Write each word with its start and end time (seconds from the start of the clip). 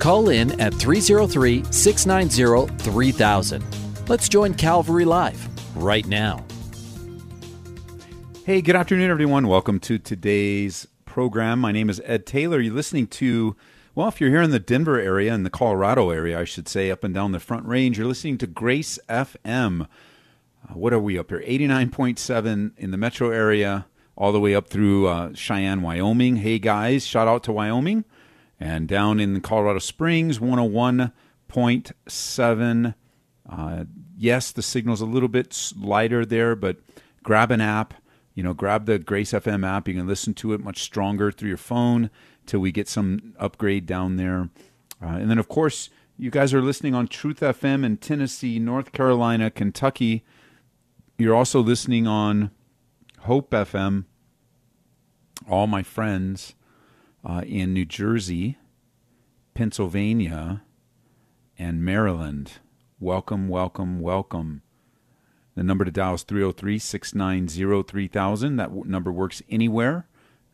Call 0.00 0.30
in 0.30 0.58
at 0.58 0.72
303 0.72 1.62
690 1.70 2.74
3000. 2.82 3.64
Let's 4.08 4.30
join 4.30 4.54
Calvary 4.54 5.04
Live 5.04 5.46
right 5.76 6.06
now. 6.06 6.42
Hey, 8.46 8.62
good 8.62 8.76
afternoon, 8.76 9.10
everyone. 9.10 9.46
Welcome 9.46 9.78
to 9.80 9.98
today's 9.98 10.88
program. 11.04 11.58
My 11.58 11.70
name 11.70 11.90
is 11.90 12.00
Ed 12.06 12.24
Taylor. 12.24 12.60
You're 12.60 12.72
listening 12.72 13.08
to, 13.08 13.54
well, 13.94 14.08
if 14.08 14.22
you're 14.22 14.30
here 14.30 14.40
in 14.40 14.52
the 14.52 14.58
Denver 14.58 14.98
area, 14.98 15.34
in 15.34 15.42
the 15.42 15.50
Colorado 15.50 16.08
area, 16.08 16.40
I 16.40 16.44
should 16.44 16.66
say, 16.66 16.90
up 16.90 17.04
and 17.04 17.12
down 17.12 17.32
the 17.32 17.38
Front 17.38 17.66
Range, 17.66 17.98
you're 17.98 18.06
listening 18.06 18.38
to 18.38 18.46
Grace 18.46 18.98
FM. 19.06 19.82
Uh, 19.82 19.86
what 20.72 20.94
are 20.94 20.98
we 20.98 21.18
up 21.18 21.28
here? 21.28 21.44
89.7 21.46 22.72
in 22.78 22.90
the 22.90 22.96
metro 22.96 23.28
area, 23.28 23.84
all 24.16 24.32
the 24.32 24.40
way 24.40 24.54
up 24.54 24.68
through 24.68 25.08
uh, 25.08 25.34
Cheyenne, 25.34 25.82
Wyoming. 25.82 26.36
Hey, 26.36 26.58
guys, 26.58 27.04
shout 27.04 27.28
out 27.28 27.42
to 27.44 27.52
Wyoming. 27.52 28.06
And 28.60 28.86
down 28.86 29.18
in 29.20 29.40
Colorado 29.40 29.78
Springs, 29.78 30.38
101.7. 30.38 32.94
Uh, 33.48 33.84
yes, 34.16 34.52
the 34.52 34.62
signal's 34.62 35.00
a 35.00 35.06
little 35.06 35.30
bit 35.30 35.72
lighter 35.76 36.26
there, 36.26 36.54
but 36.54 36.76
grab 37.22 37.50
an 37.50 37.62
app 37.62 37.94
you 38.34 38.42
know, 38.42 38.54
grab 38.54 38.86
the 38.86 38.98
Grace 38.98 39.32
FM 39.32 39.66
app. 39.66 39.88
You 39.88 39.94
can 39.94 40.06
listen 40.06 40.34
to 40.34 40.52
it 40.52 40.60
much 40.60 40.82
stronger 40.82 41.30
through 41.30 41.48
your 41.48 41.58
phone 41.58 42.10
till 42.46 42.60
we 42.60 42.72
get 42.72 42.88
some 42.88 43.34
upgrade 43.38 43.84
down 43.84 44.16
there. 44.16 44.48
Uh, 45.02 45.16
and 45.16 45.30
then, 45.30 45.38
of 45.38 45.48
course, 45.48 45.90
you 46.16 46.30
guys 46.30 46.54
are 46.54 46.62
listening 46.62 46.94
on 46.94 47.06
Truth 47.06 47.40
FM 47.40 47.84
in 47.84 47.96
Tennessee, 47.96 48.58
North 48.58 48.92
Carolina, 48.92 49.50
Kentucky. 49.50 50.24
You're 51.18 51.34
also 51.34 51.60
listening 51.60 52.06
on 52.06 52.50
Hope 53.20 53.50
FM. 53.50 54.04
All 55.48 55.66
my 55.66 55.82
friends 55.82 56.54
uh, 57.24 57.42
in 57.46 57.72
New 57.72 57.84
Jersey, 57.84 58.56
Pennsylvania, 59.54 60.62
and 61.58 61.84
Maryland. 61.84 62.52
Welcome, 62.98 63.48
welcome, 63.48 64.00
welcome. 64.00 64.62
The 65.54 65.62
number 65.62 65.84
to 65.84 65.90
dial 65.90 66.14
is 66.14 66.22
303 66.22 66.78
690 66.78 67.82
3000. 67.82 68.56
That 68.56 68.72
number 68.86 69.12
works 69.12 69.42
anywhere, 69.50 70.06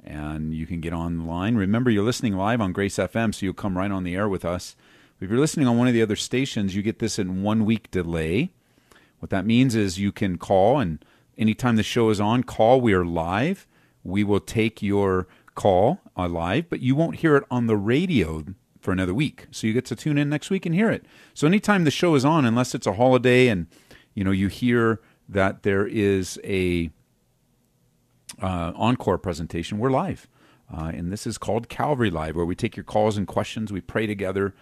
and 0.02 0.54
you 0.54 0.66
can 0.66 0.80
get 0.80 0.92
online. 0.92 1.56
Remember, 1.56 1.90
you're 1.90 2.04
listening 2.04 2.36
live 2.36 2.60
on 2.60 2.72
Grace 2.72 2.96
FM, 2.96 3.34
so 3.34 3.46
you'll 3.46 3.54
come 3.54 3.76
right 3.76 3.90
on 3.90 4.04
the 4.04 4.16
air 4.16 4.28
with 4.28 4.44
us. 4.44 4.74
If 5.20 5.30
you're 5.30 5.38
listening 5.38 5.66
on 5.66 5.78
one 5.78 5.88
of 5.88 5.94
the 5.94 6.02
other 6.02 6.16
stations, 6.16 6.74
you 6.74 6.82
get 6.82 6.98
this 6.98 7.18
in 7.18 7.42
one 7.42 7.64
week 7.64 7.90
delay. 7.90 8.50
What 9.18 9.30
that 9.30 9.46
means 9.46 9.74
is 9.74 9.98
you 9.98 10.12
can 10.12 10.38
call, 10.38 10.78
and 10.78 11.04
anytime 11.38 11.76
the 11.76 11.82
show 11.82 12.10
is 12.10 12.20
on, 12.20 12.42
call. 12.42 12.80
We 12.80 12.92
are 12.92 13.04
live. 13.04 13.66
We 14.02 14.24
will 14.24 14.40
take 14.40 14.82
your 14.82 15.26
call 15.56 16.00
uh, 16.16 16.28
live, 16.28 16.70
but 16.70 16.80
you 16.80 16.94
won't 16.94 17.16
hear 17.16 17.36
it 17.36 17.44
on 17.50 17.66
the 17.66 17.76
radio 17.76 18.44
for 18.80 18.92
another 18.92 19.12
week. 19.12 19.48
So 19.50 19.66
you 19.66 19.72
get 19.72 19.84
to 19.86 19.96
tune 19.96 20.16
in 20.16 20.28
next 20.28 20.48
week 20.48 20.64
and 20.64 20.72
hear 20.72 20.90
it. 20.90 21.04
So 21.34 21.48
anytime 21.48 21.82
the 21.82 21.90
show 21.90 22.14
is 22.14 22.24
on, 22.24 22.44
unless 22.44 22.72
it's 22.72 22.86
a 22.86 22.92
holiday 22.92 23.48
and 23.48 23.66
you 24.16 24.24
know, 24.24 24.32
you 24.32 24.48
hear 24.48 25.00
that 25.28 25.62
there 25.62 25.86
is 25.86 26.40
a 26.42 26.90
uh, 28.42 28.72
encore 28.74 29.18
presentation. 29.18 29.78
We're 29.78 29.90
live, 29.90 30.26
uh, 30.74 30.90
and 30.92 31.12
this 31.12 31.26
is 31.26 31.38
called 31.38 31.68
Calvary 31.68 32.10
Live, 32.10 32.34
where 32.34 32.46
we 32.46 32.56
take 32.56 32.76
your 32.76 32.84
calls 32.84 33.16
and 33.16 33.26
questions. 33.26 33.72
We 33.72 33.82
pray 33.82 34.06
together, 34.06 34.54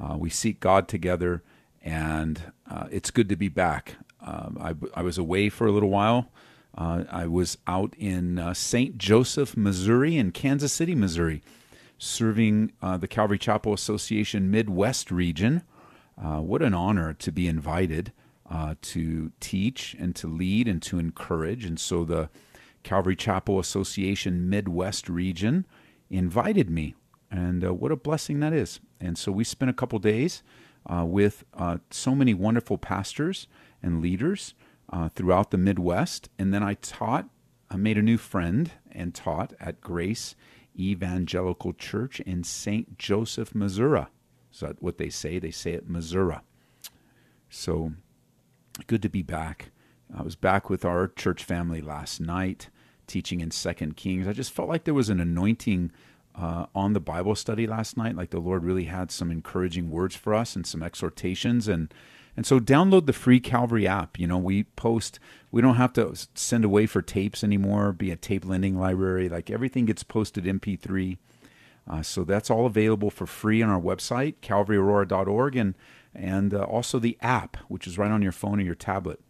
uh, 0.00 0.16
we 0.16 0.30
seek 0.30 0.60
God 0.60 0.88
together, 0.88 1.42
and 1.82 2.52
uh, 2.68 2.86
it's 2.90 3.10
good 3.10 3.28
to 3.28 3.36
be 3.36 3.48
back. 3.48 3.96
Um, 4.22 4.56
I, 4.58 5.00
I, 5.00 5.02
was 5.02 5.18
away 5.18 5.48
for 5.48 5.66
a 5.66 5.72
little 5.72 5.90
while. 5.90 6.30
Uh, 6.76 7.04
I 7.10 7.26
was 7.26 7.58
out 7.66 7.94
in 7.98 8.38
uh, 8.38 8.54
St. 8.54 8.96
Joseph, 8.96 9.56
Missouri, 9.56 10.16
and 10.16 10.32
Kansas 10.32 10.72
City, 10.72 10.94
Missouri, 10.94 11.42
serving 11.98 12.72
the 12.80 13.06
Calvary 13.06 13.38
Chapel 13.38 13.72
Association 13.72 14.50
Midwest 14.50 15.10
region. 15.10 15.62
what 16.16 16.62
an 16.62 16.74
honor 16.74 17.12
to 17.14 17.30
be 17.30 17.46
invited 17.46 18.12
uh, 18.52 18.74
to 18.82 19.32
teach 19.40 19.96
and 19.98 20.14
to 20.14 20.26
lead 20.26 20.68
and 20.68 20.82
to 20.82 20.98
encourage. 20.98 21.64
And 21.64 21.80
so 21.80 22.04
the 22.04 22.28
Calvary 22.82 23.16
Chapel 23.16 23.58
Association 23.58 24.50
Midwest 24.50 25.08
region 25.08 25.66
invited 26.10 26.68
me. 26.68 26.94
And 27.30 27.64
uh, 27.64 27.72
what 27.72 27.92
a 27.92 27.96
blessing 27.96 28.40
that 28.40 28.52
is. 28.52 28.78
And 29.00 29.16
so 29.16 29.32
we 29.32 29.44
spent 29.44 29.70
a 29.70 29.74
couple 29.74 29.98
days 29.98 30.42
uh, 30.84 31.04
with 31.06 31.44
uh, 31.54 31.78
so 31.90 32.14
many 32.14 32.34
wonderful 32.34 32.76
pastors 32.76 33.46
and 33.82 34.02
leaders 34.02 34.52
uh, 34.92 35.08
throughout 35.08 35.50
the 35.50 35.58
Midwest. 35.58 36.28
And 36.38 36.52
then 36.52 36.62
I 36.62 36.74
taught, 36.74 37.28
I 37.70 37.76
made 37.76 37.98
a 37.98 38.02
new 38.02 38.18
friend 38.18 38.70
and 38.90 39.14
taught 39.14 39.54
at 39.58 39.80
Grace 39.80 40.36
Evangelical 40.78 41.72
Church 41.72 42.20
in 42.20 42.44
St. 42.44 42.98
Joseph, 42.98 43.54
Missouri. 43.54 44.06
Is 44.52 44.60
that 44.60 44.82
what 44.82 44.98
they 44.98 45.08
say? 45.08 45.38
They 45.38 45.50
say 45.50 45.72
it 45.72 45.88
Missouri. 45.88 46.38
So 47.48 47.92
good 48.86 49.02
to 49.02 49.08
be 49.08 49.22
back. 49.22 49.70
I 50.14 50.22
was 50.22 50.36
back 50.36 50.68
with 50.68 50.84
our 50.84 51.08
church 51.08 51.42
family 51.42 51.80
last 51.80 52.20
night, 52.20 52.68
teaching 53.06 53.40
in 53.40 53.50
Second 53.50 53.96
Kings. 53.96 54.28
I 54.28 54.32
just 54.32 54.52
felt 54.52 54.68
like 54.68 54.84
there 54.84 54.94
was 54.94 55.08
an 55.08 55.20
anointing 55.20 55.90
uh, 56.34 56.66
on 56.74 56.92
the 56.92 57.00
Bible 57.00 57.34
study 57.34 57.66
last 57.66 57.96
night. 57.96 58.16
Like 58.16 58.30
the 58.30 58.40
Lord 58.40 58.64
really 58.64 58.84
had 58.84 59.10
some 59.10 59.30
encouraging 59.30 59.90
words 59.90 60.16
for 60.16 60.34
us 60.34 60.54
and 60.54 60.66
some 60.66 60.82
exhortations. 60.82 61.68
And 61.68 61.92
and 62.36 62.46
so 62.46 62.58
download 62.58 63.06
the 63.06 63.12
free 63.12 63.40
Calvary 63.40 63.86
app. 63.86 64.18
You 64.18 64.26
know, 64.26 64.38
we 64.38 64.64
post. 64.64 65.18
We 65.50 65.60
don't 65.60 65.76
have 65.76 65.92
to 65.94 66.14
send 66.34 66.64
away 66.64 66.86
for 66.86 67.02
tapes 67.02 67.44
anymore. 67.44 67.92
Be 67.92 68.10
a 68.10 68.16
tape 68.16 68.44
lending 68.44 68.78
library. 68.78 69.28
Like 69.28 69.50
everything 69.50 69.84
gets 69.84 70.02
posted 70.02 70.44
MP3. 70.44 71.18
Uh, 71.88 72.02
so 72.02 72.24
that's 72.24 72.50
all 72.50 72.64
available 72.64 73.10
for 73.10 73.26
free 73.26 73.60
on 73.60 73.68
our 73.68 73.80
website, 73.80 74.36
calvaryaurora.org. 74.42 75.56
And 75.56 75.74
and 76.14 76.54
uh, 76.54 76.62
also 76.62 76.98
the 76.98 77.18
app, 77.20 77.56
which 77.68 77.86
is 77.86 77.98
right 77.98 78.10
on 78.10 78.22
your 78.22 78.32
phone 78.32 78.60
or 78.60 78.64
your 78.64 78.74
tablet. 78.74 79.20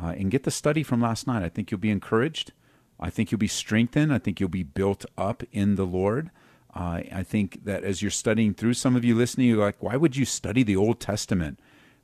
Uh, 0.00 0.14
and 0.16 0.30
get 0.30 0.44
the 0.44 0.50
study 0.50 0.82
from 0.82 1.00
last 1.00 1.26
night. 1.26 1.42
I 1.42 1.48
think 1.48 1.70
you'll 1.70 1.80
be 1.80 1.90
encouraged. 1.90 2.52
I 3.00 3.10
think 3.10 3.30
you'll 3.30 3.38
be 3.38 3.48
strengthened. 3.48 4.12
I 4.12 4.18
think 4.18 4.40
you'll 4.40 4.48
be 4.48 4.62
built 4.62 5.04
up 5.16 5.42
in 5.52 5.76
the 5.76 5.86
Lord. 5.86 6.30
Uh, 6.74 7.02
I 7.12 7.22
think 7.24 7.64
that 7.64 7.84
as 7.84 8.02
you're 8.02 8.10
studying 8.10 8.54
through, 8.54 8.74
some 8.74 8.94
of 8.94 9.04
you 9.04 9.14
listening, 9.14 9.48
you're 9.48 9.58
like, 9.58 9.82
why 9.82 9.96
would 9.96 10.16
you 10.16 10.24
study 10.24 10.62
the 10.62 10.76
Old 10.76 11.00
Testament? 11.00 11.58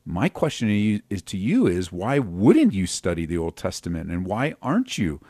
My 0.04 0.28
question 0.28 0.69
to 0.69 0.75
you 0.75 1.00
is, 1.09 1.22
to 1.22 1.38
you 1.38 1.66
is 1.66 1.91
why 1.91 2.19
wouldn't 2.19 2.75
you 2.75 2.87
study 2.87 3.25
the 3.25 3.38
Old 3.38 3.56
Testament 3.56 4.10
and 4.10 4.26
why 4.26 4.54
aren't 4.60 4.98
you? 4.98 5.20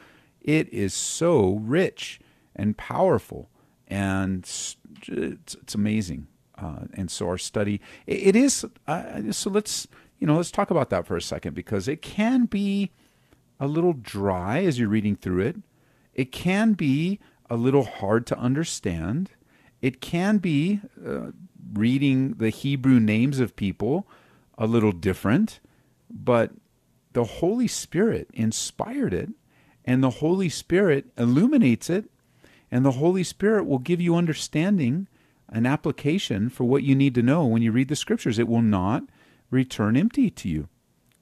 It 0.41 0.69
is 0.73 0.93
so 0.93 1.61
rich 1.63 2.21
and 2.57 2.77
powerful 2.77 3.51
and 3.87 4.41
it's, 4.41 4.77
it's 5.07 5.75
amazing. 5.75 6.27
Uh, 6.57 6.85
and 6.95 7.11
so 7.11 7.29
our 7.29 7.39
study 7.39 7.81
it, 8.07 8.29
it 8.29 8.37
is 8.37 8.65
uh, 8.87 9.33
so 9.33 9.51
let's 9.51 9.89
you 10.21 10.27
know 10.27 10.37
let's 10.37 10.53
talk 10.53 10.71
about 10.71 10.89
that 10.89 11.05
for 11.05 11.17
a 11.17 11.23
second 11.23 11.53
because 11.53 11.89
it 11.89 12.01
can 12.01 12.45
be 12.45 12.93
a 13.59 13.67
little 13.67 13.93
dry 13.93 14.63
as 14.63 14.79
you're 14.79 14.89
reading 14.89 15.17
through 15.17 15.41
it 15.41 15.57
it 16.15 16.31
can 16.31 16.75
be 16.75 17.19
a 17.51 17.57
little 17.57 17.83
hard 17.83 18.25
to 18.25 18.39
understand 18.39 19.31
it 19.83 20.01
can 20.01 20.39
be 20.39 20.81
uh, 21.05 21.33
reading 21.73 22.35
the 22.35 22.51
hebrew 22.51 23.01
names 23.01 23.41
of 23.41 23.57
people 23.57 24.07
a 24.59 24.67
little 24.67 24.93
different 24.93 25.61
but 26.11 26.53
the 27.13 27.25
holy 27.25 27.69
spirit 27.69 28.29
inspired 28.35 29.15
it 29.15 29.31
and 29.85 30.03
the 30.03 30.11
holy 30.11 30.49
spirit 30.49 31.07
illuminates 31.17 31.91
it 31.91 32.11
and 32.71 32.85
the 32.85 32.93
holy 32.93 33.23
spirit 33.23 33.67
will 33.67 33.79
give 33.79 34.01
you 34.01 34.17
understanding 34.17 35.07
an 35.49 35.67
application 35.67 36.49
for 36.49 36.65
what 36.65 36.83
you 36.83 36.95
need 36.95 37.15
to 37.15 37.23
know 37.23 37.47
when 37.47 37.63
you 37.63 37.71
read 37.71 37.89
the 37.89 37.97
scriptures. 37.97 38.39
It 38.39 38.49
will 38.49 38.63
not 38.63 39.05
return 39.51 39.97
empty 39.97 40.31
to 40.31 40.49
you. 40.49 40.69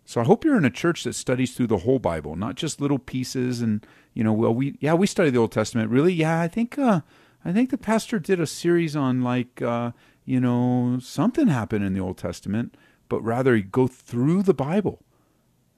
So 0.04 0.20
I 0.20 0.24
hope 0.24 0.44
you're 0.44 0.56
in 0.56 0.64
a 0.64 0.70
church 0.70 1.04
that 1.04 1.14
studies 1.14 1.54
through 1.54 1.66
the 1.68 1.78
whole 1.78 1.98
Bible, 1.98 2.36
not 2.36 2.54
just 2.54 2.80
little 2.80 2.98
pieces 2.98 3.60
and 3.60 3.86
you 4.14 4.24
know, 4.24 4.32
well 4.32 4.54
we 4.54 4.76
yeah, 4.80 4.94
we 4.94 5.06
study 5.06 5.30
the 5.30 5.38
Old 5.38 5.52
Testament. 5.52 5.90
Really? 5.90 6.12
Yeah, 6.12 6.40
I 6.40 6.48
think 6.48 6.78
uh 6.78 7.02
I 7.44 7.52
think 7.52 7.70
the 7.70 7.78
pastor 7.78 8.18
did 8.18 8.40
a 8.40 8.46
series 8.46 8.96
on 8.96 9.22
like 9.22 9.60
uh, 9.60 9.92
you 10.24 10.40
know, 10.40 10.98
something 11.02 11.48
happened 11.48 11.84
in 11.84 11.92
the 11.92 12.00
Old 12.00 12.16
Testament, 12.16 12.76
but 13.12 13.22
rather 13.22 13.58
go 13.58 13.86
through 13.86 14.42
the 14.42 14.54
Bible. 14.54 15.04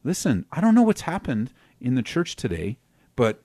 Listen, 0.05 0.47
I 0.53 0.61
don't 0.61 0.77
know 0.77 0.85
what's 0.85 1.01
happened 1.01 1.53
in 1.81 1.97
the 1.97 2.03
church 2.03 2.37
today, 2.37 2.79
but 3.17 3.43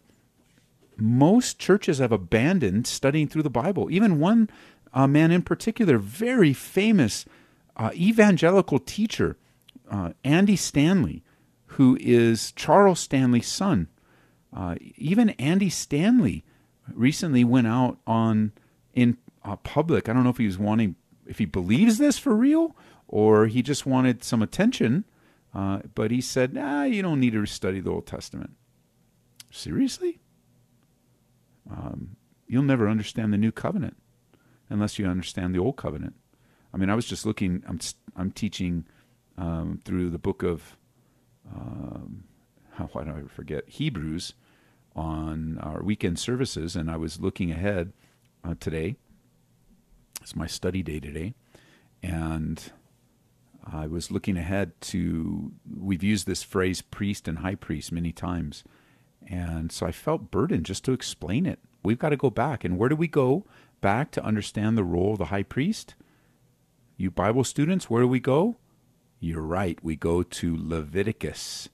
most 0.95 1.57
churches 1.57 1.97
have 1.97 2.11
abandoned 2.11 2.85
studying 2.85 3.27
through 3.27 3.41
the 3.41 3.49
Bible. 3.49 3.89
Even 3.89 4.19
one 4.19 4.47
a 4.93 5.07
man 5.07 5.31
in 5.31 5.41
particular, 5.41 5.97
very 5.97 6.53
famous 6.53 7.25
uh, 7.77 7.89
evangelical 7.95 8.77
teacher, 8.77 9.37
uh, 9.89 10.11
Andy 10.23 10.55
Stanley, 10.55 11.23
who 11.73 11.97
is 11.99 12.51
Charles 12.51 12.99
Stanley's 12.99 13.47
son. 13.47 13.87
Uh, 14.55 14.75
even 14.97 15.31
Andy 15.31 15.71
Stanley 15.71 16.43
recently 16.93 17.43
went 17.43 17.65
out 17.65 17.97
on 18.05 18.51
in 18.93 19.17
uh, 19.43 19.55
public. 19.55 20.07
I 20.07 20.13
don't 20.13 20.23
know 20.23 20.29
if 20.29 20.37
he 20.37 20.45
was 20.45 20.59
wanting, 20.59 20.95
if 21.25 21.39
he 21.39 21.45
believes 21.45 21.97
this 21.97 22.19
for 22.19 22.35
real, 22.35 22.75
or 23.09 23.47
he 23.47 23.61
just 23.61 23.85
wanted 23.85 24.23
some 24.23 24.41
attention. 24.41 25.03
Uh, 25.53 25.79
but 25.95 26.11
he 26.11 26.21
said, 26.21 26.53
"Nah, 26.53 26.83
you 26.83 27.01
don't 27.01 27.19
need 27.19 27.33
to 27.33 27.45
study 27.45 27.81
the 27.81 27.89
Old 27.89 28.05
Testament." 28.05 28.51
Seriously? 29.51 30.19
Um, 31.69 32.15
you'll 32.47 32.63
never 32.63 32.87
understand 32.87 33.33
the 33.33 33.37
New 33.37 33.51
Covenant 33.51 33.97
unless 34.69 34.99
you 34.99 35.07
understand 35.07 35.53
the 35.53 35.59
Old 35.59 35.75
Covenant. 35.75 36.15
I 36.71 36.77
mean, 36.77 36.89
I 36.89 36.95
was 36.95 37.05
just 37.05 37.25
looking. 37.25 37.63
I'm 37.67 37.79
I'm 38.15 38.31
teaching 38.31 38.85
um, 39.37 39.79
through 39.83 40.11
the 40.11 40.19
book 40.19 40.43
of 40.43 40.77
um, 41.51 42.25
why 42.91 43.03
do 43.03 43.11
I 43.11 43.27
forget 43.27 43.67
Hebrews 43.67 44.33
on 44.95 45.57
our 45.59 45.81
weekend 45.81 46.19
services, 46.19 46.75
and 46.75 46.89
I 46.91 46.97
was 46.97 47.19
looking 47.19 47.51
ahead 47.51 47.93
uh, 48.43 48.55
today. 48.59 48.97
It's 50.21 50.35
my 50.35 50.47
study 50.47 50.83
day 50.83 50.99
today, 50.99 51.33
and 52.03 52.71
I 53.73 53.87
was 53.87 54.11
looking 54.11 54.37
ahead 54.37 54.79
to. 54.81 55.51
We've 55.77 56.03
used 56.03 56.27
this 56.27 56.43
phrase 56.43 56.81
"priest" 56.81 57.27
and 57.27 57.39
"high 57.39 57.55
priest" 57.55 57.91
many 57.91 58.11
times, 58.11 58.63
and 59.27 59.71
so 59.71 59.85
I 59.85 59.91
felt 59.91 60.31
burdened 60.31 60.65
just 60.65 60.85
to 60.85 60.93
explain 60.93 61.45
it. 61.45 61.59
We've 61.83 61.99
got 61.99 62.09
to 62.09 62.17
go 62.17 62.29
back, 62.29 62.63
and 62.63 62.77
where 62.77 62.89
do 62.89 62.95
we 62.95 63.07
go 63.07 63.45
back 63.81 64.11
to 64.11 64.23
understand 64.23 64.77
the 64.77 64.83
role 64.83 65.13
of 65.13 65.19
the 65.19 65.25
high 65.25 65.43
priest? 65.43 65.95
You 66.97 67.09
Bible 67.09 67.43
students, 67.43 67.89
where 67.89 68.01
do 68.01 68.07
we 68.07 68.19
go? 68.19 68.57
You're 69.19 69.41
right. 69.41 69.81
We 69.83 69.95
go 69.95 70.23
to 70.23 70.57
Leviticus. 70.59 71.69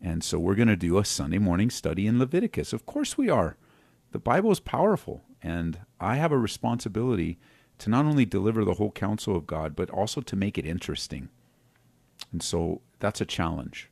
And 0.00 0.22
so 0.22 0.38
we're 0.38 0.54
going 0.54 0.68
to 0.68 0.76
do 0.76 0.98
a 0.98 1.04
Sunday 1.04 1.38
morning 1.38 1.70
study 1.70 2.06
in 2.06 2.18
Leviticus. 2.18 2.72
Of 2.72 2.86
course 2.86 3.16
we 3.16 3.28
are. 3.28 3.56
The 4.10 4.18
Bible 4.18 4.50
is 4.50 4.60
powerful, 4.60 5.22
and 5.40 5.80
I 6.00 6.16
have 6.16 6.32
a 6.32 6.38
responsibility 6.38 7.38
to 7.82 7.90
not 7.90 8.04
only 8.04 8.24
deliver 8.24 8.64
the 8.64 8.74
whole 8.74 8.92
counsel 8.92 9.34
of 9.34 9.44
God, 9.44 9.74
but 9.74 9.90
also 9.90 10.20
to 10.20 10.36
make 10.36 10.56
it 10.56 10.64
interesting. 10.64 11.30
And 12.30 12.40
so 12.40 12.80
that's 13.00 13.20
a 13.20 13.26
challenge. 13.26 13.90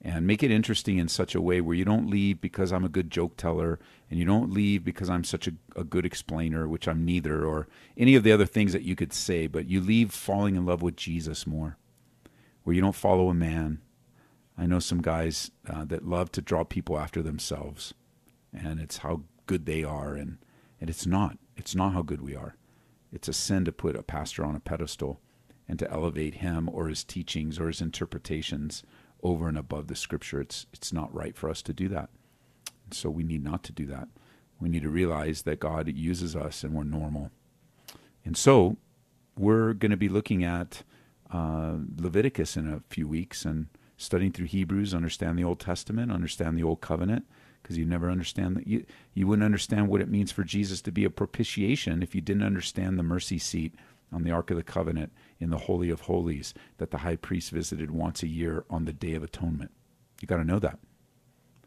And 0.00 0.26
make 0.26 0.42
it 0.42 0.50
interesting 0.50 0.96
in 0.96 1.08
such 1.08 1.34
a 1.34 1.40
way 1.42 1.60
where 1.60 1.76
you 1.76 1.84
don't 1.84 2.08
leave 2.08 2.40
because 2.40 2.72
I'm 2.72 2.86
a 2.86 2.88
good 2.88 3.10
joke 3.10 3.36
teller, 3.36 3.78
and 4.08 4.18
you 4.18 4.24
don't 4.24 4.54
leave 4.54 4.84
because 4.84 5.10
I'm 5.10 5.24
such 5.24 5.46
a, 5.46 5.52
a 5.76 5.84
good 5.84 6.06
explainer, 6.06 6.66
which 6.66 6.88
I'm 6.88 7.04
neither, 7.04 7.44
or 7.44 7.68
any 7.94 8.14
of 8.14 8.22
the 8.22 8.32
other 8.32 8.46
things 8.46 8.72
that 8.72 8.84
you 8.84 8.96
could 8.96 9.12
say, 9.12 9.46
but 9.46 9.66
you 9.68 9.82
leave 9.82 10.12
falling 10.12 10.56
in 10.56 10.64
love 10.64 10.80
with 10.80 10.96
Jesus 10.96 11.46
more, 11.46 11.76
where 12.62 12.74
you 12.74 12.80
don't 12.80 12.94
follow 12.94 13.28
a 13.28 13.34
man, 13.34 13.82
I 14.56 14.64
know 14.64 14.78
some 14.78 15.02
guys 15.02 15.50
uh, 15.68 15.84
that 15.84 16.08
love 16.08 16.32
to 16.32 16.40
draw 16.40 16.64
people 16.64 16.98
after 16.98 17.20
themselves, 17.20 17.92
and 18.50 18.80
it's 18.80 18.98
how 18.98 19.24
good 19.44 19.66
they 19.66 19.84
are, 19.84 20.14
and 20.14 20.38
and 20.80 20.88
it's 20.88 21.04
not. 21.04 21.36
It's 21.58 21.74
not 21.74 21.92
how 21.92 22.00
good 22.00 22.22
we 22.22 22.34
are. 22.34 22.56
It's 23.12 23.28
a 23.28 23.32
sin 23.32 23.64
to 23.64 23.72
put 23.72 23.96
a 23.96 24.02
pastor 24.02 24.44
on 24.44 24.56
a 24.56 24.60
pedestal 24.60 25.20
and 25.68 25.78
to 25.78 25.90
elevate 25.90 26.36
him 26.36 26.68
or 26.72 26.88
his 26.88 27.04
teachings 27.04 27.58
or 27.58 27.68
his 27.68 27.80
interpretations 27.80 28.82
over 29.22 29.48
and 29.48 29.58
above 29.58 29.86
the 29.88 29.96
scripture. 29.96 30.40
It's 30.40 30.66
it's 30.72 30.92
not 30.92 31.14
right 31.14 31.36
for 31.36 31.50
us 31.50 31.62
to 31.62 31.72
do 31.72 31.88
that. 31.88 32.10
So 32.92 33.10
we 33.10 33.22
need 33.22 33.44
not 33.44 33.62
to 33.64 33.72
do 33.72 33.86
that. 33.86 34.08
We 34.60 34.68
need 34.68 34.82
to 34.82 34.90
realize 34.90 35.42
that 35.42 35.60
God 35.60 35.88
uses 35.88 36.36
us 36.36 36.64
and 36.64 36.74
we're 36.74 36.84
normal. 36.84 37.30
And 38.24 38.36
so 38.36 38.76
we're 39.38 39.72
going 39.72 39.90
to 39.90 39.96
be 39.96 40.08
looking 40.08 40.44
at 40.44 40.82
uh, 41.32 41.76
Leviticus 41.96 42.56
in 42.56 42.70
a 42.70 42.82
few 42.88 43.08
weeks 43.08 43.44
and 43.44 43.68
studying 43.96 44.32
through 44.32 44.46
Hebrews, 44.46 44.94
understand 44.94 45.38
the 45.38 45.44
Old 45.44 45.60
Testament, 45.60 46.12
understand 46.12 46.58
the 46.58 46.62
Old 46.62 46.80
Covenant, 46.80 47.26
because 47.62 47.76
you 47.76 47.84
never 47.84 48.10
understand 48.10 48.56
that 48.56 48.66
you 48.66 48.84
you 49.14 49.26
wouldn't 49.26 49.44
understand 49.44 49.88
what 49.88 50.00
it 50.00 50.08
means 50.08 50.32
for 50.32 50.44
Jesus 50.44 50.80
to 50.82 50.92
be 50.92 51.04
a 51.04 51.10
propitiation 51.10 52.02
if 52.02 52.14
you 52.14 52.20
didn't 52.20 52.42
understand 52.42 52.98
the 52.98 53.02
mercy 53.02 53.38
seat 53.38 53.74
on 54.12 54.22
the 54.22 54.30
Ark 54.30 54.50
of 54.50 54.56
the 54.56 54.62
Covenant 54.62 55.12
in 55.38 55.50
the 55.50 55.58
Holy 55.58 55.90
of 55.90 56.02
Holies 56.02 56.52
that 56.78 56.90
the 56.90 56.98
high 56.98 57.16
priest 57.16 57.50
visited 57.50 57.90
once 57.90 58.22
a 58.22 58.28
year 58.28 58.64
on 58.68 58.84
the 58.84 58.92
Day 58.92 59.14
of 59.14 59.22
Atonement. 59.22 59.70
You 60.20 60.26
got 60.26 60.38
to 60.38 60.44
know 60.44 60.58
that. 60.58 60.78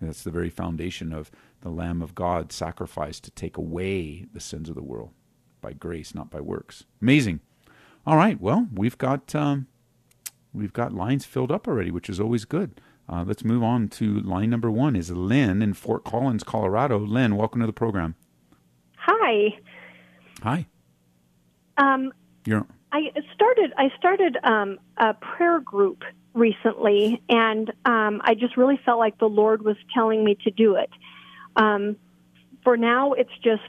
That's 0.02 0.24
the 0.24 0.32
very 0.32 0.50
foundation 0.50 1.14
of 1.14 1.32
the 1.62 1.70
Lamb 1.70 2.02
of 2.02 2.16
God 2.16 2.52
sacrificed 2.52 3.24
to 3.24 3.32
take 3.32 3.58
away 3.58 4.26
the 4.34 4.42
sins 4.42 4.68
of 4.68 4.76
the 4.76 4.84
world 4.84 5.12
by 5.62 5.74
grace, 5.74 6.14
not 6.14 6.30
by 6.30 6.42
works. 6.42 6.84
Amazing. 7.02 7.40
All 8.06 8.18
right, 8.18 8.40
well, 8.40 8.68
we've 8.74 8.98
got 8.98 9.34
um, 9.34 9.68
we've 10.54 10.74
got 10.74 10.94
lines 10.94 11.24
filled 11.24 11.52
up 11.52 11.68
already, 11.68 11.90
which 11.90 12.10
is 12.10 12.20
always 12.20 12.44
good. 12.44 12.82
Uh, 13.08 13.24
let's 13.26 13.44
move 13.44 13.64
on 13.64 13.90
to 13.90 14.20
line 14.22 14.50
number 14.50 14.72
one. 14.72 14.96
Is 14.96 15.12
Lynn 15.12 15.62
in 15.62 15.74
Fort 15.74 16.04
Collins, 16.04 16.44
Colorado? 16.44 16.98
Lynn, 16.98 17.36
welcome 17.36 17.62
to 17.62 17.68
the 17.68 17.74
program. 17.74 18.16
Hi. 18.98 19.58
Hi. 20.42 20.66
Um, 21.78 22.14
You're. 22.46 22.66
I 22.92 23.10
started. 23.34 23.74
I 23.78 23.90
started 23.98 24.38
um, 24.44 24.80
a 24.98 25.14
prayer 25.16 25.60
group 25.60 26.04
recently, 26.34 27.22
and 27.28 27.70
um, 27.86 28.22
I 28.24 28.36
just 28.36 28.56
really 28.56 28.80
felt 28.86 29.00
like 29.00 29.18
the 29.18 29.26
Lord 29.30 29.64
was 29.64 29.78
telling 29.94 30.24
me 30.24 30.38
to 30.44 30.52
do 30.52 30.76
it. 30.76 30.90
Um, 31.56 31.98
for 32.64 32.78
now, 32.78 33.14
it's 33.14 33.32
just 33.44 33.64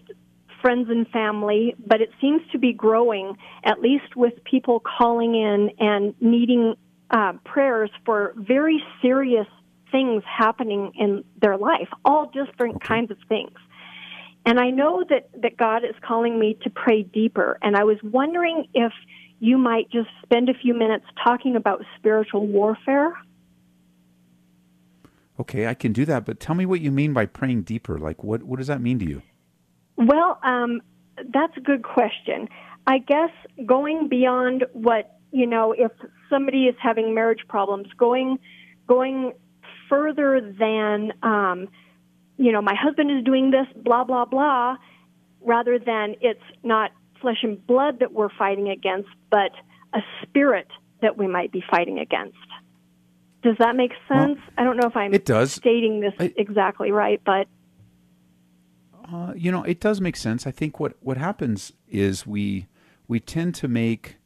friends 0.60 0.88
and 0.88 1.06
family, 1.08 1.74
but 1.86 2.00
it 2.00 2.10
seems 2.20 2.40
to 2.52 2.58
be 2.58 2.72
growing, 2.72 3.36
at 3.64 3.80
least 3.80 4.16
with 4.16 4.32
people 4.44 4.80
calling 4.80 5.34
in 5.34 5.70
and 5.78 6.14
needing 6.20 6.74
uh, 7.10 7.34
prayers 7.44 7.90
for 8.04 8.34
very 8.36 8.82
serious 9.02 9.46
things 9.90 10.22
happening 10.26 10.92
in 10.96 11.24
their 11.40 11.56
life, 11.56 11.88
all 12.04 12.30
different 12.30 12.82
kinds 12.82 13.10
of 13.10 13.18
things. 13.28 13.56
And 14.46 14.58
I 14.58 14.70
know 14.70 15.04
that, 15.08 15.30
that 15.40 15.56
God 15.56 15.84
is 15.84 15.94
calling 16.06 16.38
me 16.38 16.58
to 16.62 16.70
pray 16.70 17.02
deeper. 17.02 17.58
And 17.62 17.76
I 17.76 17.84
was 17.84 17.96
wondering 18.02 18.66
if 18.74 18.92
you 19.38 19.56
might 19.56 19.90
just 19.90 20.08
spend 20.22 20.48
a 20.48 20.54
few 20.54 20.74
minutes 20.74 21.04
talking 21.22 21.56
about 21.56 21.82
spiritual 21.96 22.46
warfare. 22.46 23.14
Okay, 25.40 25.66
I 25.66 25.74
can 25.74 25.92
do 25.92 26.04
that, 26.04 26.24
but 26.24 26.40
tell 26.40 26.54
me 26.54 26.66
what 26.66 26.80
you 26.80 26.90
mean 26.90 27.12
by 27.12 27.26
praying 27.26 27.62
deeper. 27.62 27.98
Like, 27.98 28.22
what, 28.22 28.42
what 28.42 28.58
does 28.58 28.68
that 28.68 28.80
mean 28.80 28.98
to 28.98 29.08
you? 29.08 29.22
Well, 29.96 30.38
um, 30.42 30.80
that's 31.32 31.56
a 31.56 31.60
good 31.60 31.82
question. 31.82 32.48
I 32.86 32.98
guess 32.98 33.30
going 33.66 34.08
beyond 34.08 34.64
what 34.72 35.14
you 35.34 35.48
know, 35.48 35.74
if 35.76 35.90
somebody 36.34 36.64
is 36.64 36.74
having 36.82 37.14
marriage 37.14 37.44
problems, 37.48 37.86
going 37.96 38.38
going 38.88 39.32
further 39.88 40.40
than 40.40 41.12
um, 41.22 41.68
you 42.36 42.50
know, 42.50 42.60
my 42.60 42.74
husband 42.74 43.10
is 43.16 43.24
doing 43.24 43.50
this, 43.50 43.66
blah 43.76 44.04
blah 44.04 44.24
blah, 44.24 44.76
rather 45.40 45.78
than 45.78 46.16
it's 46.20 46.42
not 46.62 46.90
flesh 47.20 47.38
and 47.42 47.64
blood 47.66 48.00
that 48.00 48.12
we're 48.12 48.34
fighting 48.36 48.68
against, 48.68 49.08
but 49.30 49.52
a 49.94 50.00
spirit 50.22 50.68
that 51.00 51.16
we 51.16 51.26
might 51.26 51.52
be 51.52 51.62
fighting 51.70 51.98
against. 51.98 52.36
Does 53.42 53.56
that 53.58 53.76
make 53.76 53.92
sense? 54.08 54.38
Well, 54.38 54.54
I 54.58 54.64
don't 54.64 54.76
know 54.76 54.88
if 54.88 54.96
I'm 54.96 55.14
it 55.14 55.24
does. 55.24 55.52
stating 55.52 56.00
this 56.00 56.14
I, 56.18 56.32
exactly 56.36 56.90
right, 56.90 57.20
but 57.24 57.46
uh, 59.12 59.34
you 59.36 59.52
know, 59.52 59.62
it 59.62 59.80
does 59.80 60.00
make 60.00 60.16
sense. 60.16 60.46
I 60.46 60.50
think 60.50 60.80
what, 60.80 60.94
what 61.00 61.18
happens 61.18 61.72
is 61.88 62.26
we 62.26 62.66
we 63.06 63.20
tend 63.20 63.54
to 63.56 63.68
make 63.68 64.16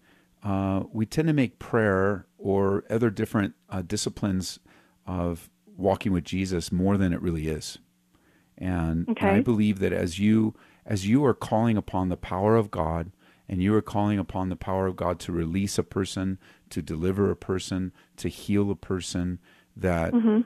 uh, 0.42 0.84
we 0.92 1.06
tend 1.06 1.28
to 1.28 1.34
make 1.34 1.58
prayer 1.58 2.26
or 2.38 2.84
other 2.88 3.10
different 3.10 3.54
uh, 3.68 3.82
disciplines 3.82 4.58
of 5.06 5.50
walking 5.76 6.12
with 6.12 6.24
Jesus 6.24 6.70
more 6.70 6.96
than 6.96 7.12
it 7.12 7.22
really 7.22 7.48
is. 7.48 7.78
And, 8.56 9.08
okay. 9.08 9.28
and 9.28 9.36
I 9.36 9.40
believe 9.40 9.78
that 9.78 9.92
as 9.92 10.18
you 10.18 10.54
as 10.84 11.06
you 11.06 11.24
are 11.24 11.34
calling 11.34 11.76
upon 11.76 12.08
the 12.08 12.16
power 12.16 12.56
of 12.56 12.70
God 12.70 13.12
and 13.48 13.62
you 13.62 13.74
are 13.74 13.82
calling 13.82 14.18
upon 14.18 14.48
the 14.48 14.56
power 14.56 14.86
of 14.86 14.96
God 14.96 15.20
to 15.20 15.32
release 15.32 15.78
a 15.78 15.82
person, 15.82 16.38
to 16.70 16.80
deliver 16.80 17.30
a 17.30 17.36
person, 17.36 17.92
to 18.16 18.28
heal 18.28 18.70
a 18.70 18.76
person, 18.76 19.38
that 19.76 20.12
mm-hmm. 20.12 20.40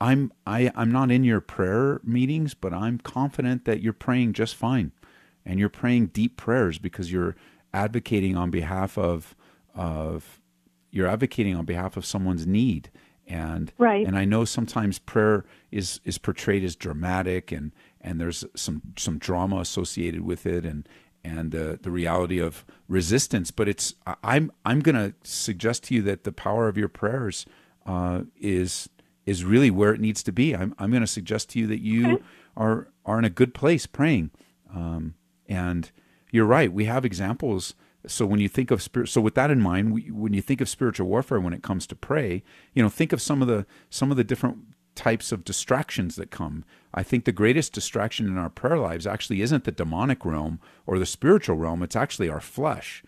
I'm 0.00 0.32
I, 0.46 0.70
I'm 0.74 0.90
not 0.90 1.10
in 1.10 1.24
your 1.24 1.40
prayer 1.40 2.00
meetings, 2.04 2.54
but 2.54 2.74
I'm 2.74 2.98
confident 2.98 3.64
that 3.64 3.80
you're 3.80 3.92
praying 3.92 4.32
just 4.32 4.54
fine. 4.54 4.92
And 5.46 5.58
you're 5.58 5.68
praying 5.70 6.08
deep 6.08 6.36
prayers 6.36 6.78
because 6.78 7.10
you're 7.10 7.34
advocating 7.72 8.36
on 8.36 8.50
behalf 8.50 8.98
of 8.98 9.34
of 9.74 10.40
you're 10.90 11.06
advocating 11.06 11.56
on 11.56 11.64
behalf 11.64 11.96
of 11.96 12.04
someone's 12.04 12.46
need. 12.46 12.90
And 13.26 13.72
right. 13.78 14.04
and 14.04 14.18
I 14.18 14.24
know 14.24 14.44
sometimes 14.44 14.98
prayer 14.98 15.44
is 15.70 16.00
is 16.04 16.18
portrayed 16.18 16.64
as 16.64 16.74
dramatic 16.74 17.52
and 17.52 17.72
and 18.00 18.20
there's 18.20 18.44
some 18.56 18.82
some 18.96 19.18
drama 19.18 19.60
associated 19.60 20.22
with 20.22 20.46
it 20.46 20.64
and 20.64 20.88
and 21.22 21.54
uh, 21.54 21.76
the 21.80 21.90
reality 21.90 22.38
of 22.38 22.64
resistance. 22.88 23.50
But 23.50 23.68
it's 23.68 23.94
I'm 24.24 24.50
I'm 24.64 24.80
going 24.80 24.96
to 24.96 25.14
suggest 25.22 25.84
to 25.84 25.94
you 25.94 26.02
that 26.02 26.24
the 26.24 26.32
power 26.32 26.66
of 26.66 26.76
your 26.76 26.88
prayers 26.88 27.46
uh, 27.86 28.22
is 28.36 28.88
is 29.26 29.44
really 29.44 29.70
where 29.70 29.92
it 29.92 30.00
needs 30.00 30.22
to 30.24 30.32
be. 30.32 30.56
I'm, 30.56 30.74
I'm 30.78 30.90
going 30.90 31.02
to 31.02 31.06
suggest 31.06 31.50
to 31.50 31.60
you 31.60 31.66
that 31.68 31.80
you 31.80 32.14
okay. 32.14 32.24
are 32.56 32.88
are 33.04 33.18
in 33.18 33.24
a 33.24 33.30
good 33.30 33.54
place 33.54 33.86
praying. 33.86 34.30
Um, 34.74 35.14
and 35.48 35.90
you're 36.32 36.46
right. 36.46 36.72
We 36.72 36.84
have 36.86 37.04
examples 37.04 37.74
so 38.06 38.24
when 38.24 38.40
you 38.40 38.48
think 38.48 38.70
of 38.70 38.82
spirit, 38.82 39.08
so 39.08 39.20
with 39.20 39.34
that 39.34 39.50
in 39.50 39.60
mind, 39.60 39.92
we, 39.92 40.10
when 40.10 40.32
you 40.32 40.40
think 40.40 40.60
of 40.60 40.68
spiritual 40.68 41.06
warfare, 41.06 41.40
when 41.40 41.52
it 41.52 41.62
comes 41.62 41.86
to 41.88 41.94
pray, 41.94 42.42
you 42.72 42.82
know, 42.82 42.88
think 42.88 43.12
of 43.12 43.20
some 43.20 43.42
of 43.42 43.48
the 43.48 43.66
some 43.90 44.10
of 44.10 44.16
the 44.16 44.24
different 44.24 44.58
types 44.94 45.32
of 45.32 45.44
distractions 45.44 46.16
that 46.16 46.30
come. 46.30 46.64
I 46.92 47.02
think 47.02 47.24
the 47.24 47.32
greatest 47.32 47.72
distraction 47.72 48.26
in 48.26 48.36
our 48.38 48.50
prayer 48.50 48.78
lives 48.78 49.06
actually 49.06 49.42
isn't 49.42 49.64
the 49.64 49.72
demonic 49.72 50.24
realm 50.24 50.60
or 50.86 50.98
the 50.98 51.06
spiritual 51.06 51.56
realm. 51.56 51.82
It's 51.82 51.96
actually 51.96 52.28
our 52.28 52.40
flesh. 52.40 53.02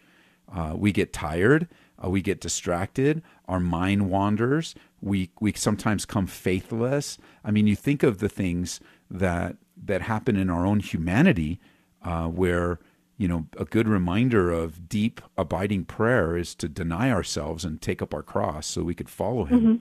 Uh, 0.54 0.74
we 0.76 0.92
get 0.92 1.12
tired. 1.12 1.68
Uh, 2.02 2.10
we 2.10 2.20
get 2.20 2.40
distracted. 2.40 3.22
Our 3.48 3.60
mind 3.60 4.10
wanders. 4.10 4.74
We 5.00 5.30
we 5.40 5.52
sometimes 5.54 6.04
come 6.04 6.26
faithless. 6.26 7.16
I 7.44 7.50
mean, 7.50 7.66
you 7.66 7.76
think 7.76 8.02
of 8.02 8.18
the 8.18 8.28
things 8.28 8.80
that 9.10 9.56
that 9.84 10.02
happen 10.02 10.36
in 10.36 10.50
our 10.50 10.66
own 10.66 10.80
humanity, 10.80 11.60
uh, 12.02 12.26
where 12.26 12.78
you 13.22 13.28
know, 13.28 13.46
a 13.56 13.64
good 13.64 13.86
reminder 13.86 14.50
of 14.50 14.88
deep, 14.88 15.20
abiding 15.38 15.84
prayer 15.84 16.36
is 16.36 16.56
to 16.56 16.68
deny 16.68 17.08
ourselves 17.08 17.64
and 17.64 17.80
take 17.80 18.02
up 18.02 18.12
our 18.12 18.22
cross 18.22 18.66
so 18.66 18.82
we 18.82 18.96
could 18.96 19.08
follow 19.08 19.44
Him. 19.44 19.60
Mm-hmm. 19.60 19.74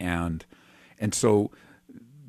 And 0.00 0.46
and 0.98 1.14
so, 1.14 1.50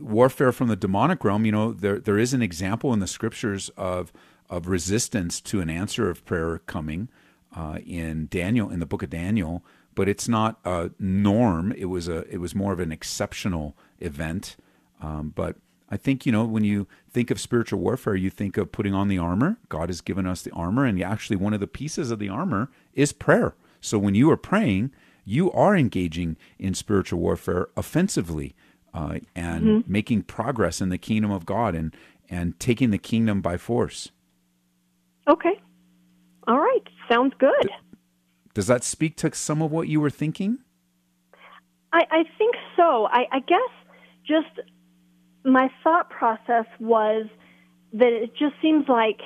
warfare 0.02 0.52
from 0.52 0.68
the 0.68 0.76
demonic 0.76 1.24
realm, 1.24 1.46
you 1.46 1.54
know, 1.54 1.72
there 1.72 2.02
there 2.02 2.20
is 2.20 2.34
an 2.34 2.42
example 2.42 2.92
in 2.92 3.00
the 3.00 3.08
scriptures 3.08 3.70
of 3.78 4.12
of 4.50 4.68
resistance 4.68 5.40
to 5.40 5.62
an 5.62 5.70
answer 5.70 6.10
of 6.10 6.26
prayer 6.26 6.60
coming 6.66 7.08
uh, 7.56 7.78
in 7.86 8.28
Daniel 8.28 8.70
in 8.70 8.82
the 8.82 8.86
book 8.86 9.04
of 9.04 9.10
Daniel, 9.10 9.64
but 9.96 10.10
it's 10.10 10.28
not 10.28 10.60
a 10.66 10.92
norm. 11.00 11.72
It 11.78 11.86
was 11.86 12.10
a 12.10 12.28
it 12.30 12.42
was 12.42 12.54
more 12.54 12.74
of 12.74 12.82
an 12.82 12.92
exceptional 12.92 13.78
event. 14.02 14.58
Um, 15.02 15.32
but 15.34 15.56
I 15.94 15.98
think, 15.98 16.26
you 16.26 16.32
know, 16.32 16.44
when 16.44 16.64
you 16.64 16.88
think 17.12 17.30
of 17.30 17.40
spiritual 17.40 17.80
warfare, 17.80 18.16
you 18.16 18.32
think 18.32 18.58
of 18.58 18.72
putting 18.72 18.96
on 18.96 19.10
the 19.10 19.20
armor. 19.20 19.58
God 19.70 19.90
has 19.90 20.02
given 20.02 20.26
us 20.26 20.42
the 20.42 20.50
armor, 20.50 20.86
and 20.86 21.00
actually, 21.04 21.36
one 21.36 21.54
of 21.54 21.60
the 21.60 21.68
pieces 21.68 22.10
of 22.10 22.18
the 22.18 22.30
armor 22.30 22.72
is 22.96 23.14
prayer. 23.14 23.54
So 23.80 24.00
when 24.00 24.16
you 24.16 24.32
are 24.32 24.38
praying, 24.38 24.90
you 25.24 25.52
are 25.52 25.78
engaging 25.78 26.36
in 26.58 26.74
spiritual 26.74 27.20
warfare 27.20 27.68
offensively 27.78 28.56
uh, 28.92 29.20
and 29.36 29.64
mm-hmm. 29.64 29.92
making 29.92 30.24
progress 30.24 30.82
in 30.82 30.90
the 30.90 30.98
kingdom 30.98 31.30
of 31.30 31.46
God 31.46 31.76
and, 31.76 31.96
and 32.28 32.60
taking 32.60 32.90
the 32.90 32.98
kingdom 32.98 33.40
by 33.42 33.58
force. 33.58 34.10
Okay. 35.30 35.62
All 36.48 36.58
right. 36.58 36.88
Sounds 37.08 37.36
good. 37.38 37.70
Does 38.56 38.66
that 38.66 38.84
speak 38.84 39.16
to 39.18 39.32
some 39.36 39.62
of 39.62 39.72
what 39.72 39.88
you 39.88 40.02
were 40.02 40.10
thinking? 40.10 40.58
I, 41.92 42.02
I 42.10 42.24
think 42.40 42.56
so. 42.76 43.06
I, 43.12 43.28
I 43.32 43.40
guess 43.42 43.70
just 44.26 44.60
my 45.44 45.70
thought 45.84 46.10
process 46.10 46.66
was 46.80 47.28
that 47.94 48.12
it 48.12 48.32
just 48.36 48.56
seems 48.62 48.88
like 48.88 49.22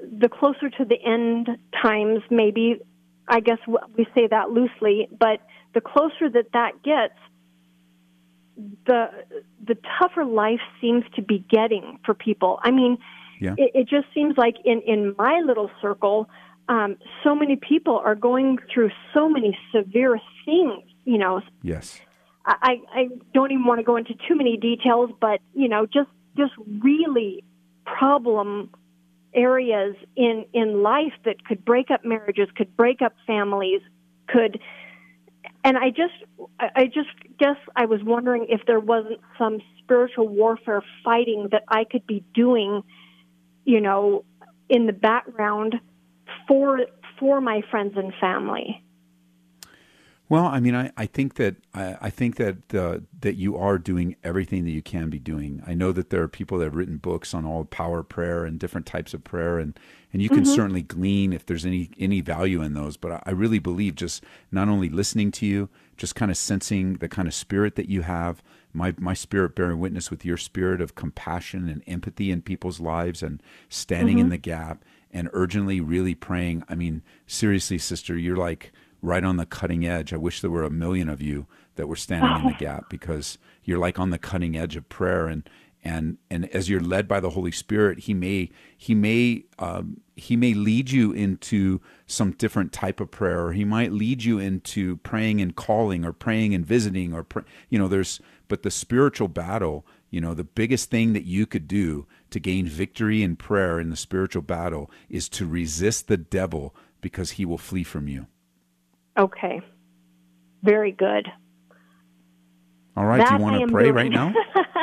the 0.00 0.28
closer 0.28 0.70
to 0.70 0.84
the 0.84 0.96
end 1.04 1.48
times, 1.82 2.20
maybe, 2.30 2.80
I 3.28 3.40
guess 3.40 3.58
we 3.96 4.06
say 4.14 4.26
that 4.28 4.50
loosely, 4.50 5.08
but 5.18 5.40
the 5.72 5.80
closer 5.80 6.28
that 6.30 6.52
that 6.52 6.82
gets, 6.82 7.14
the 8.86 9.08
the 9.66 9.76
tougher 9.98 10.24
life 10.24 10.60
seems 10.80 11.04
to 11.16 11.22
be 11.22 11.44
getting 11.50 11.98
for 12.04 12.14
people. 12.14 12.60
I 12.62 12.70
mean, 12.70 12.98
yeah. 13.40 13.54
it, 13.58 13.72
it 13.74 13.88
just 13.88 14.06
seems 14.14 14.36
like 14.36 14.56
in 14.64 14.80
in 14.82 15.14
my 15.18 15.40
little 15.44 15.70
circle, 15.82 16.28
um, 16.68 16.96
so 17.24 17.34
many 17.34 17.56
people 17.56 17.98
are 18.04 18.14
going 18.14 18.58
through 18.72 18.90
so 19.12 19.28
many 19.28 19.58
severe 19.74 20.20
things. 20.44 20.84
You 21.04 21.18
know, 21.18 21.40
yes, 21.62 22.00
I, 22.46 22.80
I 22.92 23.08
don't 23.32 23.52
even 23.52 23.64
want 23.64 23.80
to 23.80 23.84
go 23.84 23.96
into 23.96 24.14
too 24.28 24.34
many 24.34 24.56
details, 24.56 25.10
but 25.20 25.40
you 25.54 25.68
know, 25.68 25.86
just 25.86 26.10
just 26.36 26.52
really 26.82 27.42
problem 27.84 28.70
areas 29.34 29.96
in 30.16 30.44
in 30.52 30.82
life 30.82 31.12
that 31.24 31.44
could 31.44 31.64
break 31.64 31.90
up 31.90 32.04
marriages, 32.04 32.48
could 32.56 32.76
break 32.76 33.02
up 33.02 33.14
families, 33.26 33.80
could. 34.28 34.60
And 35.62 35.78
I 35.78 35.88
just, 35.88 36.12
I 36.60 36.84
just 36.86 37.08
guess 37.38 37.56
I 37.74 37.86
was 37.86 38.00
wondering 38.02 38.46
if 38.50 38.60
there 38.66 38.80
wasn't 38.80 39.20
some 39.38 39.60
spiritual 39.78 40.28
warfare 40.28 40.82
fighting 41.02 41.48
that 41.52 41.62
I 41.68 41.84
could 41.84 42.06
be 42.06 42.22
doing, 42.34 42.82
you 43.64 43.80
know, 43.80 44.24
in 44.68 44.86
the 44.86 44.92
background 44.92 45.76
for 46.46 46.80
for 47.18 47.40
my 47.40 47.62
friends 47.70 47.94
and 47.96 48.12
family. 48.20 48.83
Well, 50.28 50.46
I 50.46 50.58
mean, 50.58 50.74
I, 50.74 50.90
I 50.96 51.04
think 51.04 51.34
that 51.34 51.56
I, 51.74 51.96
I 52.00 52.10
think 52.10 52.36
that 52.36 52.74
uh, 52.74 53.00
that 53.20 53.36
you 53.36 53.58
are 53.58 53.76
doing 53.76 54.16
everything 54.24 54.64
that 54.64 54.70
you 54.70 54.80
can 54.80 55.10
be 55.10 55.18
doing. 55.18 55.62
I 55.66 55.74
know 55.74 55.92
that 55.92 56.08
there 56.08 56.22
are 56.22 56.28
people 56.28 56.58
that 56.58 56.64
have 56.64 56.76
written 56.76 56.96
books 56.96 57.34
on 57.34 57.44
all 57.44 57.64
power 57.64 58.02
prayer 58.02 58.44
and 58.44 58.58
different 58.58 58.86
types 58.86 59.12
of 59.12 59.22
prayer, 59.22 59.58
and, 59.58 59.78
and 60.12 60.22
you 60.22 60.30
can 60.30 60.44
mm-hmm. 60.44 60.54
certainly 60.54 60.82
glean 60.82 61.34
if 61.34 61.44
there's 61.44 61.66
any 61.66 61.90
any 61.98 62.22
value 62.22 62.62
in 62.62 62.72
those. 62.72 62.96
But 62.96 63.12
I, 63.12 63.22
I 63.26 63.30
really 63.32 63.58
believe 63.58 63.96
just 63.96 64.24
not 64.50 64.68
only 64.68 64.88
listening 64.88 65.30
to 65.32 65.46
you, 65.46 65.68
just 65.98 66.14
kind 66.14 66.30
of 66.30 66.38
sensing 66.38 66.94
the 66.94 67.08
kind 67.08 67.28
of 67.28 67.34
spirit 67.34 67.74
that 67.74 67.90
you 67.90 68.00
have, 68.00 68.42
my 68.72 68.94
my 68.96 69.12
spirit 69.12 69.54
bearing 69.54 69.78
witness 69.78 70.10
with 70.10 70.24
your 70.24 70.38
spirit 70.38 70.80
of 70.80 70.94
compassion 70.94 71.68
and 71.68 71.82
empathy 71.86 72.30
in 72.30 72.40
people's 72.40 72.80
lives, 72.80 73.22
and 73.22 73.42
standing 73.68 74.16
mm-hmm. 74.16 74.24
in 74.24 74.30
the 74.30 74.38
gap 74.38 74.84
and 75.12 75.28
urgently 75.34 75.82
really 75.82 76.14
praying. 76.14 76.64
I 76.66 76.74
mean, 76.74 77.02
seriously, 77.26 77.76
sister, 77.76 78.16
you're 78.16 78.38
like 78.38 78.72
right 79.04 79.24
on 79.24 79.36
the 79.36 79.46
cutting 79.46 79.86
edge. 79.86 80.12
I 80.12 80.16
wish 80.16 80.40
there 80.40 80.50
were 80.50 80.64
a 80.64 80.70
million 80.70 81.08
of 81.08 81.20
you 81.20 81.46
that 81.76 81.88
were 81.88 81.96
standing 81.96 82.36
in 82.36 82.46
the 82.46 82.54
gap 82.58 82.88
because 82.88 83.38
you're 83.62 83.78
like 83.78 83.98
on 83.98 84.10
the 84.10 84.18
cutting 84.18 84.56
edge 84.56 84.76
of 84.76 84.88
prayer 84.88 85.26
and 85.26 85.48
and 85.84 86.16
and 86.30 86.48
as 86.54 86.70
you're 86.70 86.80
led 86.80 87.06
by 87.06 87.20
the 87.20 87.30
Holy 87.30 87.52
Spirit, 87.52 88.00
He 88.00 88.14
may 88.14 88.50
He 88.76 88.94
may 88.94 89.44
um, 89.58 90.00
He 90.16 90.34
may 90.34 90.54
lead 90.54 90.90
you 90.90 91.12
into 91.12 91.80
some 92.06 92.32
different 92.32 92.72
type 92.72 93.00
of 93.00 93.10
prayer, 93.10 93.46
or 93.46 93.52
He 93.52 93.66
might 93.66 93.92
lead 93.92 94.24
you 94.24 94.38
into 94.38 94.96
praying 94.98 95.42
and 95.42 95.54
calling, 95.54 96.04
or 96.04 96.12
praying 96.14 96.54
and 96.54 96.64
visiting, 96.64 97.12
or 97.12 97.26
you 97.68 97.78
know, 97.78 97.88
there's 97.88 98.18
but 98.48 98.62
the 98.62 98.70
spiritual 98.70 99.28
battle. 99.28 99.86
You 100.10 100.20
know, 100.20 100.32
the 100.32 100.44
biggest 100.44 100.90
thing 100.90 101.12
that 101.12 101.24
you 101.24 101.44
could 101.44 101.66
do 101.68 102.06
to 102.30 102.38
gain 102.38 102.66
victory 102.66 103.22
in 103.22 103.36
prayer 103.36 103.78
in 103.80 103.90
the 103.90 103.96
spiritual 103.96 104.42
battle 104.42 104.90
is 105.10 105.28
to 105.30 105.44
resist 105.44 106.06
the 106.06 106.16
devil 106.16 106.74
because 107.00 107.32
he 107.32 107.44
will 107.44 107.58
flee 107.58 107.82
from 107.82 108.06
you. 108.08 108.28
Okay. 109.18 109.60
Very 110.62 110.92
good. 110.92 111.28
All 112.96 113.04
right. 113.04 113.18
That 113.18 113.30
Do 113.30 113.34
you 113.36 113.42
want 113.42 113.60
to 113.60 113.72
pray 113.72 113.84
doing. 113.84 113.94
right 113.94 114.10
now? 114.10 114.32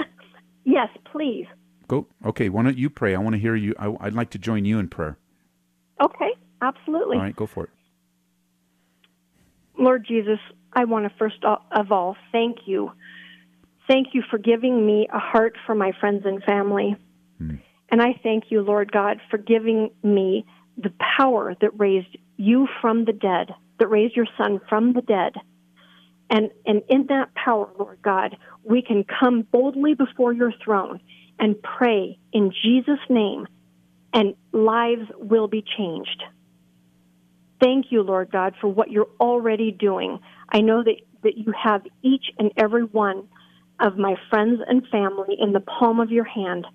yes, 0.63 0.89
please. 1.11 1.47
Go. 1.87 2.07
Okay. 2.25 2.49
Why 2.49 2.63
don't 2.63 2.77
you 2.77 2.89
pray? 2.89 3.15
I 3.15 3.19
want 3.19 3.35
to 3.35 3.41
hear 3.41 3.55
you. 3.55 3.73
I, 3.77 3.87
would 3.87 4.15
like 4.15 4.31
to 4.31 4.37
join 4.37 4.65
you 4.65 4.79
in 4.79 4.87
prayer. 4.87 5.17
Okay. 6.01 6.31
Absolutely. 6.61 7.17
All 7.17 7.23
right. 7.23 7.35
Go 7.35 7.47
for 7.47 7.65
it. 7.65 7.69
Lord 9.77 10.05
Jesus, 10.07 10.39
I 10.73 10.85
want 10.85 11.05
to 11.05 11.17
first 11.17 11.43
of 11.43 11.91
all 11.91 12.15
thank 12.31 12.59
you. 12.65 12.91
Thank 13.87 14.09
you 14.13 14.23
for 14.29 14.37
giving 14.37 14.85
me 14.85 15.07
a 15.11 15.19
heart 15.19 15.57
for 15.65 15.75
my 15.75 15.91
friends 15.99 16.23
and 16.25 16.43
family. 16.43 16.95
Hmm. 17.39 17.55
And 17.89 18.01
I 18.01 18.13
thank 18.23 18.45
you, 18.49 18.61
Lord 18.61 18.91
God, 18.91 19.19
for 19.29 19.37
giving 19.37 19.89
me 20.01 20.45
the 20.77 20.93
power 21.17 21.55
that 21.59 21.77
raised 21.77 22.17
you 22.37 22.67
from 22.79 23.05
the 23.05 23.11
dead 23.11 23.53
that 23.81 23.87
raised 23.87 24.15
your 24.15 24.27
son 24.37 24.61
from 24.69 24.93
the 24.93 25.01
dead. 25.01 25.33
And, 26.29 26.51
and 26.67 26.83
in 26.87 27.07
that 27.07 27.33
power, 27.33 27.67
Lord 27.79 27.99
God, 28.03 28.37
we 28.63 28.83
can 28.83 29.03
come 29.03 29.41
boldly 29.41 29.95
before 29.95 30.31
your 30.31 30.53
throne 30.63 31.01
and 31.39 31.55
pray 31.63 32.19
in 32.31 32.53
Jesus' 32.63 32.99
name, 33.09 33.47
and 34.13 34.35
lives 34.51 35.09
will 35.17 35.47
be 35.47 35.65
changed. 35.77 36.23
Thank 37.59 37.87
you, 37.89 38.03
Lord 38.03 38.31
God, 38.31 38.53
for 38.61 38.67
what 38.67 38.91
you're 38.91 39.09
already 39.19 39.71
doing. 39.71 40.19
I 40.47 40.61
know 40.61 40.83
that, 40.83 40.97
that 41.23 41.37
you 41.39 41.51
have 41.59 41.81
each 42.03 42.25
and 42.37 42.51
every 42.57 42.83
one 42.83 43.27
of 43.79 43.97
my 43.97 44.13
friends 44.29 44.61
and 44.67 44.87
family 44.89 45.37
in 45.39 45.53
the 45.53 45.59
palm 45.59 45.99
of 45.99 46.11
your 46.11 46.23
hand. 46.23 46.67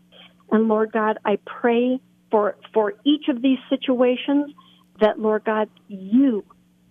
And 0.51 0.67
Lord 0.67 0.91
God, 0.91 1.19
I 1.25 1.39
pray 1.47 2.01
for, 2.33 2.57
for 2.75 2.95
each 3.05 3.29
of 3.29 3.43
these 3.43 3.59
situations 3.71 4.53
that, 5.01 5.21
Lord 5.21 5.45
God, 5.45 5.71
you 5.87 6.45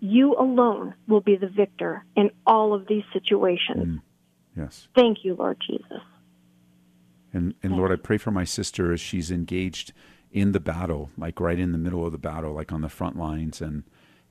you 0.06 0.36
alone 0.36 0.94
will 1.08 1.22
be 1.22 1.36
the 1.36 1.48
victor 1.48 2.06
in 2.16 2.30
all 2.46 2.74
of 2.74 2.88
these 2.88 3.04
situations. 3.14 3.86
Mm. 3.86 4.02
Yes. 4.56 4.88
Thank 4.96 5.26
you, 5.26 5.36
Lord 5.36 5.58
Jesus. 5.66 6.02
And, 7.34 7.54
and 7.62 7.76
Lord, 7.76 7.92
I 7.92 7.98
pray 7.98 8.18
for 8.18 8.32
my 8.32 8.46
sister 8.46 8.94
as 8.94 9.02
she's 9.02 9.30
engaged 9.30 9.92
in 10.32 10.54
the 10.54 10.60
battle, 10.60 11.10
like 11.18 11.40
right 11.40 11.60
in 11.60 11.72
the 11.72 11.78
middle 11.78 12.06
of 12.06 12.12
the 12.12 12.18
battle, 12.18 12.54
like 12.54 12.72
on 12.72 12.82
the 12.82 12.90
front 12.90 13.18
lines, 13.18 13.62
and 13.62 13.84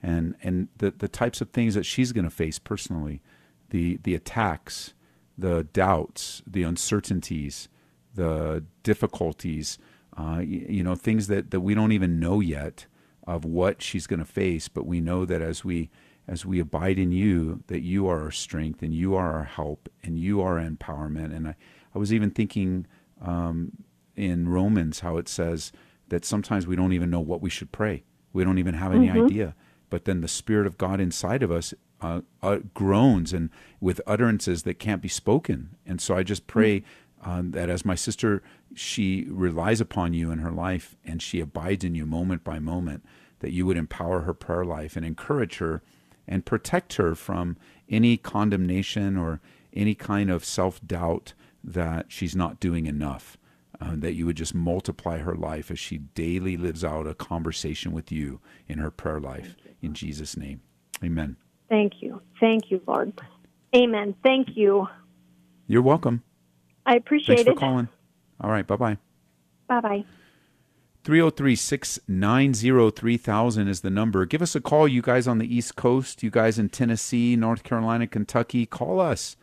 and 0.03 0.35
and 0.43 0.69
the 0.79 0.91
the 0.91 1.09
types 1.09 1.41
of 1.41 1.51
things 1.51 1.75
that 1.75 1.85
she's 1.85 2.13
going 2.13 2.25
to 2.25 2.31
face 2.31 2.59
personally, 2.59 3.21
the 3.71 3.99
the 4.03 4.15
attacks, 4.15 4.95
the 5.37 5.65
doubts, 5.65 6.43
the 6.47 6.63
uncertainties, 6.63 7.69
the 8.15 8.65
difficulties, 8.83 9.79
uh, 10.17 10.41
you, 10.43 10.67
you 10.69 10.83
know, 10.83 10.95
things 10.95 11.27
that 11.27 11.51
that 11.51 11.61
we 11.61 11.75
don't 11.75 11.93
even 11.93 12.19
know 12.19 12.41
yet 12.41 12.87
of 13.27 13.45
what 13.45 13.83
she's 13.83 14.07
going 14.07 14.21
to 14.21 14.25
face, 14.25 14.69
but 14.69 14.87
we 14.87 15.01
know 15.01 15.25
that 15.25 15.43
as 15.43 15.65
we 15.65 15.91
as 16.27 16.47
we 16.47 16.59
abide 16.59 16.99
in 16.99 17.13
you, 17.13 17.63
that 17.67 17.83
you 17.83 18.09
are 18.09 18.23
our 18.23 18.31
strength 18.31 18.83
and 18.83 18.95
you 18.95 19.15
are 19.15 19.33
our 19.33 19.45
help 19.45 19.91
and 20.03 20.19
you 20.19 20.41
are 20.41 20.59
our 20.59 20.65
empowerment. 20.65 21.37
And 21.37 21.49
I, 21.49 21.57
I 21.95 21.99
was 21.99 22.15
even 22.15 22.31
thinking 22.31 22.87
um, 23.21 23.73
in 24.17 24.49
Romans 24.49 25.01
how 25.01 25.19
it 25.19 25.29
says 25.29 25.71
that 26.09 26.25
sometimes 26.25 26.67
we 26.67 26.77
don't 26.77 26.95
even 26.95 27.11
know 27.11 27.21
what 27.21 27.43
we 27.43 27.51
should 27.51 27.73
pray. 27.73 28.05
We 28.33 28.43
don't 28.43 28.59
even 28.59 28.75
have 28.75 28.95
any 28.95 29.09
mm-hmm. 29.09 29.25
idea. 29.25 29.55
But 29.91 30.07
then 30.07 30.23
the 30.23 30.29
Spirit 30.29 30.67
of 30.67 30.79
God 30.79 30.99
inside 30.99 31.43
of 31.43 31.53
us 31.53 31.75
uh, 32.01 32.23
uh, 32.43 32.59
groans 32.73 33.33
and 33.33 33.51
with 33.81 34.01
utterances 34.07 34.63
that 34.65 34.79
can't 34.79 35.03
be 35.03 35.09
spoken. 35.09 35.77
And 35.87 36.01
so 36.01 36.17
I 36.17 36.23
just 36.23 36.47
pray 36.47 36.85
uh, 37.25 37.43
that 37.45 37.71
as 37.71 37.85
my 37.85 37.95
sister, 37.95 38.43
she 38.75 39.27
relies 39.29 39.81
upon 39.81 40.15
you 40.15 40.31
in 40.31 40.39
her 40.39 40.51
life 40.51 40.97
and 41.05 41.23
she 41.23 41.41
abides 41.41 41.85
in 41.85 41.95
you 41.95 42.07
moment 42.07 42.45
by 42.45 42.59
moment, 42.59 43.05
that 43.41 43.53
you 43.53 43.67
would 43.67 43.77
empower 43.77 44.21
her 44.21 44.35
prayer 44.35 44.65
life 44.65 44.97
and 44.97 45.05
encourage 45.05 45.59
her 45.59 45.83
and 46.27 46.47
protect 46.47 46.95
her 46.95 47.15
from 47.15 47.57
any 47.89 48.17
condemnation 48.17 49.17
or 49.17 49.41
any 49.73 49.95
kind 49.95 50.31
of 50.31 50.45
self 50.45 50.81
doubt 50.87 51.35
that 51.63 52.07
she's 52.09 52.37
not 52.37 52.61
doing 52.61 52.87
enough. 52.87 53.37
Uh, 53.81 53.97
that 53.97 54.15
you 54.15 54.25
would 54.25 54.37
just 54.37 54.55
multiply 54.55 55.19
her 55.19 55.35
life 55.35 55.69
as 55.69 55.81
she 55.81 55.99
daily 55.99 56.57
lives 56.57 56.85
out 56.85 57.09
a 57.09 57.15
conversation 57.15 57.91
with 57.91 58.13
you 58.13 58.41
in 58.69 58.79
her 58.79 58.91
prayer 58.91 59.19
life. 59.19 59.57
In 59.83 59.95
Jesus' 59.95 60.37
name, 60.37 60.63
amen. 61.03 61.37
Thank 61.69 61.95
you. 62.01 62.23
Thank 62.39 62.71
you, 62.71 62.81
Lord. 62.87 63.21
Amen. 63.75 64.15
Thank 64.23 64.57
you. 64.57 64.87
You're 65.67 65.83
welcome. 65.83 66.23
I 66.87 66.95
appreciate 66.95 67.39
Thanks 67.39 67.51
it. 67.51 67.55
for 67.55 67.61
calling. 67.61 67.89
All 68.41 68.51
right. 68.51 68.67
Bye 68.67 68.77
bye. 68.77 68.99
Bye 69.69 69.81
bye. 69.81 70.05
303 71.05 71.55
690 71.55 72.91
3000 72.91 73.69
is 73.69 73.83
the 73.83 73.91
number. 73.91 74.25
Give 74.25 74.41
us 74.41 74.55
a 74.55 74.61
call, 74.61 74.89
you 74.89 75.03
guys 75.03 75.29
on 75.29 75.37
the 75.37 75.55
East 75.55 75.77
Coast, 75.77 76.23
you 76.23 76.31
guys 76.31 76.59
in 76.59 76.71
Tennessee, 76.71 77.37
North 77.37 77.63
Carolina, 77.63 78.07
Kentucky. 78.07 78.65
Call 78.65 79.01
us. 79.01 79.37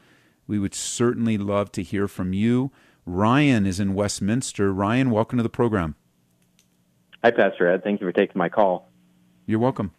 We 0.47 0.57
would 0.57 0.73
certainly 0.73 1.37
love 1.37 1.71
to 1.73 1.83
hear 1.83 2.07
from 2.07 2.33
you. 2.33 2.71
Ryan 3.05 3.67
is 3.67 3.79
in 3.79 3.93
Westminster. 3.93 4.73
Ryan, 4.73 5.11
welcome 5.11 5.37
to 5.37 5.43
the 5.43 5.49
program. 5.49 5.95
Hi, 7.23 7.29
Pastor 7.29 7.71
Ed. 7.71 7.83
Thank 7.83 8.01
you 8.01 8.07
for 8.07 8.11
taking 8.11 8.39
my 8.39 8.49
call. 8.49 8.89
You're 9.45 9.59
welcome. 9.59 9.91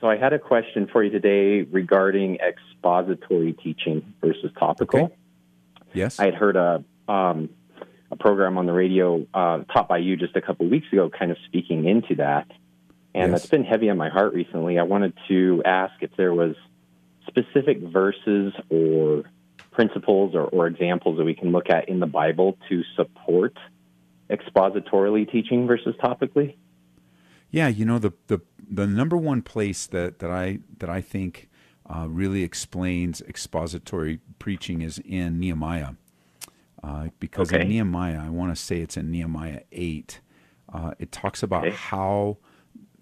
So, 0.00 0.08
I 0.08 0.16
had 0.16 0.32
a 0.32 0.38
question 0.38 0.88
for 0.90 1.04
you 1.04 1.10
today 1.10 1.62
regarding 1.62 2.36
expository 2.36 3.52
teaching 3.52 4.14
versus 4.22 4.50
topical. 4.58 5.04
Okay. 5.04 5.14
Yes. 5.92 6.18
I 6.18 6.24
had 6.24 6.34
heard 6.34 6.56
a 6.56 6.82
um, 7.08 7.50
a 8.10 8.16
program 8.16 8.58
on 8.58 8.66
the 8.66 8.72
radio 8.72 9.26
uh, 9.34 9.58
taught 9.72 9.88
by 9.88 9.98
you 9.98 10.16
just 10.16 10.36
a 10.36 10.40
couple 10.40 10.68
weeks 10.68 10.86
ago, 10.92 11.10
kind 11.10 11.30
of 11.30 11.36
speaking 11.46 11.86
into 11.86 12.14
that. 12.16 12.50
And 13.14 13.30
yes. 13.30 13.42
that's 13.42 13.50
been 13.50 13.64
heavy 13.64 13.90
on 13.90 13.96
my 13.96 14.08
heart 14.08 14.34
recently. 14.34 14.78
I 14.78 14.82
wanted 14.82 15.14
to 15.28 15.62
ask 15.64 15.94
if 16.00 16.10
there 16.16 16.34
was 16.34 16.56
specific 17.26 17.80
verses 17.80 18.52
or 18.70 19.24
principles 19.70 20.34
or, 20.34 20.44
or 20.44 20.66
examples 20.66 21.18
that 21.18 21.24
we 21.24 21.34
can 21.34 21.52
look 21.52 21.70
at 21.70 21.88
in 21.88 22.00
the 22.00 22.06
Bible 22.06 22.56
to 22.68 22.82
support 22.96 23.56
expositorily 24.30 25.30
teaching 25.30 25.66
versus 25.66 25.94
topically. 26.02 26.56
Yeah, 27.50 27.68
you 27.68 27.84
know 27.84 27.98
the 27.98 28.12
the 28.26 28.40
the 28.68 28.86
number 28.86 29.16
one 29.16 29.42
place 29.42 29.86
that, 29.86 30.18
that 30.18 30.30
I 30.30 30.58
that 30.78 30.88
I 30.88 31.00
think 31.00 31.48
uh, 31.88 32.06
really 32.08 32.42
explains 32.42 33.20
expository 33.22 34.18
preaching 34.38 34.82
is 34.82 34.98
in 35.04 35.38
Nehemiah 35.38 35.90
uh, 36.84 37.08
because 37.18 37.52
okay. 37.52 37.62
in 37.62 37.68
Nehemiah, 37.68 38.20
I 38.26 38.28
want 38.28 38.54
to 38.54 38.62
say 38.62 38.80
it's 38.80 38.96
in 38.96 39.10
Nehemiah 39.10 39.62
eight. 39.72 40.20
Uh, 40.72 40.92
it 40.98 41.12
talks 41.12 41.42
about 41.42 41.66
okay. 41.66 41.76
how 41.76 42.38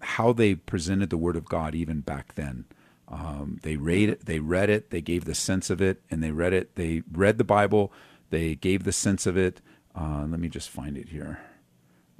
how 0.01 0.33
they 0.33 0.55
presented 0.55 1.09
the 1.09 1.17
Word 1.17 1.35
of 1.35 1.45
God 1.45 1.75
even 1.75 2.01
back 2.01 2.35
then. 2.35 2.65
Um, 3.07 3.59
they 3.63 3.75
read 3.75 4.09
it, 4.09 4.25
they 4.25 4.39
read 4.39 4.69
it, 4.69 4.89
they 4.89 5.01
gave 5.01 5.25
the 5.25 5.35
sense 5.35 5.69
of 5.69 5.81
it, 5.81 6.01
and 6.09 6.23
they 6.23 6.31
read 6.31 6.53
it. 6.53 6.75
They 6.75 7.03
read 7.11 7.37
the 7.37 7.43
Bible, 7.43 7.91
they 8.29 8.55
gave 8.55 8.83
the 8.83 8.91
sense 8.91 9.25
of 9.25 9.37
it. 9.37 9.61
Uh, 9.95 10.25
let 10.27 10.39
me 10.39 10.49
just 10.49 10.69
find 10.69 10.97
it 10.97 11.09
here. 11.09 11.39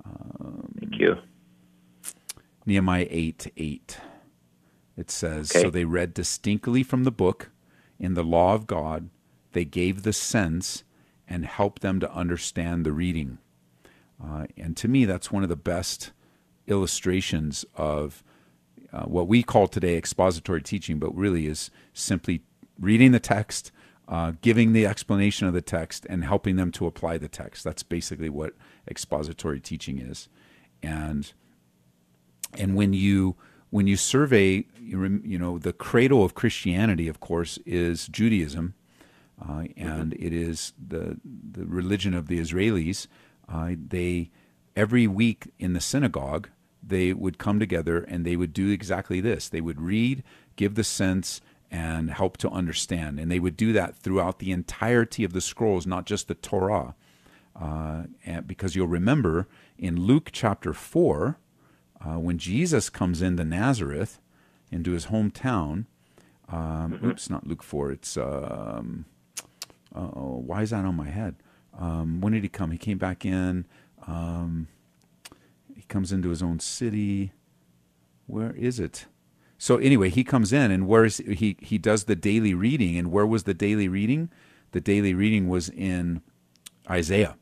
Um, 0.05 0.74
Thank 0.79 1.00
you. 1.00 1.15
Nehemiah 2.65 3.08
eight 3.10 3.51
eight. 3.58 3.98
It 4.96 5.10
says, 5.10 5.51
okay. 5.51 5.62
so 5.62 5.70
they 5.70 5.86
read 5.86 6.13
distinctly 6.13 6.84
from 6.84 7.04
the 7.04 7.12
book 7.12 7.49
in 7.99 8.13
the 8.13 8.23
law 8.23 8.54
of 8.54 8.67
God. 8.67 9.10
They 9.54 9.65
gave 9.65 10.04
the 10.04 10.13
sense 10.13 10.84
and 11.34 11.48
help 11.48 11.80
them 11.80 12.00
to 12.00 12.13
understand 12.13 12.86
the 12.86 12.91
reading. 12.91 13.39
Uh, 14.24 14.46
and 14.56 14.78
to 14.78 14.88
me, 14.88 15.04
that's 15.04 15.32
one 15.32 15.41
of 15.41 15.50
the 15.50 15.56
best 15.56 16.12
illustrations 16.67 17.65
of 17.76 18.24
uh, 18.93 19.06
what 19.06 19.28
we 19.28 19.41
call 19.41 19.67
today 19.67 19.98
expository 19.98 20.62
teaching, 20.62 21.00
but 21.00 21.10
really 21.15 21.48
is 21.48 21.72
simply 21.91 22.43
reading 22.80 23.13
the 23.13 23.19
text, 23.19 23.72
uh, 24.08 24.34
giving 24.41 24.74
the 24.74 24.86
explanation 24.86 25.48
of 25.48 25.56
the 25.56 25.62
text, 25.62 26.06
and 26.08 26.24
helping 26.24 26.56
them 26.56 26.72
to 26.72 26.86
apply 26.86 27.17
the 27.17 27.28
text. 27.28 27.63
That's 27.63 27.82
basically 27.82 28.30
what 28.30 28.54
expository 28.88 29.60
teaching 29.60 29.98
is. 29.98 30.30
And 30.84 31.34
and 32.56 32.76
when 32.76 32.93
you 32.93 33.38
when 33.72 33.88
you 33.88 33.98
survey, 33.98 34.67
you 34.80 35.39
know, 35.39 35.58
the 35.58 35.74
cradle 35.74 36.24
of 36.24 36.36
Christianity, 36.36 37.08
of 37.08 37.19
course, 37.19 37.58
is 37.65 38.08
Judaism 38.08 38.76
uh, 39.47 39.65
and 39.75 40.13
it 40.13 40.34
is 40.34 40.73
the 40.79 41.19
the 41.23 41.65
religion 41.65 42.13
of 42.13 42.27
the 42.27 42.39
Israelis. 42.39 43.08
Uh, 43.51 43.71
they 43.88 44.29
every 44.75 45.08
week 45.08 45.51
in 45.60 45.73
the 45.73 45.82
synagogue 45.82 46.49
they 46.86 47.13
would 47.13 47.38
come 47.38 47.60
together 47.60 47.99
and 47.99 48.25
they 48.25 48.36
would 48.36 48.53
do 48.53 48.69
exactly 48.69 49.21
this. 49.21 49.47
They 49.47 49.62
would 49.62 49.79
read, 49.79 50.23
give 50.56 50.75
the 50.75 50.84
sense, 50.84 51.41
and 51.71 52.12
help 52.12 52.38
to 52.38 52.49
understand. 52.49 53.19
And 53.19 53.32
they 53.32 53.39
would 53.39 53.58
do 53.58 53.73
that 53.73 53.95
throughout 53.95 54.39
the 54.39 54.51
entirety 54.51 55.23
of 55.23 55.34
the 55.34 55.41
scrolls, 55.41 55.88
not 55.88 56.06
just 56.06 56.27
the 56.27 56.36
Torah. 56.36 56.95
Uh, 57.60 58.03
because 58.45 58.75
you'll 58.75 58.88
remember 58.88 59.47
in 59.77 60.06
Luke 60.06 60.29
chapter 60.32 60.73
4, 60.73 61.38
uh, 62.01 62.19
when 62.19 62.38
Jesus 62.38 62.89
comes 62.89 63.21
into 63.21 63.43
Nazareth, 63.45 64.19
into 64.71 64.91
his 64.91 65.06
hometown, 65.08 65.86
um, 66.49 66.93
mm-hmm. 66.93 67.10
oops, 67.10 67.29
not 67.29 67.47
Luke 67.47 67.63
4, 67.63 67.91
it's 67.91 68.17
um, 68.17 69.06
oh, 69.93 70.43
why 70.45 70.62
is 70.62 70.71
that 70.71 70.86
on 70.86 70.95
my 70.95 71.10
head? 71.10 71.36
Um, 71.77 72.21
when 72.21 72.34
did 72.34 72.43
he 72.43 72.49
come? 72.49 72.71
He 72.71 72.77
came 72.77 72.97
back 72.97 73.25
in. 73.25 73.65
Um, 74.08 74.67
he 75.73 75.84
comes 75.84 76.12
into 76.12 76.29
his 76.29 76.43
own 76.43 76.60
city. 76.60 77.32
Where 78.27 78.53
is 78.53 78.79
it? 78.79 79.06
So 79.58 79.77
anyway, 79.77 80.10
he 80.10 80.23
comes 80.23 80.51
in, 80.51 80.71
and 80.71 80.88
where 80.88 81.06
is 81.06 81.17
he? 81.17 81.58
He 81.62 81.77
does 81.77 82.03
the 82.03 82.15
daily 82.15 82.53
reading, 82.53 82.97
and 82.97 83.12
where 83.12 83.25
was 83.25 83.43
the 83.43 83.53
daily 83.53 83.88
reading? 83.88 84.29
The 84.71 84.82
daily 84.82 85.13
reading 85.13 85.47
was 85.47 85.69
in 85.69 86.21
Isaiah, 86.89 87.38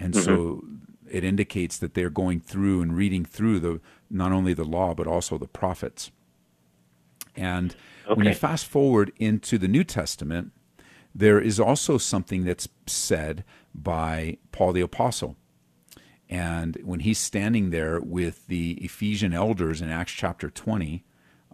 and 0.00 0.14
mm-hmm. 0.14 0.24
so 0.24 0.64
it 1.08 1.24
indicates 1.24 1.78
that 1.78 1.94
they're 1.94 2.10
going 2.10 2.40
through 2.40 2.82
and 2.82 2.96
reading 2.96 3.24
through 3.24 3.60
the 3.60 3.80
not 4.10 4.32
only 4.32 4.52
the 4.52 4.64
law 4.64 4.94
but 4.94 5.06
also 5.06 5.38
the 5.38 5.46
prophets. 5.46 6.10
And 7.36 7.76
okay. 8.06 8.14
when 8.14 8.26
you 8.26 8.34
fast 8.34 8.66
forward 8.66 9.12
into 9.16 9.58
the 9.58 9.68
New 9.68 9.84
Testament, 9.84 10.50
there 11.18 11.40
is 11.40 11.58
also 11.58 11.98
something 11.98 12.44
that's 12.44 12.68
said 12.86 13.44
by 13.74 14.38
Paul 14.52 14.72
the 14.72 14.80
Apostle. 14.80 15.36
And 16.30 16.78
when 16.84 17.00
he's 17.00 17.18
standing 17.18 17.70
there 17.70 18.00
with 18.00 18.46
the 18.46 18.72
Ephesian 18.74 19.34
elders 19.34 19.82
in 19.82 19.90
Acts 19.90 20.12
chapter 20.12 20.48
20, 20.48 21.04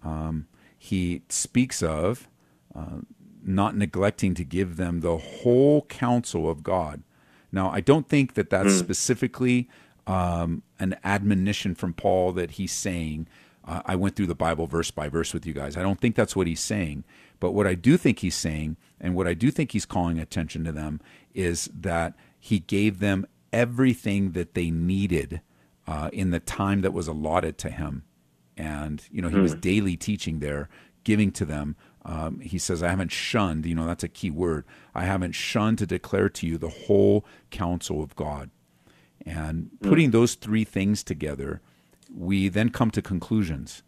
um, 0.02 0.46
he 0.76 1.22
speaks 1.30 1.82
of 1.82 2.28
uh, 2.74 2.98
not 3.42 3.74
neglecting 3.74 4.34
to 4.34 4.44
give 4.44 4.76
them 4.76 5.00
the 5.00 5.16
whole 5.16 5.82
counsel 5.82 6.50
of 6.50 6.62
God. 6.62 7.02
Now, 7.50 7.70
I 7.70 7.80
don't 7.80 8.08
think 8.08 8.34
that 8.34 8.50
that's 8.50 8.74
mm. 8.74 8.78
specifically 8.78 9.70
um, 10.06 10.62
an 10.78 10.96
admonition 11.04 11.74
from 11.74 11.94
Paul 11.94 12.32
that 12.32 12.52
he's 12.52 12.72
saying, 12.72 13.28
uh, 13.66 13.80
I 13.86 13.96
went 13.96 14.14
through 14.14 14.26
the 14.26 14.34
Bible 14.34 14.66
verse 14.66 14.90
by 14.90 15.08
verse 15.08 15.32
with 15.32 15.46
you 15.46 15.54
guys. 15.54 15.76
I 15.76 15.82
don't 15.82 16.00
think 16.00 16.16
that's 16.16 16.36
what 16.36 16.46
he's 16.46 16.60
saying. 16.60 17.04
But 17.40 17.52
what 17.52 17.66
I 17.66 17.74
do 17.74 17.96
think 17.96 18.18
he's 18.20 18.34
saying, 18.34 18.76
and 19.04 19.14
what 19.14 19.28
I 19.28 19.34
do 19.34 19.50
think 19.50 19.72
he's 19.72 19.84
calling 19.84 20.18
attention 20.18 20.64
to 20.64 20.72
them, 20.72 20.98
is 21.34 21.68
that 21.78 22.14
he 22.40 22.58
gave 22.58 23.00
them 23.00 23.26
everything 23.52 24.32
that 24.32 24.54
they 24.54 24.70
needed 24.70 25.42
uh, 25.86 26.08
in 26.10 26.30
the 26.30 26.40
time 26.40 26.80
that 26.80 26.94
was 26.94 27.06
allotted 27.06 27.58
to 27.58 27.68
him. 27.68 28.04
And, 28.56 29.06
you 29.10 29.20
know, 29.20 29.28
he 29.28 29.36
was 29.36 29.52
hmm. 29.52 29.60
daily 29.60 29.98
teaching 29.98 30.38
there, 30.38 30.70
giving 31.04 31.32
to 31.32 31.44
them. 31.44 31.76
Um, 32.06 32.40
he 32.40 32.56
says, 32.56 32.82
I 32.82 32.88
haven't 32.88 33.12
shunned, 33.12 33.66
you 33.66 33.74
know, 33.74 33.86
that's 33.86 34.04
a 34.04 34.08
key 34.08 34.30
word. 34.30 34.64
I 34.94 35.04
haven't 35.04 35.32
shunned 35.32 35.76
to 35.78 35.86
declare 35.86 36.30
to 36.30 36.46
you 36.46 36.56
the 36.56 36.70
whole 36.70 37.26
counsel 37.50 38.02
of 38.02 38.16
God. 38.16 38.48
And 39.26 39.68
hmm. 39.82 39.88
putting 39.90 40.12
those 40.12 40.34
three 40.34 40.64
things 40.64 41.04
together, 41.04 41.60
we 42.10 42.48
then 42.48 42.70
come 42.70 42.90
to 42.92 43.02
conclusions. 43.02 43.82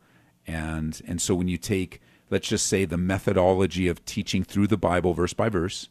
And, 0.46 1.00
and 1.08 1.22
so 1.22 1.34
when 1.34 1.48
you 1.48 1.56
take 1.56 2.02
let's 2.30 2.48
just 2.48 2.66
say, 2.66 2.84
the 2.84 2.96
methodology 2.96 3.88
of 3.88 4.04
teaching 4.04 4.44
through 4.44 4.66
the 4.66 4.76
Bible 4.76 5.14
verse 5.14 5.32
by 5.32 5.48
verse 5.48 5.88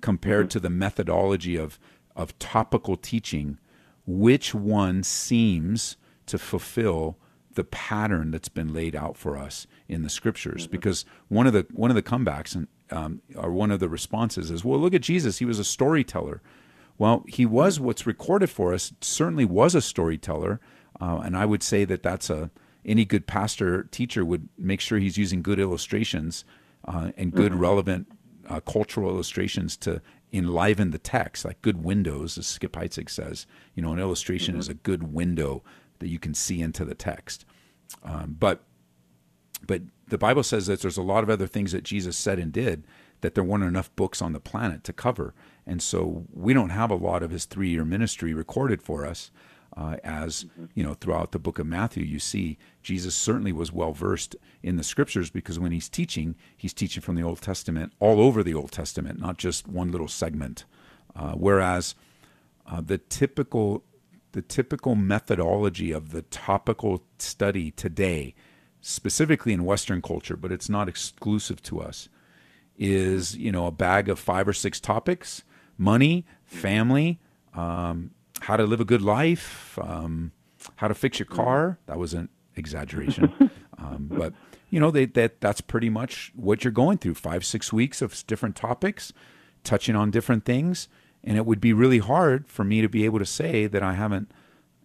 compared 0.00 0.50
to 0.50 0.60
the 0.60 0.70
methodology 0.70 1.56
of, 1.56 1.78
of 2.16 2.38
topical 2.38 2.96
teaching, 2.96 3.58
which 4.06 4.54
one 4.54 5.02
seems 5.02 5.96
to 6.26 6.38
fulfill 6.38 7.16
the 7.54 7.64
pattern 7.64 8.30
that's 8.30 8.48
been 8.48 8.72
laid 8.72 8.96
out 8.96 9.16
for 9.16 9.36
us 9.36 9.66
in 9.88 10.02
the 10.02 10.10
scriptures? 10.10 10.64
Mm-hmm. 10.64 10.72
Because 10.72 11.04
one 11.28 11.46
of 11.46 11.52
the 11.52 11.66
one 11.72 11.90
of 11.90 11.94
the 11.94 12.02
comebacks 12.02 12.54
and 12.54 12.68
um, 12.90 13.22
or 13.36 13.50
one 13.52 13.70
of 13.70 13.80
the 13.80 13.88
responses 13.88 14.50
is, 14.50 14.64
well, 14.64 14.78
look 14.78 14.94
at 14.94 15.00
Jesus; 15.02 15.38
he 15.38 15.44
was 15.44 15.58
a 15.58 15.64
storyteller. 15.64 16.42
Well, 16.98 17.24
he 17.28 17.46
was 17.46 17.76
mm-hmm. 17.76 17.86
what's 17.86 18.06
recorded 18.06 18.50
for 18.50 18.74
us. 18.74 18.92
Certainly 19.00 19.46
was 19.46 19.74
a 19.74 19.80
storyteller. 19.80 20.60
uh, 21.00 21.20
and 21.24 21.36
I 21.36 21.46
would 21.46 21.62
say 21.62 21.84
that 21.84 22.02
that's 22.02 22.30
a 22.30 22.50
any 22.84 23.04
good 23.04 23.26
pastor 23.26 23.84
teacher 23.84 24.24
would 24.24 24.48
make 24.58 24.80
sure 24.80 24.98
he's 24.98 25.18
using 25.18 25.42
good 25.42 25.60
illustrations 25.60 26.44
uh, 26.86 27.12
and 27.16 27.32
good 27.32 27.52
mm-hmm. 27.52 27.60
relevant 27.60 28.08
uh, 28.48 28.60
cultural 28.60 29.10
illustrations 29.10 29.76
to 29.78 30.02
enliven 30.32 30.90
the 30.90 30.98
text, 30.98 31.44
like 31.44 31.60
good 31.62 31.84
windows, 31.84 32.38
as 32.38 32.46
Skip 32.46 32.72
Heitzig 32.72 33.10
says. 33.10 33.46
You 33.74 33.82
know, 33.82 33.92
an 33.92 33.98
illustration 33.98 34.54
mm-hmm. 34.54 34.60
is 34.60 34.68
a 34.68 34.74
good 34.74 35.12
window 35.12 35.62
that 35.98 36.08
you 36.08 36.18
can 36.18 36.34
see 36.34 36.60
into 36.60 36.84
the 36.84 36.94
text. 36.94 37.44
Um, 38.02 38.36
but 38.38 38.62
but 39.64 39.82
the 40.08 40.18
Bible 40.18 40.42
says 40.42 40.66
that 40.66 40.80
there's 40.80 40.96
a 40.96 41.02
lot 41.02 41.22
of 41.22 41.30
other 41.30 41.46
things 41.46 41.72
that 41.72 41.84
Jesus 41.84 42.16
said 42.16 42.38
and 42.38 42.52
did 42.52 42.84
that 43.20 43.34
there 43.34 43.44
weren't 43.44 43.64
enough 43.64 43.94
books 43.94 44.20
on 44.20 44.32
the 44.32 44.40
planet 44.40 44.82
to 44.84 44.92
cover. 44.92 45.32
And 45.66 45.80
so 45.80 46.26
we 46.32 46.52
don't 46.52 46.70
have 46.70 46.90
a 46.90 46.96
lot 46.96 47.22
of 47.22 47.30
his 47.30 47.44
three 47.44 47.70
year 47.70 47.84
ministry 47.84 48.34
recorded 48.34 48.82
for 48.82 49.06
us. 49.06 49.30
Uh, 49.74 49.96
as 50.04 50.44
mm-hmm. 50.44 50.66
you 50.74 50.82
know, 50.82 50.94
throughout 50.94 51.32
the 51.32 51.38
book 51.38 51.58
of 51.58 51.66
Matthew, 51.66 52.04
you 52.04 52.18
see 52.18 52.58
Jesus 52.82 53.14
certainly 53.14 53.52
was 53.52 53.72
well 53.72 53.92
versed 53.92 54.36
in 54.62 54.76
the 54.76 54.84
scriptures 54.84 55.30
because 55.30 55.58
when 55.58 55.72
he's 55.72 55.88
teaching, 55.88 56.34
he's 56.56 56.74
teaching 56.74 57.02
from 57.02 57.16
the 57.16 57.22
Old 57.22 57.40
Testament, 57.40 57.92
all 57.98 58.20
over 58.20 58.42
the 58.42 58.54
Old 58.54 58.70
Testament, 58.70 59.18
not 59.18 59.38
just 59.38 59.66
one 59.66 59.90
little 59.90 60.08
segment. 60.08 60.64
Uh, 61.16 61.32
whereas 61.32 61.94
uh, 62.66 62.80
the 62.80 62.98
typical 62.98 63.82
the 64.32 64.42
typical 64.42 64.94
methodology 64.94 65.92
of 65.92 66.10
the 66.10 66.22
topical 66.22 67.04
study 67.18 67.70
today, 67.70 68.34
specifically 68.80 69.52
in 69.52 69.64
Western 69.64 70.00
culture, 70.00 70.36
but 70.36 70.50
it's 70.50 70.70
not 70.70 70.88
exclusive 70.88 71.62
to 71.62 71.80
us, 71.80 72.08
is 72.78 73.36
you 73.36 73.52
know 73.52 73.66
a 73.66 73.70
bag 73.70 74.08
of 74.08 74.18
five 74.18 74.46
or 74.46 74.52
six 74.52 74.80
topics: 74.80 75.44
money, 75.78 76.24
family, 76.44 77.20
um, 77.54 78.10
how 78.42 78.56
to 78.56 78.64
live 78.64 78.80
a 78.80 78.84
good 78.84 79.02
life, 79.02 79.78
um, 79.80 80.32
how 80.76 80.88
to 80.88 80.94
fix 80.94 81.18
your 81.18 81.26
car. 81.26 81.78
That 81.86 81.98
was 81.98 82.12
an 82.12 82.28
exaggeration, 82.56 83.32
um, 83.78 84.08
but 84.10 84.34
you 84.70 84.80
know 84.80 84.90
they, 84.90 85.06
that 85.06 85.40
that's 85.40 85.60
pretty 85.60 85.88
much 85.88 86.32
what 86.34 86.64
you're 86.64 86.72
going 86.72 86.98
through. 86.98 87.14
Five 87.14 87.44
six 87.44 87.72
weeks 87.72 88.02
of 88.02 88.26
different 88.26 88.56
topics, 88.56 89.12
touching 89.64 89.94
on 89.94 90.10
different 90.10 90.44
things, 90.44 90.88
and 91.22 91.36
it 91.36 91.46
would 91.46 91.60
be 91.60 91.72
really 91.72 91.98
hard 91.98 92.48
for 92.48 92.64
me 92.64 92.80
to 92.80 92.88
be 92.88 93.04
able 93.04 93.20
to 93.20 93.26
say 93.26 93.66
that 93.66 93.82
I 93.82 93.94
haven't 93.94 94.32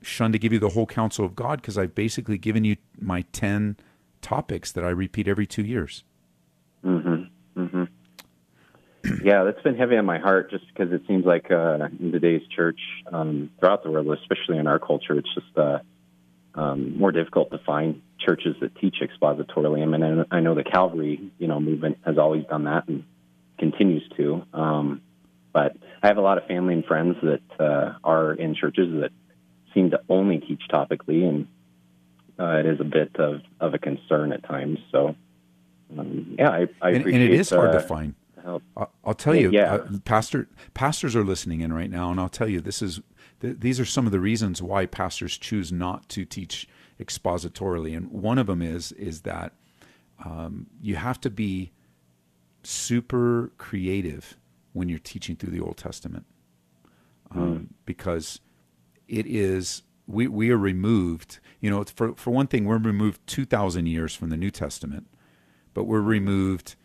shunned 0.02 0.34
to 0.34 0.39
give 0.39 0.54
you 0.54 0.60
the 0.60 0.70
whole 0.70 0.86
counsel 0.86 1.26
of 1.26 1.36
God 1.36 1.62
because 1.62 1.78
I've 1.78 1.96
basically 1.96 2.38
given 2.38 2.63
you 2.63 2.78
my 3.00 3.24
ten 3.32 3.78
topics 4.22 4.72
that 4.72 4.84
I 4.84 4.89
repeat 4.89 5.28
every 5.28 5.48
two 5.48 5.63
years. 5.63 6.04
Mm-hmm. 6.86 7.60
Mm-hmm 7.60 7.84
yeah, 9.24 9.43
that's 9.43 9.62
been 9.62 9.76
heavy 9.76 9.98
on 9.98 10.06
my 10.06 10.20
heart 10.20 10.52
just 10.52 10.65
because 10.67 10.91
it 10.91 11.02
seems 11.08 11.26
like 11.26 11.52
uh, 11.52 11.88
in 12.00 12.12
today's 12.12 12.41
church, 12.56 12.80
um, 13.12 13.50
throughout 13.60 13.84
the 13.84 13.91
world, 13.91 14.08
especially 14.20 14.58
in 14.58 14.67
our 14.67 14.80
culture, 14.80 15.17
it's 15.17 15.34
just 15.34 15.58
uh, 15.58 15.80
um, 16.56 16.98
more 16.98 17.12
difficult 17.12 17.52
to 17.52 17.60
find 17.60 18.02
churches 18.20 18.56
that 18.62 18.76
teach 18.76 18.98
expositorily. 19.02 19.82
I 19.82 19.86
mean, 19.86 20.26
I 20.32 20.39
know 20.39 20.56
the 20.56 20.63
Calvary, 20.63 21.32
you 21.38 21.48
know, 21.48 21.60
movement 21.60 22.00
has 22.06 22.17
always 22.17 22.46
done 22.46 22.65
that 22.65 22.88
and 22.88 23.04
continues 23.60 24.04
to. 24.17 24.43
Um, 24.54 25.02
but 25.54 25.78
I 26.04 26.08
have 26.08 26.17
a 26.17 26.22
lot 26.22 26.38
of 26.38 26.46
family 26.46 26.74
and 26.74 26.86
friends 26.86 27.15
that 27.22 27.63
uh, 27.63 27.93
are 28.04 28.34
in 28.34 28.56
churches 28.56 29.02
that 29.02 29.12
seem 29.74 29.91
to 29.91 30.02
only 30.10 30.39
teach 30.39 30.62
topically, 30.72 31.28
and 31.28 31.48
uh, 32.39 32.60
it 32.60 32.65
is 32.65 32.80
a 32.80 32.84
bit 32.84 33.15
of, 33.15 33.41
of 33.60 33.74
a 33.74 33.78
concern 33.78 34.32
at 34.32 34.43
times. 34.43 34.80
So, 34.91 35.15
um, 35.98 36.36
yeah, 36.38 36.50
I, 36.50 36.67
I 36.82 36.89
and, 36.89 36.98
appreciate. 36.98 37.22
And 37.22 37.24
it 37.24 37.39
is 37.39 37.50
hard 37.50 37.70
uh, 37.70 37.74
to 37.74 37.80
find 37.82 38.15
help. 38.47 38.63
I'll 39.03 39.13
tell 39.13 39.36
you, 39.36 39.51
yeah. 39.51 39.75
Uh, 39.75 39.88
pastor 40.05 40.47
pastors 40.73 41.15
are 41.15 41.23
listening 41.23 41.62
in 41.62 41.73
right 41.73 41.89
now, 41.89 42.12
and 42.12 42.19
I'll 42.19 42.29
tell 42.29 42.47
you 42.47 42.62
this 42.62 42.81
is 42.81 43.01
th- 43.41 43.57
these 43.60 43.79
are 43.79 43.86
some 43.86 44.05
of 44.05 44.12
the 44.12 44.19
reasons 44.19 44.62
why 44.62 44.86
pastors 44.86 45.38
choose 45.38 45.71
not 45.71 46.07
to 46.10 46.25
teach 46.25 46.67
expositorily, 46.99 47.95
and 47.95 48.12
one 48.12 48.38
of 48.38 48.47
them 48.47 48.62
is 48.62 48.91
is 48.93 49.21
that 49.21 49.53
um, 50.23 50.67
you 50.81 50.95
have 50.95 51.19
to 51.21 51.29
be 51.29 51.71
super 52.63 53.51
creative 53.57 54.38
when 54.73 54.89
you're 54.89 54.99
teaching 54.99 55.36
through 55.36 55.51
the 55.51 55.62
Old 55.62 55.77
Testament, 55.77 56.25
um, 57.31 57.41
mm. 57.41 57.67
because 57.86 58.39
it 59.07 59.25
is 59.25 59.83
we 60.07 60.27
we 60.27 60.49
are 60.51 60.57
removed. 60.57 61.39
You 61.60 61.69
know, 61.69 61.83
for 61.83 62.15
for 62.15 62.31
one 62.31 62.47
thing, 62.47 62.65
we're 62.65 62.77
removed 62.77 63.25
two 63.27 63.45
thousand 63.45 63.88
years 63.88 64.15
from 64.15 64.29
the 64.29 64.38
New 64.38 64.51
Testament, 64.51 65.07
but 65.73 65.83
we're 65.83 66.01
removed 66.01 66.75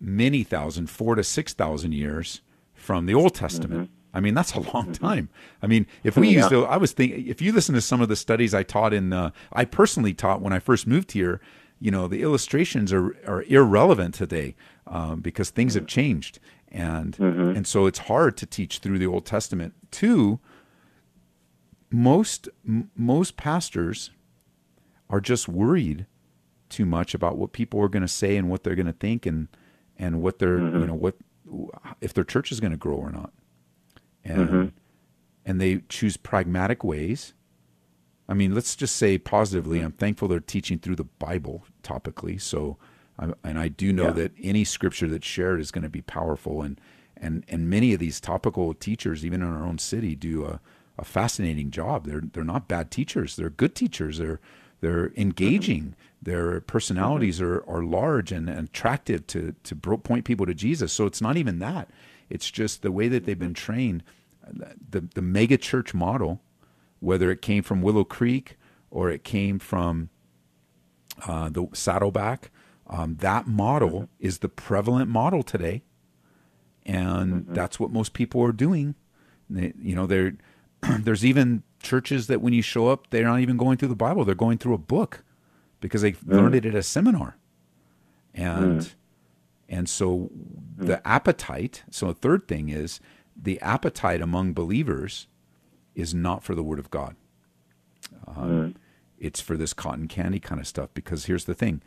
many 0.00 0.42
thousand, 0.42 0.90
four 0.90 1.14
to 1.14 1.24
six 1.24 1.52
thousand 1.52 1.92
years 1.92 2.42
from 2.74 3.06
the 3.06 3.14
Old 3.14 3.34
Testament. 3.34 3.84
Mm-hmm. 3.84 3.94
I 4.14 4.20
mean, 4.20 4.34
that's 4.34 4.54
a 4.54 4.60
long 4.60 4.86
mm-hmm. 4.86 5.04
time. 5.04 5.28
I 5.60 5.66
mean, 5.66 5.86
if 6.04 6.16
we 6.16 6.28
yeah. 6.30 6.38
used 6.38 6.50
to, 6.50 6.64
I 6.66 6.76
was 6.76 6.92
thinking, 6.92 7.26
if 7.26 7.42
you 7.42 7.52
listen 7.52 7.74
to 7.74 7.80
some 7.80 8.00
of 8.00 8.08
the 8.08 8.16
studies 8.16 8.54
I 8.54 8.62
taught 8.62 8.94
in, 8.94 9.12
uh, 9.12 9.30
I 9.52 9.64
personally 9.64 10.14
taught 10.14 10.40
when 10.40 10.52
I 10.52 10.60
first 10.60 10.86
moved 10.86 11.12
here, 11.12 11.40
you 11.80 11.90
know, 11.90 12.06
the 12.06 12.22
illustrations 12.22 12.92
are, 12.92 13.16
are 13.26 13.42
irrelevant 13.42 14.14
today 14.14 14.54
um, 14.86 15.20
because 15.20 15.50
things 15.50 15.74
have 15.74 15.86
changed. 15.86 16.38
And, 16.68 17.16
mm-hmm. 17.16 17.56
and 17.56 17.66
so 17.66 17.86
it's 17.86 18.00
hard 18.00 18.36
to 18.38 18.46
teach 18.46 18.78
through 18.78 18.98
the 18.98 19.06
Old 19.06 19.26
Testament. 19.26 19.74
Two, 19.90 20.38
most, 21.90 22.48
m- 22.66 22.90
most 22.96 23.36
pastors 23.36 24.10
are 25.10 25.20
just 25.20 25.48
worried 25.48 26.06
too 26.68 26.86
much 26.86 27.14
about 27.14 27.36
what 27.36 27.52
people 27.52 27.80
are 27.80 27.88
going 27.88 28.02
to 28.02 28.08
say 28.08 28.36
and 28.36 28.48
what 28.48 28.62
they're 28.62 28.74
going 28.74 28.86
to 28.86 28.92
think. 28.92 29.26
And, 29.26 29.48
and 29.98 30.22
what 30.22 30.38
their 30.38 30.58
mm-hmm. 30.58 30.80
you 30.80 30.86
know 30.86 30.94
what 30.94 31.16
if 32.00 32.14
their 32.14 32.24
church 32.24 32.50
is 32.50 32.60
going 32.60 32.70
to 32.70 32.76
grow 32.76 32.96
or 32.96 33.10
not 33.10 33.32
and 34.24 34.48
mm-hmm. 34.48 34.66
and 35.44 35.60
they 35.60 35.82
choose 35.88 36.16
pragmatic 36.16 36.82
ways 36.82 37.34
i 38.28 38.34
mean 38.34 38.54
let's 38.54 38.74
just 38.74 38.96
say 38.96 39.18
positively 39.18 39.80
i'm 39.80 39.92
thankful 39.92 40.28
they're 40.28 40.40
teaching 40.40 40.78
through 40.78 40.96
the 40.96 41.04
bible 41.04 41.64
topically 41.82 42.40
so 42.40 42.76
and 43.18 43.58
i 43.58 43.68
do 43.68 43.92
know 43.92 44.06
yeah. 44.06 44.10
that 44.10 44.32
any 44.42 44.64
scripture 44.64 45.08
that's 45.08 45.26
shared 45.26 45.60
is 45.60 45.70
going 45.70 45.84
to 45.84 45.90
be 45.90 46.02
powerful 46.02 46.62
and 46.62 46.80
and 47.16 47.44
and 47.48 47.70
many 47.70 47.92
of 47.92 48.00
these 48.00 48.20
topical 48.20 48.74
teachers 48.74 49.24
even 49.24 49.42
in 49.42 49.48
our 49.48 49.64
own 49.64 49.78
city 49.78 50.16
do 50.16 50.44
a, 50.44 50.60
a 50.98 51.04
fascinating 51.04 51.70
job 51.70 52.06
they're 52.06 52.22
they're 52.32 52.42
not 52.42 52.66
bad 52.66 52.90
teachers 52.90 53.36
they're 53.36 53.50
good 53.50 53.74
teachers 53.74 54.18
they're 54.18 54.40
they're 54.84 55.12
engaging. 55.16 55.80
Mm-hmm. 55.80 55.92
Their 56.24 56.62
personalities 56.62 57.38
mm-hmm. 57.38 57.70
are, 57.70 57.78
are 57.78 57.84
large 57.84 58.32
and, 58.32 58.48
and 58.48 58.68
attractive 58.68 59.26
to, 59.28 59.54
to 59.62 59.76
point 59.76 60.24
people 60.24 60.46
to 60.46 60.54
Jesus. 60.54 60.92
So 60.92 61.04
it's 61.06 61.20
not 61.20 61.36
even 61.36 61.58
that. 61.58 61.90
It's 62.30 62.50
just 62.50 62.82
the 62.82 62.90
way 62.90 63.08
that 63.08 63.26
they've 63.26 63.38
been 63.38 63.54
trained. 63.54 64.02
The, 64.90 65.06
the 65.14 65.22
mega 65.22 65.58
church 65.58 65.92
model, 65.94 66.40
whether 67.00 67.30
it 67.30 67.42
came 67.42 67.62
from 67.62 67.82
Willow 67.82 68.04
Creek 68.04 68.56
or 68.90 69.10
it 69.10 69.22
came 69.22 69.58
from 69.58 70.08
uh, 71.26 71.50
the 71.50 71.66
Saddleback, 71.74 72.50
um, 72.86 73.16
that 73.16 73.46
model 73.46 73.90
mm-hmm. 73.90 74.04
is 74.18 74.38
the 74.38 74.48
prevalent 74.48 75.10
model 75.10 75.42
today. 75.42 75.82
And 76.86 77.32
mm-hmm. 77.32 77.54
that's 77.54 77.78
what 77.78 77.90
most 77.90 78.14
people 78.14 78.42
are 78.42 78.52
doing. 78.52 78.94
They, 79.50 79.74
you 79.78 79.94
know, 79.94 80.06
they're, 80.06 80.36
there's 81.00 81.24
even 81.24 81.64
churches 81.82 82.28
that 82.28 82.40
when 82.40 82.54
you 82.54 82.62
show 82.62 82.88
up, 82.88 83.10
they're 83.10 83.24
not 83.24 83.40
even 83.40 83.58
going 83.58 83.76
through 83.76 83.88
the 83.88 83.94
Bible; 83.94 84.24
they're 84.24 84.34
going 84.34 84.58
through 84.58 84.74
a 84.74 84.78
book 84.78 85.22
because 85.84 86.00
they 86.00 86.12
mm. 86.12 86.32
learned 86.32 86.54
it 86.54 86.64
at 86.64 86.74
a 86.74 86.82
seminar, 86.82 87.36
and 88.32 88.80
mm. 88.80 88.94
and 89.68 89.86
so 89.86 90.30
mm. 90.78 90.86
the 90.86 91.06
appetite. 91.06 91.82
So 91.90 92.08
a 92.08 92.14
third 92.14 92.48
thing 92.48 92.70
is 92.70 93.00
the 93.36 93.60
appetite 93.60 94.22
among 94.22 94.54
believers 94.54 95.26
is 95.94 96.14
not 96.14 96.42
for 96.42 96.54
the 96.54 96.62
Word 96.62 96.78
of 96.78 96.90
God. 96.90 97.16
Um, 98.26 98.36
mm. 98.36 98.74
it's 99.18 99.42
for 99.42 99.58
this 99.58 99.74
cotton 99.74 100.08
candy 100.08 100.40
kind 100.40 100.58
of 100.58 100.66
stuff. 100.66 100.88
Because 100.94 101.26
here's 101.26 101.44
the 101.44 101.54
thing: 101.54 101.82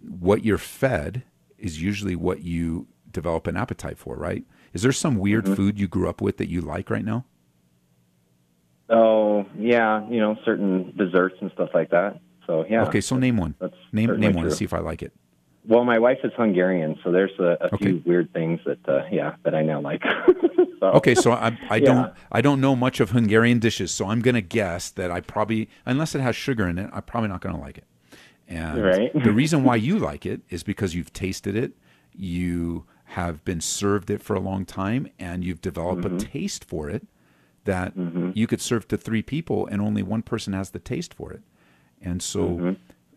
what 0.00 0.44
you're 0.44 0.56
fed 0.56 1.24
is 1.58 1.82
usually 1.82 2.14
what 2.14 2.42
you 2.42 2.86
develop 3.10 3.48
an 3.48 3.56
appetite 3.56 3.98
for, 3.98 4.14
right? 4.14 4.44
Is 4.72 4.82
there 4.82 4.92
some 4.92 5.16
weird 5.16 5.46
mm-hmm. 5.46 5.54
food 5.54 5.80
you 5.80 5.88
grew 5.88 6.08
up 6.08 6.20
with 6.20 6.36
that 6.36 6.48
you 6.48 6.60
like 6.60 6.90
right 6.90 7.04
now? 7.04 7.24
Oh 8.88 9.46
yeah, 9.58 10.08
you 10.08 10.20
know 10.20 10.36
certain 10.44 10.94
desserts 10.96 11.34
and 11.40 11.50
stuff 11.50 11.70
like 11.74 11.90
that. 11.90 12.20
So 12.46 12.64
yeah. 12.68 12.84
Okay, 12.84 13.00
so 13.00 13.16
name 13.16 13.36
one. 13.36 13.54
That's 13.58 13.74
name 13.92 14.18
name 14.18 14.34
one 14.34 14.44
to 14.44 14.50
see 14.50 14.64
if 14.64 14.72
I 14.72 14.78
like 14.78 15.02
it. 15.02 15.12
Well, 15.68 15.84
my 15.84 15.98
wife 15.98 16.18
is 16.22 16.30
Hungarian, 16.36 16.96
so 17.02 17.10
there's 17.10 17.32
a, 17.40 17.56
a 17.60 17.74
okay. 17.74 17.86
few 17.86 18.02
weird 18.06 18.32
things 18.32 18.60
that 18.66 18.88
uh, 18.88 19.04
yeah 19.10 19.34
that 19.42 19.54
I 19.54 19.62
now 19.62 19.80
like. 19.80 20.02
so, 20.80 20.86
okay, 20.86 21.14
so 21.14 21.32
I, 21.32 21.58
I 21.68 21.76
yeah. 21.76 21.84
don't 21.84 22.14
I 22.30 22.40
don't 22.40 22.60
know 22.60 22.76
much 22.76 23.00
of 23.00 23.10
Hungarian 23.10 23.58
dishes, 23.58 23.90
so 23.90 24.06
I'm 24.08 24.20
gonna 24.20 24.40
guess 24.40 24.90
that 24.90 25.10
I 25.10 25.20
probably 25.20 25.68
unless 25.84 26.14
it 26.14 26.20
has 26.20 26.36
sugar 26.36 26.68
in 26.68 26.78
it, 26.78 26.88
I'm 26.92 27.02
probably 27.02 27.28
not 27.28 27.40
gonna 27.40 27.60
like 27.60 27.78
it. 27.78 27.84
And 28.48 28.80
right. 28.80 29.24
the 29.24 29.32
reason 29.32 29.64
why 29.64 29.74
you 29.74 29.98
like 29.98 30.24
it 30.24 30.40
is 30.50 30.62
because 30.62 30.94
you've 30.94 31.12
tasted 31.12 31.56
it, 31.56 31.72
you 32.14 32.84
have 33.06 33.44
been 33.44 33.60
served 33.60 34.08
it 34.08 34.22
for 34.22 34.36
a 34.36 34.40
long 34.40 34.64
time, 34.64 35.08
and 35.18 35.42
you've 35.42 35.60
developed 35.60 36.02
mm-hmm. 36.02 36.16
a 36.16 36.20
taste 36.20 36.64
for 36.64 36.88
it 36.88 37.06
that 37.64 37.96
mm-hmm. 37.96 38.30
you 38.34 38.46
could 38.46 38.60
serve 38.60 38.88
to 38.88 38.96
three 38.96 39.22
people 39.22 39.66
and 39.66 39.82
only 39.82 40.02
one 40.02 40.22
person 40.22 40.52
has 40.52 40.70
the 40.70 40.78
taste 40.78 41.12
for 41.12 41.32
it. 41.32 41.42
And 42.06 42.22
so 42.22 42.48
mm-hmm. 42.48 42.72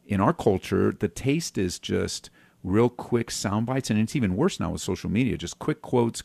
in 0.08 0.20
our 0.20 0.34
culture, 0.34 0.92
the 0.92 1.08
taste 1.08 1.58
is 1.58 1.78
just 1.78 2.32
real 2.64 2.90
quick 2.90 3.30
sound 3.30 3.68
bites. 3.68 3.90
And 3.90 4.00
it's 4.00 4.16
even 4.16 4.36
worse 4.36 4.60
now 4.60 4.72
with 4.72 4.82
social 4.82 5.10
media 5.10 5.38
just 5.38 5.60
quick 5.60 5.82
quotes, 5.82 6.24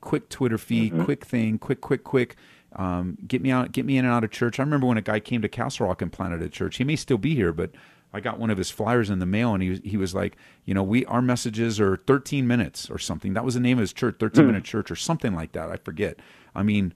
quick 0.00 0.28
Twitter 0.28 0.58
feed, 0.58 0.92
mm-hmm. 0.92 1.04
quick 1.04 1.24
thing, 1.24 1.58
quick, 1.58 1.80
quick, 1.80 2.02
quick. 2.02 2.36
Um, 2.74 3.16
get 3.26 3.42
me 3.42 3.50
out, 3.50 3.72
get 3.72 3.84
me 3.84 3.96
in 3.96 4.04
and 4.04 4.12
out 4.12 4.24
of 4.24 4.30
church. 4.30 4.58
I 4.58 4.62
remember 4.62 4.86
when 4.86 4.98
a 4.98 5.02
guy 5.02 5.20
came 5.20 5.40
to 5.42 5.48
Castle 5.48 5.86
Rock 5.86 6.02
and 6.02 6.12
planted 6.12 6.42
a 6.42 6.48
church. 6.48 6.76
He 6.76 6.84
may 6.84 6.96
still 6.96 7.18
be 7.18 7.34
here, 7.34 7.52
but 7.52 7.70
I 8.12 8.20
got 8.20 8.38
one 8.38 8.50
of 8.50 8.58
his 8.58 8.70
flyers 8.70 9.08
in 9.10 9.20
the 9.20 9.26
mail, 9.26 9.54
and 9.54 9.62
he 9.62 9.70
was, 9.70 9.80
he 9.84 9.96
was 9.96 10.14
like, 10.14 10.36
you 10.64 10.74
know, 10.74 10.82
we 10.82 11.04
our 11.06 11.22
messages 11.22 11.80
are 11.80 11.96
13 11.96 12.46
minutes 12.46 12.90
or 12.90 12.98
something. 12.98 13.34
That 13.34 13.44
was 13.44 13.54
the 13.54 13.60
name 13.60 13.78
of 13.78 13.82
his 13.82 13.92
church, 13.92 14.16
13 14.18 14.46
minute 14.46 14.64
church 14.64 14.90
or 14.90 14.96
something 14.96 15.34
like 15.34 15.52
that. 15.52 15.70
I 15.70 15.76
forget. 15.76 16.18
I 16.54 16.62
mean, 16.62 16.94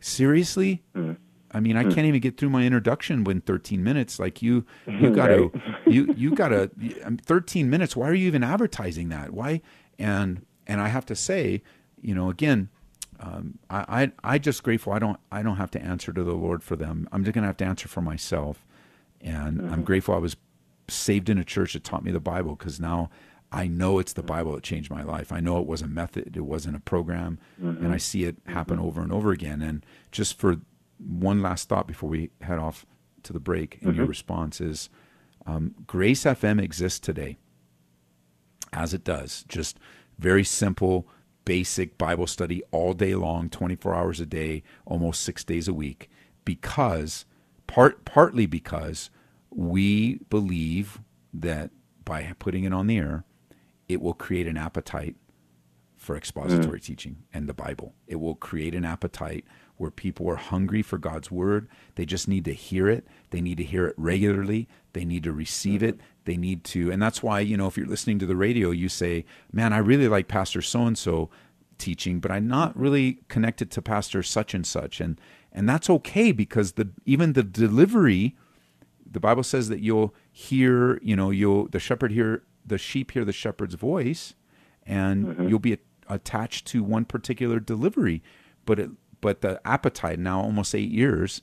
seriously. 0.00 0.82
I 1.54 1.60
mean, 1.60 1.76
I 1.76 1.84
hmm. 1.84 1.92
can't 1.92 2.06
even 2.06 2.20
get 2.20 2.36
through 2.36 2.50
my 2.50 2.64
introduction 2.64 3.24
in 3.30 3.40
13 3.40 3.82
minutes. 3.82 4.18
Like 4.18 4.42
you, 4.42 4.66
you 4.86 5.10
got 5.10 5.28
to, 5.28 5.52
you 5.86 6.12
you 6.16 6.34
got 6.34 6.48
to. 6.48 6.70
Um, 7.04 7.16
13 7.16 7.70
minutes. 7.70 7.96
Why 7.96 8.08
are 8.08 8.14
you 8.14 8.26
even 8.26 8.42
advertising 8.42 9.08
that? 9.10 9.32
Why? 9.32 9.60
And 9.98 10.44
and 10.66 10.80
I 10.80 10.88
have 10.88 11.06
to 11.06 11.16
say, 11.16 11.62
you 12.02 12.14
know, 12.14 12.28
again, 12.28 12.68
um, 13.20 13.58
I, 13.70 14.12
I 14.24 14.34
I 14.34 14.38
just 14.38 14.62
grateful. 14.62 14.92
I 14.92 14.98
don't 14.98 15.18
I 15.30 15.42
don't 15.42 15.56
have 15.56 15.70
to 15.72 15.82
answer 15.82 16.12
to 16.12 16.24
the 16.24 16.34
Lord 16.34 16.62
for 16.62 16.76
them. 16.76 17.08
I'm 17.12 17.24
just 17.24 17.34
gonna 17.34 17.46
have 17.46 17.56
to 17.58 17.64
answer 17.64 17.88
for 17.88 18.00
myself, 18.00 18.66
and 19.20 19.60
I'm 19.60 19.68
mm-hmm. 19.68 19.82
grateful 19.82 20.14
I 20.14 20.18
was 20.18 20.36
saved 20.88 21.30
in 21.30 21.38
a 21.38 21.44
church 21.44 21.72
that 21.72 21.84
taught 21.84 22.04
me 22.04 22.12
the 22.12 22.20
Bible 22.20 22.56
because 22.56 22.80
now 22.80 23.10
I 23.52 23.68
know 23.68 23.98
it's 23.98 24.12
the 24.12 24.22
Bible 24.22 24.52
that 24.54 24.64
changed 24.64 24.90
my 24.90 25.02
life. 25.02 25.30
I 25.30 25.40
know 25.40 25.60
it 25.60 25.66
was 25.66 25.80
a 25.80 25.86
method, 25.86 26.36
it 26.36 26.44
wasn't 26.44 26.76
a 26.76 26.80
program, 26.80 27.38
and 27.58 27.78
I 27.78 27.82
mm-hmm. 27.82 27.98
see 27.98 28.24
it 28.24 28.36
happen 28.46 28.78
mm-hmm. 28.78 28.86
over 28.86 29.00
and 29.00 29.12
over 29.12 29.30
again. 29.30 29.62
And 29.62 29.86
just 30.10 30.38
for 30.38 30.56
one 30.98 31.42
last 31.42 31.68
thought 31.68 31.86
before 31.86 32.08
we 32.08 32.30
head 32.40 32.58
off 32.58 32.86
to 33.24 33.32
the 33.32 33.40
break, 33.40 33.78
and 33.82 33.96
your 33.96 34.06
response 34.06 34.60
is 34.60 34.90
um, 35.46 35.74
Grace 35.86 36.24
FM 36.24 36.62
exists 36.62 37.00
today 37.00 37.36
as 38.72 38.92
it 38.92 39.04
does. 39.04 39.44
Just 39.48 39.78
very 40.18 40.44
simple, 40.44 41.06
basic 41.44 41.96
Bible 41.98 42.26
study 42.26 42.62
all 42.70 42.92
day 42.92 43.14
long, 43.14 43.48
24 43.48 43.94
hours 43.94 44.20
a 44.20 44.26
day, 44.26 44.62
almost 44.84 45.22
six 45.22 45.44
days 45.44 45.68
a 45.68 45.74
week, 45.74 46.10
because 46.44 47.24
part 47.66 48.04
partly 48.04 48.46
because 48.46 49.10
we 49.50 50.16
believe 50.30 51.00
that 51.32 51.70
by 52.04 52.32
putting 52.38 52.64
it 52.64 52.72
on 52.72 52.86
the 52.86 52.98
air, 52.98 53.24
it 53.88 54.00
will 54.00 54.14
create 54.14 54.46
an 54.46 54.56
appetite 54.56 55.16
for 55.96 56.16
expository 56.16 56.80
teaching 56.80 57.24
and 57.32 57.48
the 57.48 57.54
Bible. 57.54 57.94
It 58.06 58.16
will 58.16 58.34
create 58.34 58.74
an 58.74 58.84
appetite 58.84 59.44
where 59.76 59.90
people 59.90 60.28
are 60.28 60.36
hungry 60.36 60.82
for 60.82 60.98
God's 60.98 61.30
word. 61.30 61.68
They 61.96 62.04
just 62.04 62.28
need 62.28 62.44
to 62.44 62.54
hear 62.54 62.88
it. 62.88 63.06
They 63.30 63.40
need 63.40 63.58
to 63.58 63.64
hear 63.64 63.86
it 63.86 63.94
regularly. 63.96 64.68
They 64.92 65.04
need 65.04 65.24
to 65.24 65.32
receive 65.32 65.82
it. 65.82 65.98
They 66.24 66.36
need 66.36 66.64
to, 66.64 66.90
and 66.90 67.02
that's 67.02 67.22
why, 67.22 67.40
you 67.40 67.56
know, 67.56 67.66
if 67.66 67.76
you're 67.76 67.86
listening 67.86 68.18
to 68.20 68.26
the 68.26 68.36
radio, 68.36 68.70
you 68.70 68.88
say, 68.88 69.24
man, 69.52 69.72
I 69.72 69.78
really 69.78 70.08
like 70.08 70.28
Pastor 70.28 70.62
so 70.62 70.86
and 70.86 70.96
so 70.96 71.28
teaching, 71.76 72.20
but 72.20 72.30
I'm 72.30 72.46
not 72.46 72.76
really 72.78 73.20
connected 73.28 73.70
to 73.72 73.82
Pastor 73.82 74.22
such 74.22 74.54
and 74.54 74.66
such. 74.66 75.00
And, 75.00 75.20
and 75.52 75.68
that's 75.68 75.90
okay 75.90 76.32
because 76.32 76.72
the, 76.72 76.90
even 77.04 77.32
the 77.32 77.42
delivery, 77.42 78.36
the 79.10 79.20
Bible 79.20 79.42
says 79.42 79.68
that 79.68 79.80
you'll 79.80 80.14
hear, 80.30 80.98
you 81.02 81.16
know, 81.16 81.30
you'll, 81.30 81.68
the 81.68 81.80
shepherd 81.80 82.12
hear, 82.12 82.44
the 82.64 82.78
sheep 82.78 83.10
hear 83.10 83.24
the 83.24 83.32
shepherd's 83.32 83.74
voice 83.74 84.34
and 84.86 85.26
mm-hmm. 85.26 85.48
you'll 85.48 85.58
be 85.58 85.78
attached 86.08 86.66
to 86.68 86.82
one 86.82 87.04
particular 87.04 87.60
delivery. 87.60 88.22
But 88.64 88.78
it, 88.78 88.90
but 89.24 89.40
the 89.40 89.58
appetite 89.66 90.18
now 90.18 90.38
almost 90.38 90.74
eight 90.74 90.90
years, 90.90 91.40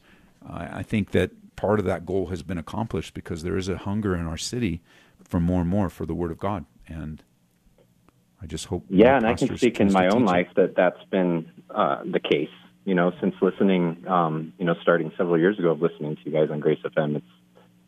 uh, 0.48 0.68
I 0.72 0.84
think 0.84 1.14
that 1.14 1.32
part 1.56 1.80
of 1.80 1.86
that 1.86 2.06
goal 2.06 2.28
has 2.28 2.44
been 2.44 2.60
accomplished 2.60 3.16
because 3.16 3.42
there 3.42 3.58
is 3.58 3.68
a 3.68 3.76
hunger 3.76 4.16
in 4.16 4.28
our 4.28 4.38
city 4.38 4.84
for 5.28 5.40
more 5.40 5.62
and 5.62 5.70
more 5.70 5.90
for 5.90 6.06
the 6.06 6.14
Word 6.14 6.30
of 6.30 6.38
God, 6.38 6.66
and 6.88 7.24
I 8.40 8.46
just 8.46 8.66
hope. 8.66 8.86
Yeah, 8.88 9.18
and 9.18 9.26
I 9.26 9.34
can 9.34 9.58
speak 9.58 9.80
in 9.80 9.92
my 9.92 10.10
own 10.10 10.26
life 10.26 10.50
that 10.58 10.76
that's 10.76 11.04
been 11.10 11.52
uh, 11.72 12.04
the 12.04 12.20
case. 12.20 12.52
You 12.86 12.94
know, 12.94 13.14
since 13.20 13.34
listening, 13.42 14.06
um, 14.08 14.54
you 14.60 14.66
know, 14.66 14.76
starting 14.84 15.12
several 15.18 15.40
years 15.40 15.58
ago 15.58 15.72
of 15.72 15.82
listening 15.82 16.18
to 16.18 16.22
you 16.24 16.32
guys 16.32 16.52
on 16.52 16.60
Grace 16.60 16.80
FM, 16.86 17.16
it's 17.16 17.26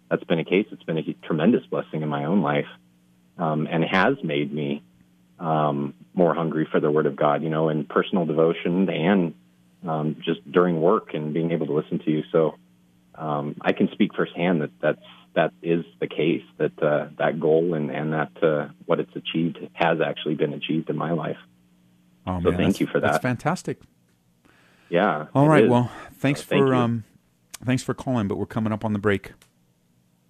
that's 0.10 0.24
been 0.24 0.40
a 0.40 0.44
case. 0.44 0.66
It's 0.72 0.82
been 0.82 0.98
a 0.98 1.04
tremendous 1.24 1.64
blessing 1.68 2.02
in 2.02 2.10
my 2.10 2.26
own 2.26 2.42
life, 2.42 2.66
um, 3.38 3.68
and 3.70 3.84
has 3.84 4.16
made 4.24 4.52
me 4.52 4.82
um, 5.38 5.94
more 6.16 6.34
hungry 6.34 6.68
for 6.72 6.80
the 6.80 6.90
Word 6.90 7.06
of 7.06 7.16
God. 7.16 7.44
You 7.44 7.50
know, 7.50 7.70
in 7.70 7.86
personal 7.86 8.26
devotion 8.26 8.90
and 8.90 9.36
um, 9.88 10.18
just 10.24 10.40
during 10.52 10.82
work 10.82 11.14
and 11.14 11.34
being 11.34 11.52
able 11.52 11.66
to 11.68 11.74
listen 11.74 12.00
to 12.00 12.12
you. 12.12 12.24
So 12.32 12.56
um, 13.16 13.56
I 13.62 13.74
can 13.74 13.90
speak 13.92 14.16
firsthand 14.16 14.62
that 14.62 14.72
that's 14.82 15.02
that 15.36 15.52
is 15.62 15.84
the 16.00 16.08
case. 16.08 16.44
That 16.58 16.82
uh, 16.82 17.08
that 17.18 17.40
goal 17.40 17.74
and 17.74 17.90
and 17.92 18.14
that 18.14 18.32
uh, 18.44 18.70
what 18.86 19.00
it's 19.00 19.16
achieved 19.16 19.60
has 19.74 20.00
actually 20.02 20.36
been 20.36 20.54
achieved 20.54 20.90
in 20.90 20.98
my 20.98 21.12
life. 21.12 21.38
Oh, 22.26 22.40
So 22.42 22.52
man, 22.52 22.58
thank 22.60 22.80
you 22.80 22.88
for 22.88 23.00
that. 23.00 23.12
That's 23.14 23.22
fantastic. 23.22 23.80
Yeah. 24.90 25.28
All 25.34 25.48
right. 25.50 25.64
is. 25.66 25.70
well, 25.70 25.92
thanks 26.14 26.42
So 26.42 26.48
for 26.48 26.68
you. 26.68 26.74
um, 26.74 27.04
thanks 27.66 27.84
for 27.84 27.94
calling, 27.94 28.28
but 28.28 28.38
we're 28.38 28.46
coming 28.46 28.72
up 28.72 28.86
on 28.86 28.94
the 28.94 29.00
break. 29.00 29.34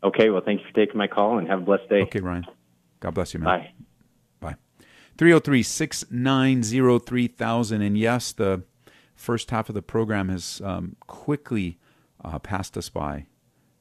Okay. 0.04 0.30
Well, 0.30 0.42
thank 0.44 0.62
you 0.62 0.68
for 0.68 0.74
taking 0.74 0.98
my 0.98 1.08
call 1.08 1.38
and 1.38 1.48
have 1.48 1.60
a 1.60 1.66
blessed 1.66 1.89
day. 1.89 2.02
Okay, 2.02 2.20
Ryan. 2.20 2.46
God 3.00 3.13
bless 3.13 3.34
you, 3.34 3.42
man. 3.42 3.60
Bye. 3.60 3.72
Bye. 4.39 4.56
303 5.18 5.63
690 5.63 7.00
3000. 7.06 7.82
And 7.82 7.98
yes, 7.98 8.32
the 8.32 8.63
first 9.23 9.51
half 9.51 9.69
of 9.69 9.75
the 9.75 9.81
program 9.81 10.29
has 10.29 10.62
um, 10.63 10.95
quickly 11.07 11.79
uh, 12.23 12.39
passed 12.39 12.77
us 12.77 12.89
by. 12.89 13.25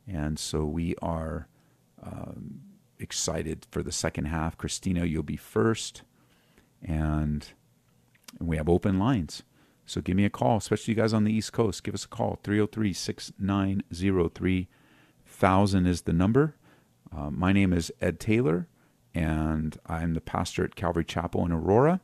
And 0.06 0.38
so 0.38 0.64
we 0.64 0.94
are 1.02 1.48
um, 2.02 2.60
excited 2.98 3.66
for 3.70 3.82
the 3.82 3.92
second 3.92 4.26
half. 4.26 4.56
Christina, 4.56 5.04
you'll 5.04 5.22
be 5.22 5.36
first. 5.36 6.02
And, 6.82 7.46
we 8.40 8.56
have 8.56 8.68
open 8.68 8.98
lines. 8.98 9.42
So 9.86 10.00
give 10.00 10.16
me 10.16 10.24
a 10.24 10.30
call, 10.30 10.56
especially 10.56 10.92
you 10.92 11.00
guys 11.00 11.12
on 11.12 11.24
the 11.24 11.32
East 11.32 11.52
Coast. 11.52 11.82
Give 11.84 11.94
us 11.94 12.04
a 12.04 12.08
call. 12.08 12.38
303 12.42 12.92
690 12.92 14.68
3000 15.24 15.86
is 15.86 16.02
the 16.02 16.12
number. 16.12 16.56
Uh, 17.14 17.30
my 17.30 17.52
name 17.52 17.72
is 17.72 17.92
Ed 18.00 18.18
Taylor, 18.18 18.68
and 19.14 19.76
I'm 19.86 20.14
the 20.14 20.20
pastor 20.20 20.64
at 20.64 20.76
Calvary 20.76 21.04
Chapel 21.04 21.44
in 21.44 21.52
Aurora, 21.52 22.00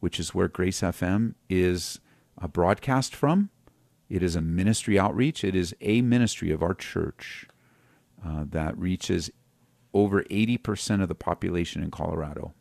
which 0.00 0.20
is 0.20 0.34
where 0.34 0.48
Grace 0.48 0.80
FM 0.80 1.34
is 1.48 2.00
a 2.42 2.48
broadcast 2.48 3.14
from. 3.14 3.50
It 4.08 4.22
is 4.22 4.36
a 4.36 4.42
ministry 4.42 4.98
outreach. 4.98 5.44
It 5.44 5.54
is 5.54 5.74
a 5.80 6.02
ministry 6.02 6.50
of 6.50 6.62
our 6.62 6.74
church 6.74 7.46
uh, 8.24 8.44
that 8.50 8.76
reaches 8.76 9.30
over 9.94 10.24
80% 10.24 11.02
of 11.02 11.08
the 11.08 11.14
population 11.14 11.82
in 11.82 11.90
Colorado. 11.90 12.52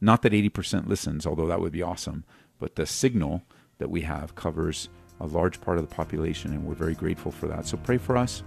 Not 0.00 0.22
that 0.22 0.32
80% 0.32 0.86
listens, 0.86 1.26
although 1.26 1.46
that 1.46 1.60
would 1.60 1.72
be 1.72 1.82
awesome, 1.82 2.24
but 2.58 2.76
the 2.76 2.86
signal 2.86 3.42
that 3.78 3.90
we 3.90 4.02
have 4.02 4.34
covers 4.34 4.88
a 5.20 5.26
large 5.26 5.60
part 5.60 5.78
of 5.78 5.88
the 5.88 5.94
population, 5.94 6.52
and 6.52 6.64
we're 6.64 6.74
very 6.74 6.94
grateful 6.94 7.32
for 7.32 7.48
that. 7.48 7.66
So 7.66 7.76
pray 7.78 7.98
for 7.98 8.16
us. 8.16 8.42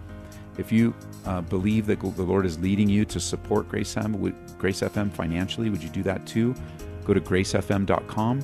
If 0.58 0.72
you 0.72 0.94
uh, 1.26 1.42
believe 1.42 1.86
that 1.88 2.00
the 2.00 2.24
Lord 2.24 2.46
is 2.46 2.60
leading 2.60 2.90
you 2.90 3.04
to 3.06 3.20
support 3.20 3.68
Grace 3.68 3.96
FM, 3.96 4.34
Grace 4.58 4.82
FM 4.82 5.12
financially, 5.12 5.70
would 5.70 5.84
you 5.84 5.90
do 5.90 6.04
that 6.04 6.26
too? 6.26 6.56
Go 7.04 7.14
to 7.14 7.22
gracefm.com 7.22 8.44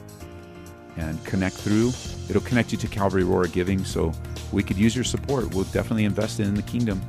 and 0.98 1.24
connect 1.26 1.56
through. 1.56 1.92
It'll 2.30 2.42
connect 2.42 2.72
you 2.72 2.78
to 2.80 2.88
Calvary 2.88 3.24
Aurora 3.24 3.48
Giving, 3.48 3.84
so 3.86 4.12
we 4.52 4.64
could 4.64 4.78
use 4.78 4.96
your 4.96 5.06
support. 5.06 5.54
We'll 5.54 5.66
definitely 5.66 6.06
invest 6.06 6.40
in 6.40 6.56
the 6.56 6.62
kingdom. 6.64 7.02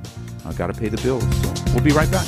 I 0.45 0.53
got 0.53 0.69
to 0.69 0.79
pay 0.79 0.89
the 0.89 1.01
bills, 1.03 1.25
so 1.43 1.73
we'll 1.75 1.85
be 1.85 1.93
right 1.93 2.11
back. 2.11 2.27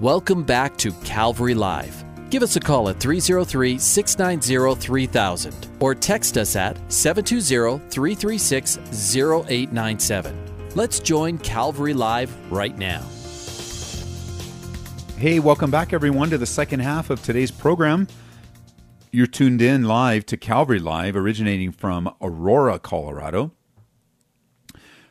Welcome 0.00 0.44
back 0.44 0.76
to 0.78 0.92
Calvary 1.04 1.54
Live. 1.54 2.04
Give 2.28 2.42
us 2.42 2.56
a 2.56 2.60
call 2.60 2.90
at 2.90 3.00
303 3.00 3.78
690 3.78 4.80
3000 4.80 5.68
or 5.80 5.94
text 5.94 6.36
us 6.36 6.54
at 6.54 6.76
720 6.92 7.78
336 7.88 8.78
0897. 9.10 10.45
Let's 10.76 11.00
join 11.00 11.38
Calvary 11.38 11.94
Live 11.94 12.36
right 12.52 12.76
now. 12.76 13.02
Hey, 15.16 15.40
welcome 15.40 15.70
back, 15.70 15.94
everyone, 15.94 16.28
to 16.28 16.36
the 16.36 16.44
second 16.44 16.80
half 16.80 17.08
of 17.08 17.22
today's 17.22 17.50
program. 17.50 18.06
You're 19.10 19.26
tuned 19.26 19.62
in 19.62 19.84
live 19.84 20.26
to 20.26 20.36
Calvary 20.36 20.78
Live, 20.78 21.16
originating 21.16 21.72
from 21.72 22.14
Aurora, 22.20 22.78
Colorado. 22.78 23.52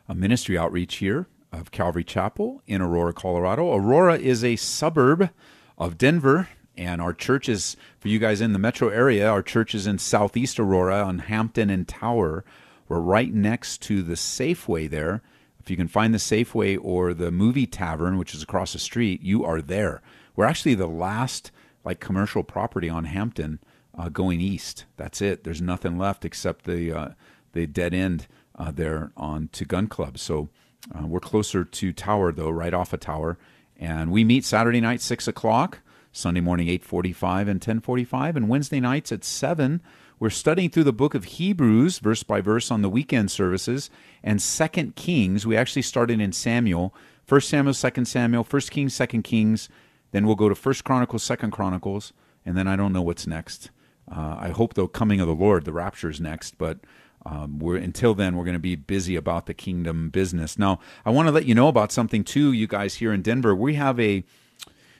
A 0.07 0.13
ministry 0.13 0.55
outreach 0.55 0.97
here 0.97 1.25
of 1.51 1.71
Calvary 1.71 2.03
Chapel 2.03 2.61
in 2.67 2.79
Aurora, 2.79 3.13
Colorado. 3.13 3.73
Aurora 3.73 4.19
is 4.19 4.43
a 4.43 4.57
suburb 4.57 5.31
of 5.79 5.97
Denver, 5.97 6.47
and 6.77 7.01
our 7.01 7.11
church 7.11 7.49
is, 7.49 7.75
for 7.97 8.09
you 8.09 8.19
guys 8.19 8.39
in 8.39 8.53
the 8.53 8.59
metro 8.59 8.89
area, 8.89 9.27
our 9.27 9.41
church 9.41 9.73
is 9.73 9.87
in 9.87 9.97
southeast 9.97 10.59
Aurora 10.59 11.01
on 11.01 11.17
Hampden 11.17 11.71
and 11.71 11.87
Tower. 11.87 12.45
We're 12.87 12.99
right 12.99 13.33
next 13.33 13.81
to 13.81 14.03
the 14.03 14.13
Safeway 14.13 14.87
there. 14.87 15.23
If 15.65 15.71
you 15.71 15.77
can 15.77 15.87
find 15.87 16.13
the 16.13 16.19
Safeway 16.19 16.77
or 16.79 17.15
the 17.15 17.31
movie 17.31 17.65
tavern, 17.65 18.19
which 18.19 18.35
is 18.35 18.43
across 18.43 18.73
the 18.73 18.79
street, 18.79 19.23
you 19.23 19.43
are 19.43 19.63
there. 19.63 20.03
We're 20.35 20.45
actually 20.45 20.75
the 20.75 20.85
last 20.85 21.49
like 21.83 21.99
commercial 21.99 22.43
property 22.43 22.87
on 22.87 23.05
Hampden 23.05 23.57
uh, 23.97 24.09
going 24.09 24.39
east. 24.39 24.85
That's 24.95 25.23
it. 25.23 25.43
There's 25.43 25.63
nothing 25.63 25.97
left 25.97 26.23
except 26.23 26.65
the 26.65 26.91
uh, 26.91 27.09
the 27.53 27.65
dead 27.65 27.95
end 27.95 28.27
uh, 28.53 28.69
there 28.69 29.11
on 29.17 29.49
to 29.53 29.65
Gun 29.65 29.87
Club. 29.87 30.19
So 30.19 30.49
uh, 30.93 31.07
we're 31.07 31.19
closer 31.19 31.63
to 31.63 31.91
Tower 31.91 32.31
though, 32.31 32.51
right 32.51 32.73
off 32.73 32.93
of 32.93 32.99
Tower, 32.99 33.39
And 33.75 34.11
we 34.11 34.23
meet 34.23 34.45
Saturday 34.45 34.81
night, 34.81 35.01
6 35.01 35.27
o'clock, 35.27 35.79
Sunday 36.11 36.41
morning, 36.41 36.67
8.45 36.67 37.49
and 37.49 37.59
10.45, 37.59 38.35
and 38.35 38.49
Wednesday 38.49 38.79
nights 38.79 39.11
at 39.11 39.23
7 39.23 39.81
we're 40.19 40.29
studying 40.29 40.69
through 40.69 40.85
the 40.85 40.93
book 40.93 41.13
of 41.13 41.25
Hebrews, 41.25 41.99
verse 41.99 42.23
by 42.23 42.41
verse, 42.41 42.71
on 42.71 42.81
the 42.81 42.89
weekend 42.89 43.31
services, 43.31 43.89
and 44.23 44.41
Second 44.41 44.95
Kings. 44.95 45.45
We 45.45 45.57
actually 45.57 45.81
started 45.81 46.21
in 46.21 46.31
Samuel, 46.31 46.93
First 47.25 47.49
Samuel, 47.49 47.73
Second 47.73 48.05
Samuel, 48.05 48.43
First 48.43 48.71
Kings, 48.71 48.93
Second 48.93 49.23
Kings. 49.23 49.67
Then 50.11 50.25
we'll 50.25 50.35
go 50.35 50.47
to 50.47 50.55
First 50.55 50.83
Chronicles, 50.83 51.23
Second 51.23 51.51
Chronicles, 51.51 52.13
and 52.45 52.55
then 52.55 52.67
I 52.67 52.75
don't 52.75 52.93
know 52.93 53.01
what's 53.01 53.27
next. 53.27 53.71
Uh, 54.09 54.37
I 54.39 54.49
hope 54.49 54.73
the 54.73 54.87
coming 54.87 55.19
of 55.19 55.27
the 55.27 55.35
Lord, 55.35 55.65
the 55.65 55.73
rapture 55.73 56.09
is 56.09 56.21
next, 56.21 56.57
but 56.57 56.79
um, 57.25 57.59
we're 57.59 57.77
until 57.77 58.13
then 58.13 58.37
we're 58.37 58.43
going 58.45 58.53
to 58.53 58.59
be 58.59 58.75
busy 58.75 59.15
about 59.15 59.47
the 59.47 59.53
kingdom 59.53 60.09
business. 60.09 60.59
Now, 60.59 60.79
I 61.05 61.09
want 61.09 61.27
to 61.27 61.31
let 61.31 61.45
you 61.45 61.55
know 61.55 61.67
about 61.67 61.91
something 61.91 62.23
too, 62.23 62.53
you 62.53 62.67
guys 62.67 62.95
here 62.95 63.11
in 63.11 63.23
Denver. 63.23 63.55
We 63.55 63.73
have 63.75 63.99
a 63.99 64.23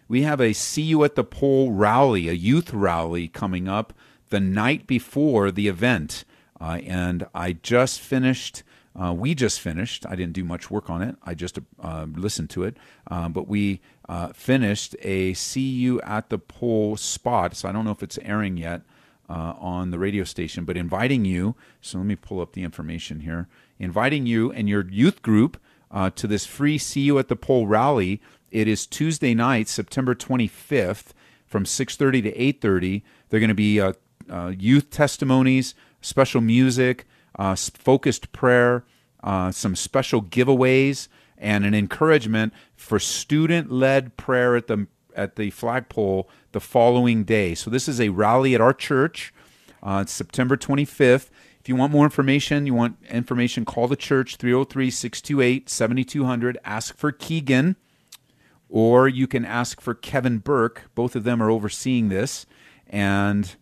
we 0.08 0.24
have 0.24 0.42
a 0.42 0.54
see 0.54 0.82
you 0.82 1.04
at 1.04 1.16
the 1.16 1.24
pole 1.24 1.72
rally, 1.72 2.28
a 2.28 2.34
youth 2.34 2.74
rally 2.74 3.28
coming 3.28 3.68
up 3.68 3.94
the 4.30 4.40
night 4.40 4.88
before 4.88 5.52
the 5.52 5.68
event. 5.68 6.26
Uh, 6.60 6.80
and 6.86 7.28
I 7.34 7.54
just 7.54 8.00
finished. 8.00 8.64
Uh, 9.00 9.14
we 9.14 9.36
just 9.36 9.60
finished. 9.60 10.06
I 10.08 10.16
didn't 10.16 10.34
do 10.34 10.46
much 10.46 10.72
work 10.72 10.90
on 10.90 11.02
it. 11.02 11.16
I 11.24 11.34
just 11.34 11.60
uh, 11.82 12.06
listened 12.14 12.50
to 12.52 12.64
it. 12.64 12.78
Um, 13.08 13.34
but 13.34 13.48
we 13.48 13.82
uh, 14.08 14.30
finished 14.30 14.96
a 15.02 15.34
"See 15.34 15.70
You 15.70 16.02
at 16.02 16.30
the 16.30 16.38
Pole" 16.38 16.96
spot. 16.96 17.56
So 17.56 17.68
I 17.68 17.72
don't 17.72 17.86
know 17.86 17.92
if 17.92 18.04
it's 18.04 18.18
airing 18.20 18.58
yet 18.58 18.82
uh, 19.30 19.54
on 19.58 19.92
the 19.92 20.00
radio 20.00 20.24
station, 20.24 20.66
but 20.66 20.78
inviting 20.78 21.26
you. 21.26 21.56
So 21.82 21.98
let 21.98 22.08
me 22.08 22.16
pull 22.16 22.40
up 22.40 22.54
the 22.54 22.64
information 22.64 23.22
here. 23.22 23.48
Inviting 23.80 24.26
you 24.26 24.52
and 24.52 24.70
your 24.70 24.88
youth 24.90 25.22
group 25.22 25.58
uh, 25.92 26.10
to 26.12 26.28
this 26.28 26.46
free 26.46 26.78
"See 26.78 27.02
You 27.02 27.20
at 27.20 27.28
the 27.28 27.36
Pole" 27.36 27.68
rally. 27.68 28.22
It 28.50 28.70
is 28.70 28.86
Tuesday 28.86 29.34
night, 29.34 29.68
September 29.68 30.16
25th, 30.16 31.08
from 31.46 31.66
6:30 31.66 32.24
to 32.24 32.32
8:30. 32.32 33.02
They're 33.30 33.42
going 33.42 33.50
to 33.50 33.54
be 33.54 33.82
uh, 33.82 33.94
youth 34.58 34.90
testimonies, 34.90 35.76
special 36.02 36.42
music, 36.42 37.06
uh, 37.38 37.56
focused 37.56 38.32
prayer, 38.32 38.86
uh, 39.24 39.52
some 39.52 39.76
special 39.76 40.22
giveaways, 40.22 41.08
and 41.38 41.66
an 41.66 41.74
encouragement 41.74 42.54
for 42.76 43.00
student-led 43.00 44.16
prayer 44.18 44.56
at 44.56 44.68
the 44.68 44.88
at 45.16 45.38
the 45.38 45.50
flagpole 45.50 46.30
the 46.52 46.60
following 46.60 47.24
day. 47.24 47.56
So 47.56 47.70
this 47.70 47.88
is 47.88 48.02
a 48.02 48.10
rally 48.10 48.54
at 48.54 48.60
our 48.60 48.74
church. 48.74 49.34
Uh, 49.82 50.00
it's 50.02 50.12
September 50.12 50.58
25th. 50.58 51.30
If 51.60 51.70
you 51.70 51.76
want 51.76 51.94
more 51.94 52.04
information, 52.04 52.68
you 52.68 52.74
want 52.74 52.98
information, 53.10 53.66
call 53.66 53.88
the 53.88 53.96
church 53.96 54.36
303 54.36 54.92
628 54.92 55.70
7200. 55.70 56.58
Ask 56.64 56.96
for 56.98 57.12
Keegan, 57.12 57.76
or 58.70 59.08
you 59.08 59.26
can 59.26 59.46
ask 59.46 59.82
for 59.82 59.94
Kevin 59.94 60.40
Burke. 60.40 60.84
Both 60.96 61.16
of 61.16 61.24
them 61.24 61.42
are 61.42 61.50
overseeing 61.50 62.10
this. 62.10 62.46
And 62.88 63.56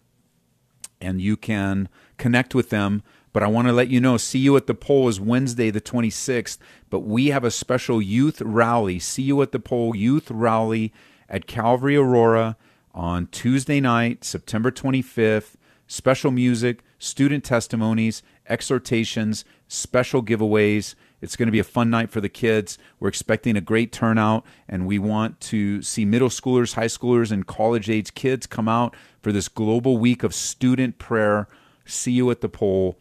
and 1.04 1.22
you 1.22 1.38
can 1.38 1.90
connect 2.18 2.56
with 2.56 2.70
them. 2.70 3.04
But 3.34 3.44
I 3.44 3.48
want 3.48 3.68
to 3.68 3.74
let 3.74 3.90
you 3.90 4.00
know, 4.00 4.18
see 4.18 4.40
you 4.40 4.56
at 4.56 4.68
the 4.68 4.76
pole 4.76 5.08
is 5.08 5.20
Wednesday, 5.20 5.72
the 5.72 5.82
26th. 5.82 6.60
But 6.90 7.00
we 7.00 7.28
have 7.28 7.44
a 7.44 7.52
special 7.52 8.02
youth 8.02 8.42
rally. 8.42 9.00
See 9.00 9.24
you 9.24 9.42
at 9.42 9.52
the 9.52 9.60
pole 9.60 9.96
youth 9.96 10.30
rally 10.30 10.94
at 11.28 11.48
Calvary 11.48 11.96
Aurora 11.96 12.58
on 12.94 13.28
Tuesday 13.28 13.80
night, 13.80 14.24
September 14.24 14.72
25th. 14.72 15.56
Special 15.88 16.32
music, 16.32 16.84
student 16.98 17.44
testimonies, 17.44 18.24
exhortations, 18.48 19.44
special 19.68 20.24
giveaways. 20.24 20.96
It's 21.22 21.36
going 21.36 21.48
to 21.48 21.52
be 21.52 21.60
a 21.60 21.64
fun 21.64 21.90
night 21.90 22.10
for 22.10 22.22
the 22.22 22.30
kids. 22.30 22.78
We're 23.00 23.10
expecting 23.10 23.58
a 23.58 23.62
great 23.62 23.92
turnout, 23.92 24.46
and 24.68 24.86
we 24.86 25.00
want 25.00 25.40
to 25.42 25.82
see 25.82 26.06
middle 26.06 26.30
schoolers, 26.30 26.74
high 26.74 26.86
schoolers, 26.86 27.32
and 27.32 27.46
college 27.46 27.90
age 27.90 28.14
kids 28.14 28.46
come 28.46 28.68
out 28.68 28.96
for 29.24 29.32
this 29.32 29.48
global 29.48 29.98
week 29.98 30.22
of 30.22 30.36
student 30.36 31.00
prayer. 31.00 31.48
See 31.86 32.12
you 32.12 32.30
at 32.30 32.42
the 32.42 32.50
pole 32.50 33.00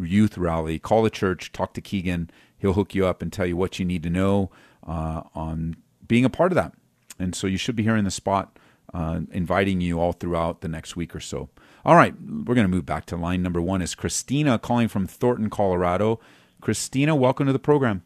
youth 0.00 0.38
rally. 0.38 0.78
Call 0.78 1.02
the 1.02 1.10
church, 1.10 1.50
talk 1.50 1.72
to 1.74 1.80
Keegan. 1.80 2.30
He'll 2.58 2.74
hook 2.74 2.94
you 2.94 3.06
up 3.06 3.22
and 3.22 3.32
tell 3.32 3.46
you 3.46 3.56
what 3.56 3.78
you 3.78 3.84
need 3.84 4.02
to 4.04 4.10
know 4.10 4.50
uh, 4.86 5.22
on 5.34 5.76
being 6.06 6.24
a 6.24 6.30
part 6.30 6.52
of 6.52 6.56
that. 6.56 6.74
And 7.18 7.34
so 7.34 7.46
you 7.46 7.56
should 7.56 7.74
be 7.74 7.82
hearing 7.82 8.04
the 8.04 8.10
spot 8.10 8.58
uh, 8.94 9.22
inviting 9.32 9.80
you 9.80 9.98
all 9.98 10.12
throughout 10.12 10.60
the 10.60 10.68
next 10.68 10.94
week 10.94 11.14
or 11.14 11.20
so. 11.20 11.48
All 11.84 11.96
right, 11.96 12.14
we're 12.20 12.54
going 12.54 12.66
to 12.66 12.68
move 12.68 12.86
back 12.86 13.06
to 13.06 13.16
line 13.16 13.42
number 13.42 13.60
one. 13.60 13.82
Is 13.82 13.94
Christina 13.94 14.58
calling 14.58 14.88
from 14.88 15.06
Thornton, 15.06 15.50
Colorado? 15.50 16.20
Christina, 16.60 17.16
welcome 17.16 17.46
to 17.46 17.52
the 17.52 17.58
program. 17.58 18.02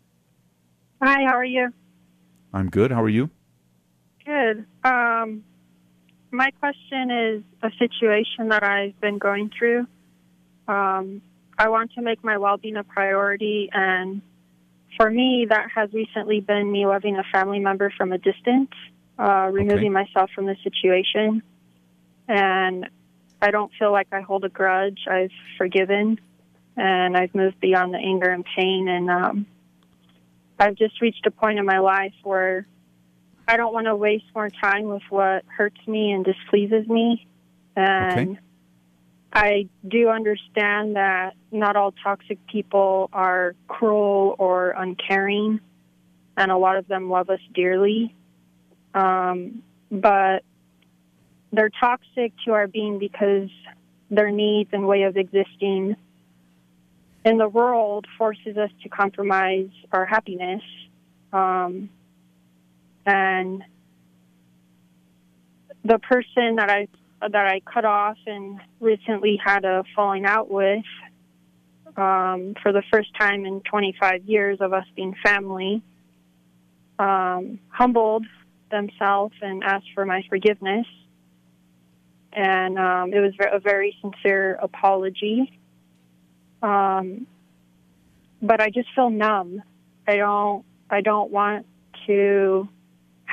Hi, 1.02 1.24
how 1.24 1.34
are 1.34 1.44
you? 1.44 1.74
I'm 2.54 2.70
good. 2.70 2.90
How 2.90 3.02
are 3.02 3.08
you? 3.08 3.28
Good. 4.24 4.64
Um, 4.82 5.44
my 6.30 6.50
question 6.60 7.10
is 7.10 7.42
a 7.62 7.70
situation 7.78 8.48
that 8.48 8.62
I've 8.62 8.98
been 9.00 9.18
going 9.18 9.50
through. 9.56 9.86
Um, 10.68 11.22
I 11.58 11.68
want 11.68 11.92
to 11.94 12.02
make 12.02 12.22
my 12.22 12.38
well 12.38 12.56
being 12.56 12.76
a 12.76 12.84
priority, 12.84 13.70
and 13.72 14.20
for 14.96 15.10
me, 15.10 15.46
that 15.48 15.68
has 15.74 15.92
recently 15.92 16.40
been 16.40 16.70
me 16.70 16.86
loving 16.86 17.16
a 17.16 17.24
family 17.32 17.58
member 17.58 17.92
from 17.96 18.12
a 18.12 18.18
distance, 18.18 18.70
uh, 19.18 19.48
removing 19.52 19.96
okay. 19.96 20.04
myself 20.04 20.30
from 20.34 20.46
the 20.46 20.56
situation. 20.62 21.42
And 22.28 22.88
I 23.40 23.50
don't 23.50 23.70
feel 23.78 23.92
like 23.92 24.08
I 24.12 24.20
hold 24.20 24.44
a 24.44 24.48
grudge. 24.48 25.00
I've 25.08 25.30
forgiven, 25.56 26.18
and 26.76 27.16
I've 27.16 27.34
moved 27.34 27.60
beyond 27.60 27.94
the 27.94 27.98
anger 27.98 28.30
and 28.30 28.44
pain. 28.56 28.88
And 28.88 29.10
um, 29.10 29.46
I've 30.58 30.74
just 30.74 31.00
reached 31.00 31.24
a 31.26 31.30
point 31.30 31.58
in 31.58 31.64
my 31.64 31.78
life 31.78 32.14
where 32.22 32.66
I 33.48 33.56
don't 33.56 33.72
want 33.72 33.86
to 33.86 33.94
waste 33.94 34.24
more 34.34 34.50
time 34.50 34.84
with 34.84 35.02
what 35.08 35.44
hurts 35.46 35.78
me 35.86 36.12
and 36.12 36.24
displeases 36.24 36.86
me. 36.88 37.26
And 37.76 38.30
okay. 38.30 38.40
I 39.32 39.68
do 39.86 40.08
understand 40.08 40.96
that 40.96 41.34
not 41.52 41.76
all 41.76 41.92
toxic 41.92 42.38
people 42.46 43.08
are 43.12 43.54
cruel 43.68 44.34
or 44.38 44.70
uncaring, 44.70 45.60
and 46.36 46.50
a 46.50 46.56
lot 46.56 46.76
of 46.76 46.88
them 46.88 47.10
love 47.10 47.30
us 47.30 47.40
dearly. 47.54 48.14
Um, 48.94 49.62
but 49.90 50.42
they're 51.52 51.70
toxic 51.80 52.32
to 52.44 52.52
our 52.52 52.66
being 52.66 52.98
because 52.98 53.50
their 54.10 54.30
needs 54.30 54.70
and 54.72 54.86
way 54.86 55.02
of 55.02 55.16
existing 55.16 55.96
in 57.24 57.38
the 57.38 57.48
world 57.48 58.06
forces 58.16 58.56
us 58.56 58.70
to 58.82 58.88
compromise 58.88 59.68
our 59.92 60.06
happiness. 60.06 60.62
Um, 61.32 61.90
and 63.06 63.62
the 65.84 65.98
person 66.00 66.56
that 66.56 66.68
I 66.68 66.88
that 67.20 67.46
I 67.46 67.60
cut 67.60 67.84
off 67.84 68.18
and 68.26 68.60
recently 68.80 69.40
had 69.42 69.64
a 69.64 69.84
falling 69.94 70.26
out 70.26 70.50
with 70.50 70.84
um, 71.96 72.54
for 72.62 72.72
the 72.72 72.82
first 72.92 73.08
time 73.18 73.46
in 73.46 73.62
25 73.62 74.24
years 74.24 74.58
of 74.60 74.74
us 74.74 74.84
being 74.94 75.14
family 75.24 75.82
um, 76.98 77.58
humbled 77.68 78.26
themselves 78.70 79.34
and 79.40 79.62
asked 79.64 79.86
for 79.94 80.04
my 80.04 80.22
forgiveness. 80.28 80.86
And 82.32 82.78
um, 82.78 83.14
it 83.14 83.20
was 83.20 83.32
a 83.40 83.60
very 83.60 83.96
sincere 84.02 84.58
apology. 84.60 85.58
Um, 86.62 87.26
but 88.42 88.60
I 88.60 88.68
just 88.68 88.88
feel 88.94 89.08
numb. 89.08 89.62
I 90.06 90.16
don't. 90.16 90.64
I 90.90 91.00
don't 91.00 91.30
want 91.32 91.66
to 92.06 92.68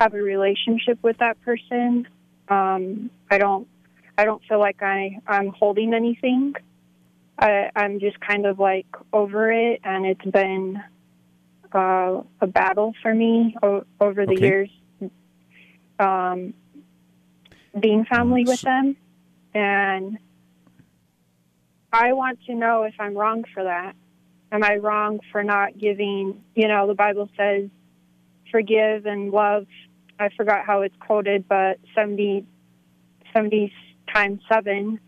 have 0.03 0.13
a 0.13 0.21
relationship 0.21 0.99
with 1.01 1.17
that 1.19 1.39
person. 1.41 2.07
Um, 2.49 3.09
I 3.31 3.37
don't 3.37 3.67
I 4.17 4.25
don't 4.25 4.43
feel 4.47 4.59
like 4.59 4.83
I 4.83 5.19
I'm 5.25 5.47
holding 5.47 5.93
anything. 5.93 6.53
I, 7.39 7.71
I'm 7.75 7.99
just 7.99 8.19
kind 8.19 8.45
of 8.45 8.59
like 8.59 8.85
over 9.11 9.51
it, 9.51 9.79
and 9.83 10.05
it's 10.05 10.25
been 10.25 10.81
uh, 11.73 12.21
a 12.41 12.47
battle 12.47 12.93
for 13.01 13.13
me 13.13 13.55
o- 13.63 13.85
over 13.99 14.25
the 14.25 14.33
okay. 14.33 14.45
years. 14.45 14.69
Um, 15.99 16.53
being 17.79 18.05
family 18.05 18.43
with 18.45 18.61
them, 18.61 18.95
and 19.53 20.19
I 21.91 22.13
want 22.13 22.39
to 22.47 22.53
know 22.53 22.83
if 22.83 22.93
I'm 22.99 23.15
wrong 23.15 23.45
for 23.53 23.63
that. 23.63 23.95
Am 24.51 24.63
I 24.63 24.75
wrong 24.75 25.19
for 25.31 25.43
not 25.43 25.77
giving? 25.77 26.43
You 26.55 26.67
know, 26.67 26.87
the 26.87 26.93
Bible 26.93 27.29
says 27.35 27.69
forgive 28.51 29.05
and 29.05 29.31
love. 29.31 29.65
I 30.19 30.29
forgot 30.35 30.65
how 30.65 30.81
it's 30.81 30.95
quoted, 30.99 31.47
but 31.47 31.79
70, 31.95 32.45
70 33.33 33.73
times 34.13 34.41
seven. 34.51 34.99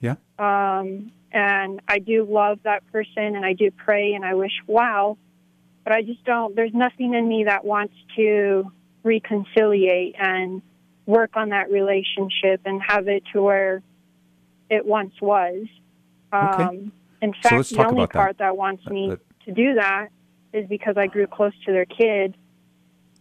Yeah. 0.00 0.16
Um, 0.38 1.12
and 1.32 1.80
I 1.86 1.98
do 1.98 2.26
love 2.28 2.60
that 2.64 2.90
person 2.92 3.36
and 3.36 3.44
I 3.44 3.52
do 3.52 3.70
pray 3.70 4.14
and 4.14 4.24
I 4.24 4.34
wish, 4.34 4.52
wow. 4.66 5.16
But 5.84 5.92
I 5.92 6.02
just 6.02 6.24
don't, 6.24 6.54
there's 6.54 6.74
nothing 6.74 7.14
in 7.14 7.28
me 7.28 7.44
that 7.44 7.64
wants 7.64 7.94
to 8.16 8.70
reconciliate 9.02 10.14
and 10.18 10.62
work 11.06 11.30
on 11.34 11.50
that 11.50 11.70
relationship 11.70 12.60
and 12.64 12.82
have 12.82 13.08
it 13.08 13.22
to 13.32 13.42
where 13.42 13.82
it 14.68 14.84
once 14.84 15.14
was. 15.20 15.66
Okay. 16.32 16.62
Um, 16.62 16.92
in 17.22 17.32
fact, 17.32 17.66
so 17.66 17.76
the 17.76 17.86
only 17.86 18.06
part 18.06 18.38
that. 18.38 18.44
that 18.44 18.56
wants 18.56 18.86
me 18.86 19.10
that, 19.10 19.20
to 19.44 19.52
do 19.52 19.74
that 19.74 20.08
is 20.52 20.68
because 20.68 20.96
I 20.96 21.06
grew 21.06 21.26
close 21.26 21.52
to 21.66 21.72
their 21.72 21.84
kid 21.84 22.36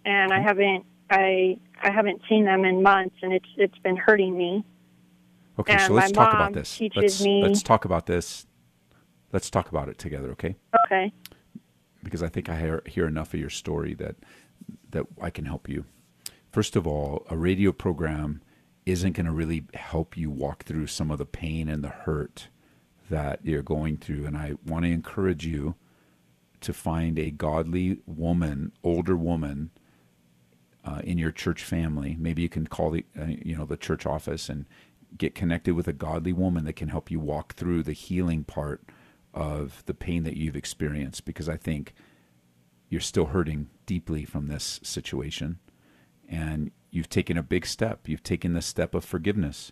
and 0.06 0.32
I 0.32 0.42
haven't 0.42 0.86
I 1.10 1.58
I 1.82 1.92
haven't 1.92 2.22
seen 2.30 2.46
them 2.46 2.66
in 2.66 2.84
months, 2.84 3.16
and 3.22 3.34
it's 3.34 3.50
it's 3.58 3.78
been 3.80 3.98
hurting 3.98 4.38
me. 4.38 4.64
Okay, 5.60 5.74
And 5.74 5.82
so 5.82 5.94
let's 5.94 6.12
talk 6.12 6.34
about 6.34 6.54
this. 6.54 6.80
Let's 6.96 7.22
me- 7.22 7.44
let's 7.44 7.62
talk 7.62 7.86
about 7.86 8.06
this. 8.06 8.46
Let's 9.34 9.50
talk 9.50 9.70
about 9.70 9.90
it 9.90 9.98
together, 9.98 10.32
okay? 10.32 10.56
Okay. 10.86 11.12
Because 12.02 12.24
I 12.24 12.30
think 12.30 12.50
I 12.50 12.58
hear, 12.58 12.82
hear 12.86 13.06
enough 13.08 13.34
of 13.34 13.40
your 13.40 13.50
story 13.50 13.94
that 13.96 14.16
that 14.92 15.06
I 15.22 15.30
can 15.30 15.46
help 15.46 15.68
you. 15.68 15.86
First 16.52 16.76
of 16.76 16.88
all, 16.88 17.26
a 17.30 17.38
radio 17.38 17.72
program 17.72 18.42
isn't 18.86 19.14
going 19.14 19.26
to 19.26 19.32
really 19.32 19.66
help 19.76 20.18
you 20.18 20.32
walk 20.32 20.64
through 20.64 20.88
some 20.88 21.12
of 21.12 21.20
the 21.20 21.26
pain 21.26 21.70
and 21.70 21.84
the 21.84 21.90
hurt 21.90 22.48
that 23.10 23.40
you're 23.44 23.62
going 23.62 23.98
through, 23.98 24.26
and 24.26 24.38
I 24.38 24.54
want 24.66 24.86
to 24.86 24.92
encourage 24.92 25.46
you 25.46 25.76
to 26.62 26.74
find 26.74 27.20
a 27.20 27.32
godly 27.32 28.00
woman, 28.06 28.72
older 28.84 29.16
woman 29.16 29.72
uh, 30.90 31.02
in 31.04 31.18
your 31.18 31.32
church 31.32 31.64
family. 31.64 32.16
Maybe 32.20 32.42
you 32.42 32.50
can 32.50 32.66
call 32.66 32.92
the 32.92 33.06
uh, 33.20 33.26
you 33.28 33.56
know 33.56 33.66
the 33.66 33.78
church 33.78 34.06
office 34.06 34.50
and 34.50 34.66
get 35.18 35.36
connected 35.36 35.74
with 35.74 35.88
a 35.88 35.94
godly 35.94 36.34
woman 36.34 36.66
that 36.66 36.76
can 36.76 36.90
help 36.90 37.12
you 37.12 37.20
walk 37.20 37.54
through 37.54 37.84
the 37.84 37.94
healing 37.94 38.44
part 38.44 38.84
of 39.34 39.84
the 39.86 39.94
pain 39.94 40.24
that 40.24 40.38
you've 40.38 40.56
experienced. 40.56 41.26
Because 41.26 41.48
I 41.48 41.58
think 41.58 41.94
you're 42.90 43.02
still 43.02 43.28
hurting 43.28 43.70
deeply 43.86 44.26
from 44.26 44.48
this 44.48 44.80
situation, 44.84 45.60
and 46.28 46.72
you've 46.90 47.10
taken 47.10 47.38
a 47.38 47.44
big 47.44 47.66
step. 47.66 48.08
You've 48.08 48.24
taken 48.24 48.54
the 48.54 48.62
step 48.62 48.96
of 48.96 49.06
forgiveness. 49.06 49.72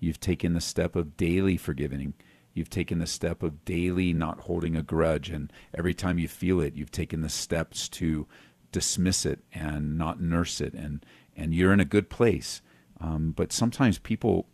You've 0.00 0.20
taken 0.20 0.54
the 0.54 0.60
step 0.60 0.96
of 0.96 1.16
daily 1.16 1.56
forgiving. 1.56 2.14
You've 2.54 2.70
taken 2.70 2.98
the 2.98 3.06
step 3.06 3.44
of 3.44 3.64
daily 3.64 4.12
not 4.12 4.40
holding 4.40 4.74
a 4.74 4.82
grudge. 4.82 5.30
And 5.30 5.52
every 5.76 5.94
time 5.94 6.18
you 6.18 6.26
feel 6.26 6.60
it, 6.60 6.74
you've 6.74 6.90
taken 6.90 7.20
the 7.20 7.28
steps 7.28 7.88
to 7.90 8.26
dismiss 8.72 9.26
it 9.26 9.40
and 9.52 9.96
not 9.96 10.20
nurse 10.20 10.60
it. 10.60 10.74
And, 10.74 11.04
and 11.36 11.54
you're 11.54 11.72
in 11.72 11.80
a 11.80 11.84
good 11.84 12.10
place. 12.10 12.62
Um, 13.00 13.32
but 13.36 13.52
sometimes 13.52 13.98
people, 13.98 14.46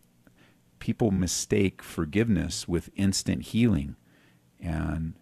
people 0.78 1.10
mistake 1.10 1.82
forgiveness 1.82 2.68
with 2.68 2.90
instant 2.94 3.42
healing. 3.42 3.96
And 4.60 5.14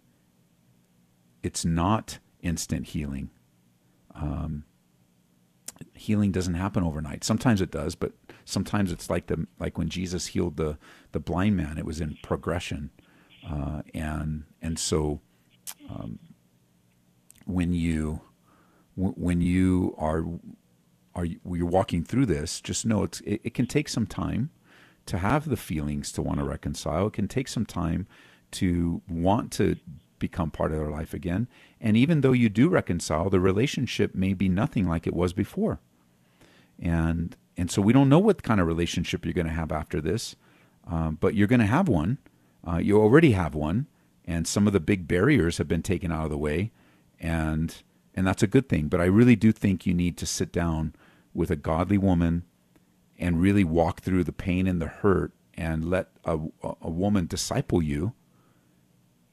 it's 1.41 1.65
not 1.65 2.19
instant 2.41 2.87
healing. 2.87 3.29
Um, 4.15 4.65
healing 5.93 6.31
doesn't 6.31 6.53
happen 6.53 6.83
overnight. 6.83 7.23
Sometimes 7.23 7.61
it 7.61 7.71
does, 7.71 7.95
but 7.95 8.13
sometimes 8.45 8.91
it's 8.91 9.09
like 9.09 9.27
the 9.27 9.47
like 9.59 9.77
when 9.77 9.89
Jesus 9.89 10.27
healed 10.27 10.57
the 10.57 10.77
the 11.11 11.19
blind 11.19 11.57
man. 11.57 11.77
It 11.77 11.85
was 11.85 12.01
in 12.01 12.17
progression, 12.23 12.91
uh, 13.49 13.81
and 13.93 14.43
and 14.61 14.77
so 14.79 15.21
um, 15.89 16.19
when 17.45 17.73
you 17.73 18.21
when 18.95 19.41
you 19.41 19.95
are 19.97 20.25
are 21.15 21.25
you're 21.25 21.65
walking 21.65 22.03
through 22.03 22.25
this, 22.25 22.61
just 22.61 22.85
know 22.85 23.03
it's 23.03 23.21
it, 23.21 23.41
it 23.43 23.53
can 23.53 23.65
take 23.65 23.89
some 23.89 24.05
time 24.05 24.49
to 25.05 25.17
have 25.17 25.49
the 25.49 25.57
feelings 25.57 26.11
to 26.13 26.21
want 26.21 26.39
to 26.39 26.45
reconcile. 26.45 27.07
It 27.07 27.13
can 27.13 27.27
take 27.27 27.47
some 27.47 27.65
time 27.65 28.07
to 28.51 29.01
want 29.09 29.51
to 29.53 29.75
become 30.19 30.51
part 30.51 30.71
of 30.71 30.77
their 30.77 30.89
life 30.89 31.13
again. 31.13 31.47
And 31.81 31.97
even 31.97 32.21
though 32.21 32.31
you 32.31 32.47
do 32.47 32.69
reconcile, 32.69 33.29
the 33.29 33.41
relationship 33.41 34.15
may 34.15 34.33
be 34.33 34.47
nothing 34.47 34.87
like 34.87 35.05
it 35.05 35.13
was 35.13 35.33
before. 35.33 35.79
And 36.81 37.35
and 37.57 37.69
so 37.69 37.81
we 37.81 37.93
don't 37.93 38.09
know 38.09 38.19
what 38.19 38.41
kind 38.41 38.59
of 38.59 38.67
relationship 38.67 39.25
you're 39.25 39.33
going 39.33 39.47
to 39.47 39.53
have 39.53 39.71
after 39.71 40.01
this, 40.01 40.35
um, 40.87 41.17
but 41.19 41.35
you're 41.35 41.47
going 41.47 41.59
to 41.59 41.67
have 41.67 41.87
one. 41.87 42.17
Uh, 42.65 42.77
you 42.77 42.99
already 42.99 43.33
have 43.33 43.53
one, 43.53 43.87
and 44.25 44.47
some 44.47 44.65
of 44.65 44.73
the 44.73 44.79
big 44.79 45.07
barriers 45.07 45.57
have 45.57 45.67
been 45.67 45.83
taken 45.83 46.11
out 46.11 46.23
of 46.23 46.31
the 46.31 46.37
way, 46.37 46.71
and 47.19 47.83
and 48.15 48.25
that's 48.27 48.43
a 48.43 48.47
good 48.47 48.69
thing. 48.69 48.87
But 48.87 49.01
I 49.01 49.05
really 49.05 49.35
do 49.35 49.51
think 49.51 49.85
you 49.85 49.93
need 49.93 50.17
to 50.17 50.25
sit 50.25 50.51
down 50.51 50.93
with 51.33 51.49
a 51.49 51.55
godly 51.55 51.97
woman 51.97 52.43
and 53.17 53.41
really 53.41 53.63
walk 53.63 54.01
through 54.01 54.23
the 54.23 54.31
pain 54.31 54.67
and 54.67 54.81
the 54.81 54.87
hurt, 54.87 55.31
and 55.55 55.85
let 55.89 56.09
a, 56.25 56.39
a 56.81 56.89
woman 56.89 57.27
disciple 57.27 57.81
you 57.81 58.13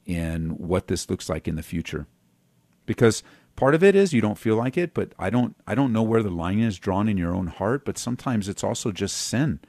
in 0.05 0.49
what 0.51 0.87
this 0.87 1.09
looks 1.09 1.29
like 1.29 1.47
in 1.47 1.55
the 1.55 1.63
future 1.63 2.07
because 2.85 3.23
part 3.55 3.75
of 3.75 3.83
it 3.83 3.95
is 3.95 4.13
you 4.13 4.21
don't 4.21 4.37
feel 4.37 4.55
like 4.55 4.77
it 4.77 4.93
but 4.93 5.13
i 5.19 5.29
don't 5.29 5.55
i 5.67 5.75
don't 5.75 5.93
know 5.93 6.01
where 6.01 6.23
the 6.23 6.29
line 6.29 6.59
is 6.59 6.79
drawn 6.79 7.07
in 7.07 7.17
your 7.17 7.33
own 7.33 7.47
heart 7.47 7.85
but 7.85 7.97
sometimes 7.97 8.49
it's 8.49 8.63
also 8.63 8.91
just 8.91 9.15
sin 9.17 9.59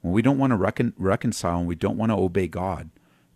when 0.00 0.12
we 0.12 0.22
don't 0.22 0.38
want 0.38 0.50
to 0.50 0.56
recon- 0.56 0.94
reconcile 0.96 1.58
and 1.58 1.68
we 1.68 1.74
don't 1.74 1.96
want 1.96 2.10
to 2.10 2.16
obey 2.16 2.46
god 2.46 2.90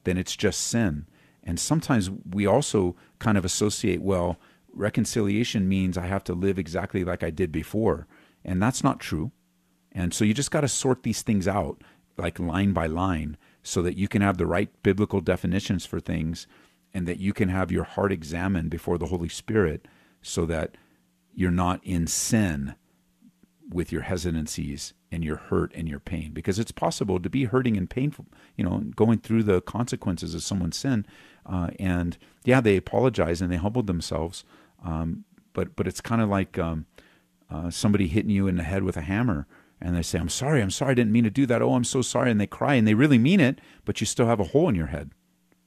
then 0.05 0.17
it's 0.17 0.37
just 0.37 0.61
sin 0.61 1.07
and 1.43 1.59
sometimes 1.61 2.11
we 2.31 2.47
also 2.47 2.95
kind 3.19 3.37
of 3.37 3.45
associate 3.45 4.01
well 4.01 4.39
reconciliation 4.77 5.69
means 5.69 5.97
i 5.97 6.07
have 6.07 6.25
to 6.25 6.35
live 6.35 6.59
exactly 6.59 7.05
like 7.05 7.23
i 7.23 7.31
did 7.31 7.51
before. 7.51 8.07
And 8.45 8.63
that's 8.63 8.85
not 8.85 9.01
true. 9.01 9.33
And 9.93 10.15
so 10.15 10.25
you 10.25 10.33
just 10.33 10.51
got 10.53 10.61
to 10.61 10.69
sort 10.69 11.03
these 11.03 11.23
things 11.23 11.49
out 11.49 11.83
like 12.17 12.39
line 12.39 12.73
by 12.73 12.87
line 12.87 13.37
so 13.63 13.83
that 13.83 13.97
you 13.97 14.09
can 14.09 14.23
have 14.23 14.39
the 14.39 14.47
right 14.47 14.71
biblical 14.83 15.21
definitions 15.21 15.85
for 15.85 16.01
things 16.01 16.47
and 16.95 17.07
that 17.09 17.19
you 17.19 17.33
can 17.33 17.49
have 17.49 17.73
your 17.73 17.85
heart 17.85 18.13
examined 18.13 18.71
before 18.71 18.97
the 18.97 19.07
Holy 19.07 19.29
Spirit 19.29 19.87
so 20.23 20.47
that 20.47 20.77
you're 21.35 21.51
not 21.51 21.81
in 21.85 22.07
sin 22.07 22.75
with 23.69 23.91
your 23.91 24.03
hesitancies 24.03 24.95
and 25.11 25.25
your 25.25 25.37
hurt 25.37 25.73
and 25.75 25.89
your 25.89 25.99
pain. 25.99 26.33
Because 26.33 26.59
it's 26.59 26.73
possible 26.73 27.19
to 27.19 27.29
be 27.29 27.45
hurting 27.45 27.77
and 27.77 27.91
painful 27.91 28.27
you 28.57 28.65
know 28.65 28.79
going 28.95 29.19
through 29.19 29.43
the 29.43 29.61
consequences 29.61 30.35
of 30.35 30.43
someone's 30.43 30.77
sin 30.77 31.07
uh, 31.45 31.69
and 31.79 32.19
yeah 32.45 32.61
they 32.61 32.77
apologize 32.77 33.41
and 33.41 33.53
they 33.53 33.57
humbled 33.57 33.87
themselves 33.87 34.45
um, 34.85 35.25
but 35.53 35.77
but 35.77 35.87
it's 35.87 36.01
kind 36.01 36.21
of 36.23 36.29
like 36.29 36.59
um, 36.59 36.87
uh, 37.51 37.71
somebody 37.71 38.09
hitting 38.09 38.31
you 38.31 38.47
in 38.47 38.57
the 38.57 38.63
head 38.63 38.83
with 38.83 38.97
a 38.97 39.03
hammer 39.03 39.47
and 39.81 39.95
they 39.95 40.03
say, 40.03 40.19
I'm 40.19 40.29
sorry, 40.29 40.63
I'm 40.63 40.71
sorry, 40.71 40.93
I 40.93 40.95
didn't 40.95 41.13
mean 41.13 41.25
to 41.25 41.31
do 41.31 41.47
that. 41.47 41.61
Oh, 41.61 41.75
I'm 41.75 41.85
so 41.85 42.03
sorry. 42.03 42.31
And 42.31 42.41
they 42.41 42.47
cry 42.47 42.75
and 42.75 42.89
they 42.89 42.95
really 42.95 43.19
mean 43.19 43.41
it, 43.41 43.61
but 43.85 44.01
you 44.01 44.07
still 44.07 44.27
have 44.27 44.41
a 44.41 44.45
hole 44.45 44.69
in 44.69 44.75
your 44.75 44.87
head. 44.87 45.11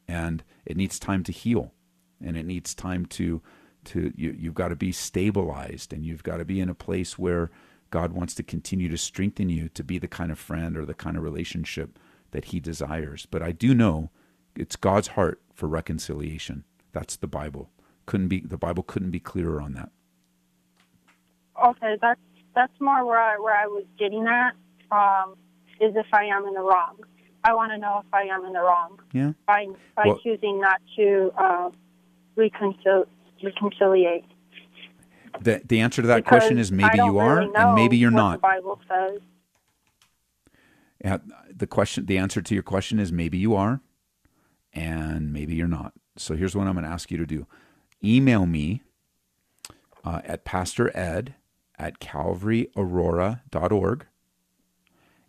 And 0.07 0.43
it 0.65 0.77
needs 0.77 0.99
time 0.99 1.23
to 1.25 1.31
heal. 1.31 1.73
And 2.23 2.35
it 2.35 2.45
needs 2.45 2.73
time 2.73 3.05
to, 3.05 3.41
to 3.85 4.11
you, 4.15 4.35
you've 4.37 4.55
got 4.55 4.69
to 4.69 4.75
be 4.75 4.91
stabilized 4.91 5.93
and 5.93 6.05
you've 6.05 6.23
got 6.23 6.37
to 6.37 6.45
be 6.45 6.59
in 6.59 6.69
a 6.69 6.75
place 6.75 7.19
where 7.19 7.51
God 7.91 8.11
wants 8.11 8.33
to 8.35 8.43
continue 8.43 8.89
to 8.89 8.97
strengthen 8.97 9.49
you 9.49 9.69
to 9.69 9.83
be 9.83 9.99
the 9.99 10.07
kind 10.07 10.31
of 10.31 10.39
friend 10.39 10.75
or 10.75 10.85
the 10.85 10.93
kind 10.93 11.15
of 11.15 11.23
relationship 11.23 11.97
that 12.31 12.45
He 12.45 12.59
desires. 12.59 13.27
But 13.29 13.43
I 13.43 13.51
do 13.51 13.75
know 13.75 14.09
it's 14.55 14.75
God's 14.75 15.09
heart 15.09 15.41
for 15.53 15.67
reconciliation. 15.67 16.63
That's 16.91 17.15
the 17.15 17.27
Bible. 17.27 17.69
Couldn't 18.09 18.29
be 18.29 18.39
the 18.39 18.57
Bible 18.57 18.81
couldn't 18.81 19.11
be 19.11 19.19
clearer 19.19 19.61
on 19.61 19.73
that. 19.73 19.89
Okay, 21.63 21.95
that's 22.01 22.19
that's 22.55 22.73
more 22.79 23.05
where 23.05 23.19
I 23.19 23.37
where 23.37 23.55
I 23.55 23.67
was 23.67 23.85
getting 23.99 24.25
at. 24.25 24.53
Um, 24.91 25.35
is 25.79 25.93
if 25.95 26.07
I 26.11 26.23
am 26.25 26.47
in 26.47 26.55
the 26.55 26.61
wrong. 26.61 26.97
I 27.43 27.53
want 27.53 27.71
to 27.71 27.77
know 27.77 28.01
if 28.03 28.11
I 28.11 28.23
am 28.23 28.45
in 28.45 28.53
the 28.53 28.61
wrong 28.61 28.99
Yeah. 29.13 29.33
by 29.45 29.67
by 29.95 30.07
Well- 30.07 30.17
choosing 30.23 30.59
not 30.59 30.81
to 30.95 31.31
uh, 31.37 31.69
reconcil- 32.35 33.05
reconciliate. 33.43 34.25
The 35.39 35.61
the 35.63 35.79
answer 35.79 36.01
to 36.01 36.07
that 36.07 36.23
Because 36.23 36.39
question 36.39 36.57
is 36.57 36.71
maybe 36.71 36.97
you 36.97 37.19
are 37.19 37.41
really 37.41 37.51
and 37.55 37.75
maybe 37.75 37.95
you're 37.95 38.09
not. 38.09 38.37
The 38.37 38.39
Bible 38.39 38.81
says. 38.89 39.21
Yeah, 41.05 41.17
the 41.55 41.67
question, 41.67 42.07
the 42.07 42.17
answer 42.17 42.41
to 42.41 42.53
your 42.55 42.63
question 42.63 42.97
is 42.97 43.11
maybe 43.11 43.37
you 43.37 43.55
are, 43.55 43.81
and 44.73 45.31
maybe 45.31 45.53
you're 45.53 45.67
not. 45.67 45.93
So 46.17 46.35
here's 46.35 46.55
what 46.55 46.65
I'm 46.65 46.73
going 46.73 46.85
to 46.85 46.91
ask 46.91 47.11
you 47.11 47.17
to 47.19 47.27
do: 47.27 47.45
email 48.03 48.45
me 48.45 48.83
uh, 50.03 50.19
at 50.23 50.43
Pastor 50.45 50.95
Ed 50.97 51.35
at 51.77 51.99
CalvaryAurora.org, 51.99 54.05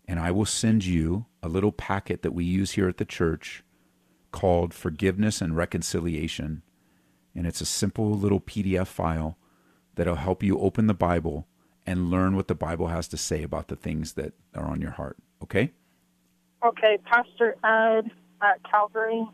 and 0.07 0.19
I 0.19 0.31
will 0.31 0.45
send 0.45 0.85
you 0.85 1.25
a 1.41 1.47
little 1.47 1.71
packet 1.71 2.21
that 2.21 2.33
we 2.33 2.43
use 2.43 2.71
here 2.71 2.89
at 2.89 2.97
the 2.97 3.05
church 3.05 3.63
called 4.31 4.73
Forgiveness 4.73 5.41
and 5.41 5.55
Reconciliation, 5.55 6.63
and 7.35 7.47
it's 7.47 7.61
a 7.61 7.65
simple 7.65 8.11
little 8.11 8.41
PDF 8.41 8.87
file 8.87 9.37
that'll 9.95 10.15
help 10.15 10.43
you 10.43 10.59
open 10.59 10.87
the 10.87 10.93
Bible 10.93 11.47
and 11.85 12.11
learn 12.11 12.35
what 12.35 12.47
the 12.47 12.55
Bible 12.55 12.87
has 12.87 13.07
to 13.09 13.17
say 13.17 13.43
about 13.43 13.67
the 13.67 13.75
things 13.75 14.13
that 14.13 14.33
are 14.55 14.65
on 14.65 14.81
your 14.81 14.91
heart. 14.91 15.17
Okay? 15.43 15.71
Okay, 16.63 16.97
Pastor 17.05 17.55
Ed 17.63 18.11
at 18.41 18.61
Calvary. 18.69 19.27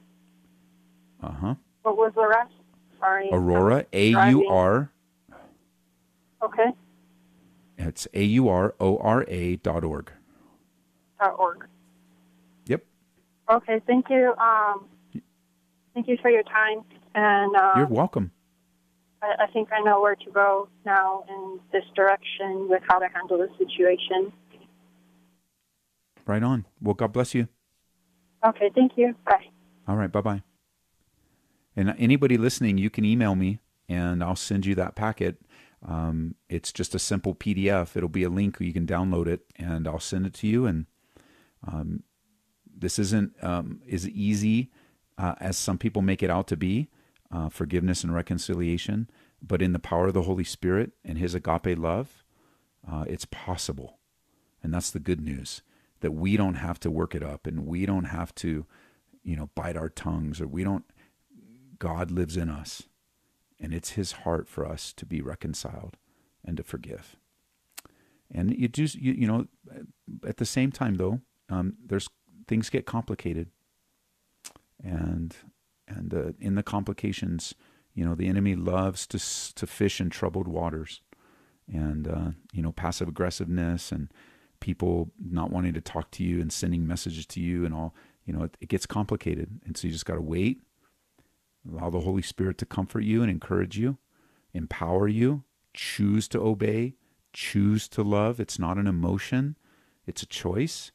Uh 1.22 1.32
huh. 1.32 1.56
What 1.82 1.98
was 1.98 2.14
the 2.16 2.28
rest? 2.28 2.54
Sorry. 3.00 3.30
Aurora, 3.32 3.86
A 3.94 4.08
U 4.30 4.48
R. 4.50 4.92
Okay. 6.42 6.72
It's 7.78 8.08
A 8.14 8.24
U 8.24 8.50
R 8.50 8.76
O 8.80 8.98
R 8.98 9.26
A 9.28 9.56
dot 9.58 9.84
org. 9.84 10.12
Dot 11.20 11.36
org. 11.38 11.68
Yep. 12.66 12.84
Okay. 13.52 13.82
Thank 13.86 14.10
you. 14.10 14.34
Um, 14.38 14.86
thank 15.94 16.08
you 16.08 16.18
for 16.22 16.30
your 16.30 16.44
time, 16.44 16.84
and 17.16 17.56
uh, 17.56 17.74
You're 17.78 17.88
welcome. 17.88 18.32
I, 19.22 19.46
I 19.46 19.48
think 19.52 19.70
I 19.72 19.82
know 19.82 20.02
where 20.02 20.16
to 20.16 20.32
go 20.32 20.70
now 20.86 21.24
in 21.28 21.60
this 21.72 21.84
direction 21.96 22.68
with 22.70 22.84
how 22.88 23.00
to 23.00 23.08
handle 23.14 23.38
the 23.38 23.50
situation. 23.58 24.32
Right 26.26 26.44
on. 26.44 26.66
Well, 26.82 26.94
God 26.94 27.14
bless 27.14 27.34
you. 27.34 27.48
Okay. 28.46 28.70
Thank 28.76 28.94
you. 28.98 29.16
Bye. 29.26 29.48
All 29.88 29.96
right. 29.96 30.12
Bye 30.12 30.22
bye. 30.22 30.44
And 31.78 31.96
anybody 32.00 32.38
listening, 32.38 32.80
you 32.80 32.90
can 32.90 33.06
email 33.06 33.36
me 33.36 33.60
and 33.88 34.24
I'll 34.24 34.36
send 34.36 34.66
you 34.66 34.74
that 34.76 34.96
packet. 34.96 35.40
Um, 35.88 36.34
it's 36.50 36.74
just 36.74 36.96
a 36.96 37.00
simple 37.00 37.36
PDF. 37.36 37.96
It'll 37.96 38.10
be 38.10 38.24
a 38.24 38.30
link 38.30 38.58
you 38.60 38.74
can 38.74 38.88
download 38.88 39.28
it, 39.28 39.46
and 39.56 39.88
I'll 39.88 40.00
send 40.00 40.26
it 40.26 40.34
to 40.36 40.48
you. 40.48 40.66
And 40.66 40.88
um, 41.66 42.04
this 42.66 42.98
isn't 42.98 43.34
um, 43.44 43.82
as 43.90 44.10
easy 44.10 44.72
uh, 45.20 45.36
as 45.40 45.56
some 45.56 45.78
people 45.78 46.02
make 46.02 46.24
it 46.24 46.32
out 46.32 46.48
to 46.48 46.58
be. 46.58 46.90
Uh, 47.30 47.50
forgiveness 47.50 48.06
and 48.06 48.16
reconciliation, 48.16 49.10
but 49.42 49.62
in 49.62 49.74
the 49.74 49.80
power 49.80 50.08
of 50.08 50.14
the 50.14 50.22
Holy 50.22 50.46
Spirit 50.46 50.94
and 51.04 51.18
His 51.18 51.36
agape 51.36 51.78
love, 51.78 52.24
uh, 52.90 53.04
it's 53.06 53.26
possible. 53.26 54.00
And 54.64 54.74
that's 54.74 54.92
the 54.92 55.00
good 55.00 55.20
news 55.20 55.62
that 56.00 56.12
we 56.12 56.38
don't 56.38 56.54
have 56.54 56.80
to 56.80 56.90
work 56.90 57.14
it 57.14 57.24
up 57.24 57.46
and 57.46 57.68
we 57.68 57.86
don't 57.86 58.06
have 58.06 58.34
to, 58.36 58.66
you 59.24 59.36
know, 59.36 59.50
bite 59.56 59.76
our 59.76 59.90
tongues 59.90 60.40
or 60.40 60.48
we 60.48 60.64
don't. 60.64 60.86
God 61.80 62.12
lives 62.12 62.38
in 62.38 62.50
us, 62.50 62.84
and 63.60 63.74
it's 63.74 63.92
His 63.92 64.12
heart 64.24 64.48
for 64.48 64.66
us 64.66 64.94
to 64.94 65.06
be 65.06 65.22
reconciled 65.22 65.98
and 66.44 66.58
to 66.58 66.64
forgive. 66.64 67.18
And 68.32 68.56
you 68.58 68.68
do, 68.68 68.84
you, 68.84 69.14
you 69.14 69.28
know, 69.28 69.48
at 70.26 70.38
the 70.38 70.46
same 70.46 70.72
time 70.72 70.96
though, 70.96 71.22
um, 71.50 71.76
there's 71.86 72.10
things 72.48 72.70
get 72.70 72.86
complicated, 72.86 73.50
and 74.84 75.36
and 75.88 76.14
uh, 76.14 76.32
in 76.40 76.56
the 76.56 76.64
complications, 76.64 77.56
you 77.94 78.06
know, 78.06 78.16
the 78.16 78.28
enemy 78.28 78.56
loves 78.56 79.08
to 79.08 79.20
to 79.56 79.68
fish 79.68 80.02
in 80.02 80.10
troubled 80.10 80.48
waters, 80.48 81.02
and 81.72 82.08
uh, 82.08 82.32
you 82.52 82.62
know, 82.62 82.72
passive 82.72 83.08
aggressiveness 83.08 83.92
and 83.92 84.12
people 84.60 85.12
not 85.24 85.52
wanting 85.52 85.74
to 85.74 85.82
talk 85.82 86.12
to 86.12 86.24
you 86.24 86.42
and 86.42 86.52
sending 86.52 86.88
messages 86.88 87.26
to 87.28 87.40
you 87.40 87.66
and 87.66 87.74
all. 87.74 87.96
You 88.26 88.34
know, 88.34 88.44
it, 88.44 88.58
it 88.60 88.70
gets 88.70 88.86
complicated, 88.86 89.62
and 89.66 89.78
so 89.78 89.88
you 89.88 89.94
just 89.94 90.06
got 90.06 90.16
to 90.16 90.22
wait. 90.22 90.62
Allow 91.72 91.90
the 91.90 92.02
Holy 92.02 92.22
Spirit 92.22 92.58
to 92.60 92.66
comfort 92.66 93.04
you 93.04 93.22
and 93.22 93.30
encourage 93.30 93.78
you, 93.78 93.98
empower 94.54 95.08
you. 95.08 95.44
Choose 95.74 96.28
to 96.30 96.40
obey. 96.40 96.96
Choose 97.34 97.88
to 97.90 98.02
love. 98.02 98.40
It's 98.40 98.58
not 98.58 98.78
an 98.78 98.88
emotion; 98.88 99.58
it's 100.06 100.24
a 100.24 100.28
choice. 100.28 100.92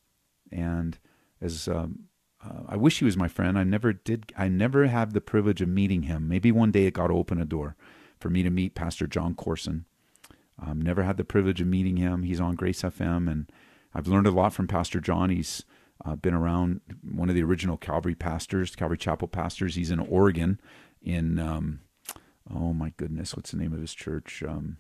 And 0.51 0.99
as 1.41 1.68
um, 1.68 2.09
uh, 2.45 2.62
I 2.68 2.77
wish 2.77 2.99
he 2.99 3.05
was 3.05 3.16
my 3.16 3.29
friend. 3.29 3.59
I 3.59 3.64
never 3.64 3.93
did. 3.93 4.33
I 4.37 4.49
never 4.49 4.87
had 4.87 5.12
the 5.12 5.20
privilege 5.20 5.61
of 5.61 5.68
meeting 5.68 6.03
him. 6.03 6.29
Maybe 6.29 6.51
one 6.51 6.73
day 6.73 6.91
God 6.91 7.11
will 7.11 7.18
open 7.18 7.41
a 7.41 7.45
door 7.45 7.77
for 8.18 8.31
me 8.31 8.43
to 8.43 8.51
meet 8.51 8.75
Pastor 8.75 9.07
Jon 9.07 9.35
Courson. 9.35 9.85
Um, 10.59 10.81
never 10.81 11.03
had 11.03 11.16
the 11.16 11.25
privilege 11.25 11.61
of 11.61 11.66
meeting 11.66 11.97
him. 11.97 12.23
He's 12.23 12.41
on 12.41 12.55
Grace 12.55 12.83
FM, 12.83 13.31
and 13.31 13.51
I've 13.95 14.07
learned 14.07 14.27
a 14.27 14.33
lot 14.33 14.53
from 14.53 14.68
Pastor 14.68 15.01
Jon. 15.01 15.31
He's 15.31 15.64
uh, 16.05 16.16
been 16.16 16.34
around 16.34 16.80
one 17.03 17.28
of 17.28 17.34
the 17.34 17.42
original 17.42 17.76
Calvary 17.76 18.14
pastors, 18.14 18.74
Calvary 18.74 18.98
Chapel 18.98 19.28
pastors. 19.28 19.74
He's 19.74 19.90
in 19.90 20.00
Oregon, 20.00 20.61
in 21.00 21.38
um, 21.38 21.80
oh 22.53 22.72
my 22.72 22.92
goodness, 22.96 23.36
what's 23.36 23.53
the 23.53 23.57
name 23.57 23.72
of 23.72 23.80
his 23.80 23.94
church? 23.94 24.42
Um, 24.46 24.78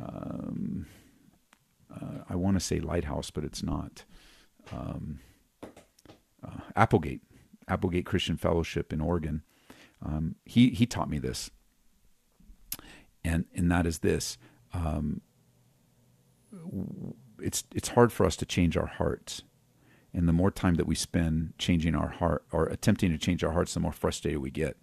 um, 0.00 0.86
uh, 1.94 2.22
I 2.28 2.36
want 2.36 2.56
to 2.56 2.60
say 2.60 2.80
Lighthouse, 2.80 3.30
but 3.30 3.44
it's 3.44 3.62
not. 3.62 4.04
Um, 4.72 5.20
uh, 6.44 6.60
Applegate, 6.76 7.22
Applegate 7.66 8.06
Christian 8.06 8.36
Fellowship 8.36 8.92
in 8.92 9.00
Oregon. 9.00 9.42
Um, 10.04 10.36
he 10.44 10.70
he 10.70 10.86
taught 10.86 11.10
me 11.10 11.18
this, 11.18 11.50
and 13.24 13.46
and 13.54 13.70
that 13.72 13.86
is 13.86 13.98
this: 13.98 14.38
um, 14.72 15.22
it's 17.40 17.64
it's 17.74 17.88
hard 17.88 18.12
for 18.12 18.24
us 18.24 18.36
to 18.36 18.46
change 18.46 18.76
our 18.76 18.86
hearts, 18.86 19.42
and 20.18 20.28
the 20.28 20.32
more 20.32 20.50
time 20.50 20.74
that 20.74 20.86
we 20.88 20.96
spend 20.96 21.54
changing 21.58 21.94
our 21.94 22.08
heart 22.08 22.44
or 22.50 22.66
attempting 22.66 23.12
to 23.12 23.18
change 23.18 23.44
our 23.44 23.52
hearts, 23.52 23.74
the 23.74 23.78
more 23.78 23.92
frustrated 23.92 24.40
we 24.40 24.50
get. 24.50 24.76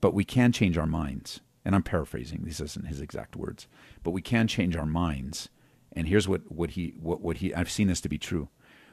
But 0.00 0.14
we 0.14 0.24
can 0.24 0.50
change 0.50 0.76
our 0.76 0.86
minds, 0.86 1.40
and 1.64 1.76
I'm 1.76 1.84
paraphrasing; 1.84 2.42
these 2.42 2.60
isn't 2.60 2.88
his 2.88 3.00
exact 3.00 3.36
words, 3.36 3.68
but 4.02 4.10
we 4.10 4.20
can 4.20 4.48
change 4.48 4.74
our 4.74 4.84
minds. 4.84 5.48
And 5.92 6.08
here's 6.08 6.26
what 6.26 6.50
what 6.50 6.70
he 6.70 6.94
what 7.00 7.20
what 7.20 7.36
he 7.36 7.54
I've 7.54 7.70
seen 7.70 7.86
this 7.86 8.00
to 8.00 8.08
be 8.08 8.18
true 8.18 8.48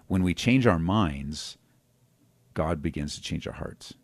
when 0.06 0.22
we 0.22 0.36
change 0.36 0.68
our 0.68 0.78
minds, 0.78 1.58
God 2.54 2.84
begins 2.84 3.16
to 3.16 3.22
change 3.22 3.48
our 3.48 3.54
hearts. 3.54 3.96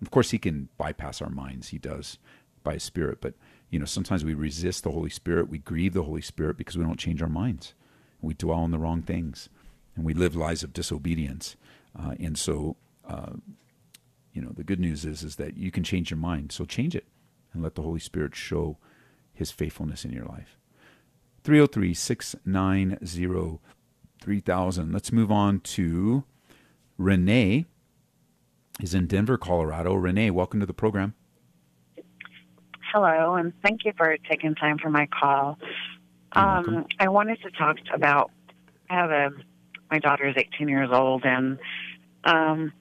Of 0.00 0.12
course, 0.12 0.30
He 0.30 0.38
can 0.38 0.68
bypass 0.78 1.20
our 1.20 1.30
minds. 1.30 1.68
He 1.68 1.78
does 1.78 2.18
by 2.62 2.74
His 2.74 2.84
Spirit. 2.84 3.18
But, 3.20 3.34
you 3.68 3.80
know, 3.80 3.84
sometimes 3.84 4.24
we 4.24 4.34
resist 4.34 4.84
the 4.84 4.92
Holy 4.92 5.10
Spirit. 5.10 5.48
We 5.48 5.58
grieve 5.58 5.94
the 5.94 6.04
Holy 6.04 6.22
Spirit 6.22 6.56
because 6.56 6.78
we 6.78 6.84
don't 6.84 7.00
change 7.00 7.20
our 7.20 7.28
minds. 7.28 7.74
We 8.20 8.34
dwell 8.34 8.58
on 8.58 8.70
the 8.70 8.78
wrong 8.78 9.02
things 9.02 9.48
and 9.96 10.04
we 10.04 10.14
live 10.14 10.36
lives 10.36 10.62
of 10.62 10.72
disobedience. 10.72 11.56
Uh, 11.98 12.14
and 12.20 12.38
so, 12.38 12.76
uh, 13.08 13.32
you 14.32 14.42
know, 14.42 14.52
the 14.54 14.64
good 14.64 14.78
news 14.78 15.04
is, 15.04 15.22
is 15.22 15.36
that 15.36 15.56
you 15.56 15.70
can 15.70 15.82
change 15.82 16.10
your 16.10 16.18
mind. 16.18 16.52
So 16.52 16.64
change 16.64 16.94
it 16.94 17.06
and 17.52 17.62
let 17.62 17.74
the 17.74 17.82
Holy 17.82 18.00
Spirit 18.00 18.36
show 18.36 18.76
His 19.32 19.50
faithfulness 19.50 20.04
in 20.04 20.12
your 20.12 20.26
life. 20.26 20.58
303 21.42 21.94
690 21.94 23.60
3000. 24.20 24.92
Let's 24.92 25.12
move 25.12 25.30
on 25.30 25.60
to 25.60 26.24
Renee 26.98 27.66
is 28.80 28.94
in 28.94 29.06
Denver, 29.06 29.38
Colorado. 29.38 29.94
Renee, 29.94 30.30
welcome 30.30 30.60
to 30.60 30.66
the 30.66 30.74
program. 30.74 31.14
Hello, 32.92 33.34
and 33.34 33.52
thank 33.62 33.84
you 33.84 33.92
for 33.96 34.16
taking 34.28 34.54
time 34.54 34.78
for 34.78 34.90
my 34.90 35.06
call. 35.06 35.58
Um, 36.32 36.86
I 36.98 37.08
wanted 37.08 37.40
to 37.42 37.50
talk 37.50 37.76
about. 37.92 38.30
I 38.90 38.94
have 38.94 39.10
a 39.10 39.30
my 39.90 39.98
daughter 39.98 40.28
is 40.28 40.34
18 40.36 40.68
years 40.68 40.90
old, 40.92 41.24
and 41.24 41.58
um, 42.24 42.72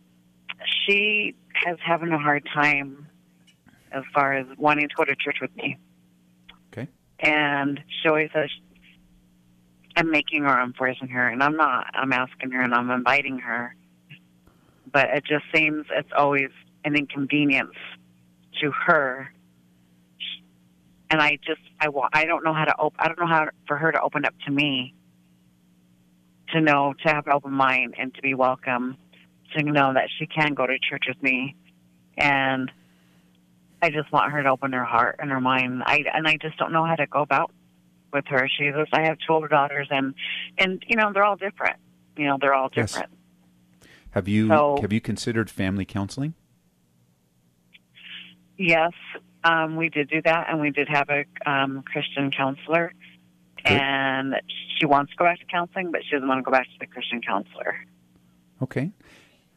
she 0.65 1.35
has 1.65 1.77
having 1.85 2.11
a 2.11 2.17
hard 2.17 2.47
time 2.53 3.07
as 3.91 4.03
far 4.13 4.33
as 4.33 4.45
wanting 4.57 4.89
to 4.89 4.95
go 4.95 5.05
to 5.05 5.15
church 5.15 5.37
with 5.41 5.55
me. 5.55 5.77
Okay. 6.73 6.87
And 7.19 7.79
she 8.01 8.09
always 8.09 8.29
says 8.33 8.49
I'm 9.95 10.11
making 10.11 10.43
her, 10.43 10.49
I'm 10.49 10.73
forcing 10.73 11.07
her, 11.09 11.27
and 11.27 11.41
I'm 11.41 11.55
not. 11.55 11.87
I'm 11.93 12.11
asking 12.11 12.51
her 12.51 12.61
and 12.61 12.73
I'm 12.73 12.91
inviting 12.91 13.39
her. 13.39 13.75
But 14.91 15.09
it 15.09 15.23
just 15.25 15.45
seems 15.53 15.85
it's 15.91 16.11
always 16.15 16.49
an 16.83 16.95
inconvenience 16.95 17.75
to 18.61 18.71
her. 18.71 19.31
And 21.09 21.21
I 21.21 21.37
just, 21.45 21.61
I 21.79 21.89
want, 21.89 22.11
I 22.13 22.25
don't 22.25 22.43
know 22.43 22.53
how 22.53 22.65
to 22.65 22.77
open, 22.77 22.97
I 22.99 23.07
don't 23.07 23.19
know 23.19 23.27
how 23.27 23.47
for 23.67 23.77
her 23.77 23.91
to 23.91 24.01
open 24.01 24.25
up 24.25 24.33
to 24.45 24.51
me, 24.51 24.93
to 26.53 26.61
know, 26.61 26.93
to 27.05 27.13
have 27.13 27.27
an 27.27 27.33
open 27.33 27.51
mind 27.51 27.95
and 27.97 28.13
to 28.15 28.21
be 28.21 28.33
welcome, 28.33 28.97
to 29.55 29.63
know 29.63 29.93
that 29.93 30.09
she 30.17 30.25
can 30.27 30.53
go 30.53 30.65
to 30.65 30.77
church 30.79 31.05
with 31.07 31.21
me. 31.21 31.55
And 32.17 32.71
I 33.81 33.89
just 33.89 34.11
want 34.11 34.31
her 34.31 34.43
to 34.43 34.49
open 34.49 34.73
her 34.73 34.85
heart 34.85 35.17
and 35.19 35.29
her 35.31 35.41
mind. 35.41 35.83
I, 35.85 36.03
and 36.13 36.27
I 36.27 36.37
just 36.41 36.57
don't 36.57 36.71
know 36.71 36.85
how 36.85 36.95
to 36.95 37.07
go 37.07 37.21
about 37.21 37.51
with 38.15 38.25
her. 38.27 38.47
She 38.57 38.71
says, 38.73 38.87
I 38.93 39.03
have 39.03 39.17
two 39.25 39.33
older 39.33 39.47
daughters, 39.47 39.87
and 39.91 40.15
and 40.57 40.83
you 40.87 40.95
know 40.95 41.11
they're 41.13 41.23
all 41.23 41.35
different. 41.35 41.75
You 42.17 42.25
know 42.27 42.37
they're 42.39 42.53
all 42.53 42.69
different. 42.69 43.09
Yes. 43.11 43.89
Have 44.11 44.27
you 44.27 44.47
so, 44.47 44.79
have 44.81 44.93
you 44.93 45.01
considered 45.01 45.49
family 45.49 45.85
counseling? 45.85 46.33
Yes, 48.57 48.93
um, 49.43 49.75
we 49.75 49.89
did 49.89 50.09
do 50.09 50.21
that, 50.23 50.47
and 50.49 50.61
we 50.61 50.71
did 50.71 50.87
have 50.87 51.09
a 51.09 51.25
um, 51.45 51.83
Christian 51.83 52.31
counselor. 52.31 52.93
And 53.65 54.35
she 54.77 54.85
wants 54.85 55.11
to 55.11 55.17
go 55.17 55.25
back 55.25 55.39
to 55.39 55.45
counseling, 55.45 55.91
but 55.91 56.01
she 56.03 56.11
doesn't 56.11 56.27
want 56.27 56.39
to 56.39 56.43
go 56.43 56.51
back 56.51 56.65
to 56.65 56.79
the 56.79 56.87
Christian 56.87 57.21
counselor. 57.21 57.75
Okay. 58.61 58.91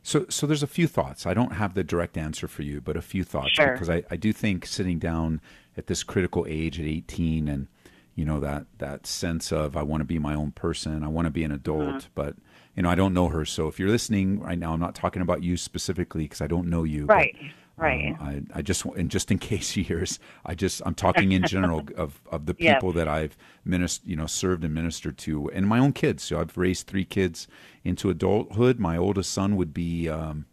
So, 0.02 0.26
so 0.28 0.46
there's 0.46 0.62
a 0.62 0.68
few 0.68 0.86
thoughts. 0.86 1.26
I 1.26 1.34
don't 1.34 1.52
have 1.54 1.74
the 1.74 1.84
direct 1.84 2.16
answer 2.16 2.48
for 2.48 2.62
you, 2.62 2.80
but 2.80 2.96
a 2.96 3.02
few 3.02 3.24
thoughts 3.24 3.50
sure. 3.52 3.72
because 3.72 3.90
I, 3.90 4.04
I 4.10 4.16
do 4.16 4.32
think 4.32 4.64
sitting 4.64 4.98
down 4.98 5.40
at 5.76 5.86
this 5.86 6.02
critical 6.02 6.46
age 6.48 6.80
at 6.80 6.86
18 6.86 7.48
and 7.48 7.68
you 8.14 8.24
know 8.24 8.40
that 8.40 8.66
that 8.78 9.06
sense 9.06 9.52
of 9.52 9.76
I 9.76 9.82
want 9.84 10.00
to 10.00 10.04
be 10.04 10.18
my 10.18 10.34
own 10.34 10.50
person, 10.50 11.04
I 11.04 11.08
want 11.08 11.26
to 11.26 11.30
be 11.30 11.44
an 11.44 11.52
adult, 11.52 11.88
uh-huh. 11.88 12.00
but 12.16 12.36
you 12.74 12.82
know 12.82 12.90
I 12.90 12.96
don't 12.96 13.14
know 13.14 13.28
her. 13.28 13.44
So 13.44 13.68
if 13.68 13.78
you're 13.78 13.88
listening 13.88 14.40
right 14.40 14.58
now, 14.58 14.72
I'm 14.72 14.80
not 14.80 14.96
talking 14.96 15.22
about 15.22 15.44
you 15.44 15.56
specifically 15.56 16.24
because 16.24 16.40
I 16.40 16.48
don't 16.48 16.68
know 16.68 16.82
you. 16.82 17.06
Right. 17.06 17.36
But, 17.78 17.84
right. 17.84 18.16
Uh, 18.20 18.24
I, 18.24 18.42
I 18.56 18.62
just 18.62 18.84
and 18.84 19.10
just 19.10 19.30
in 19.30 19.38
case 19.50 19.70
she 19.70 19.82
hears, 19.82 20.18
I 20.44 20.54
just 20.54 20.82
I'm 20.84 20.94
talking 20.94 21.32
in 21.32 21.44
general 21.46 21.84
of 21.96 22.20
of 22.30 22.46
the 22.46 22.54
people 22.54 22.88
yep. 22.88 22.94
that 22.94 23.08
I've 23.08 23.36
minister, 23.64 24.08
you 24.08 24.16
know, 24.16 24.26
served 24.26 24.64
and 24.64 24.74
ministered 24.74 25.18
to, 25.18 25.50
and 25.50 25.66
my 25.66 25.78
own 25.78 25.92
kids. 25.92 26.24
So 26.24 26.40
I've 26.40 26.56
raised 26.56 26.86
three 26.86 27.04
kids 27.04 27.46
into 27.84 28.10
adulthood. 28.10 28.78
My 28.78 28.96
oldest 28.96 29.32
son 29.32 29.56
would 29.56 29.72
be 29.72 30.08
um, 30.08 30.46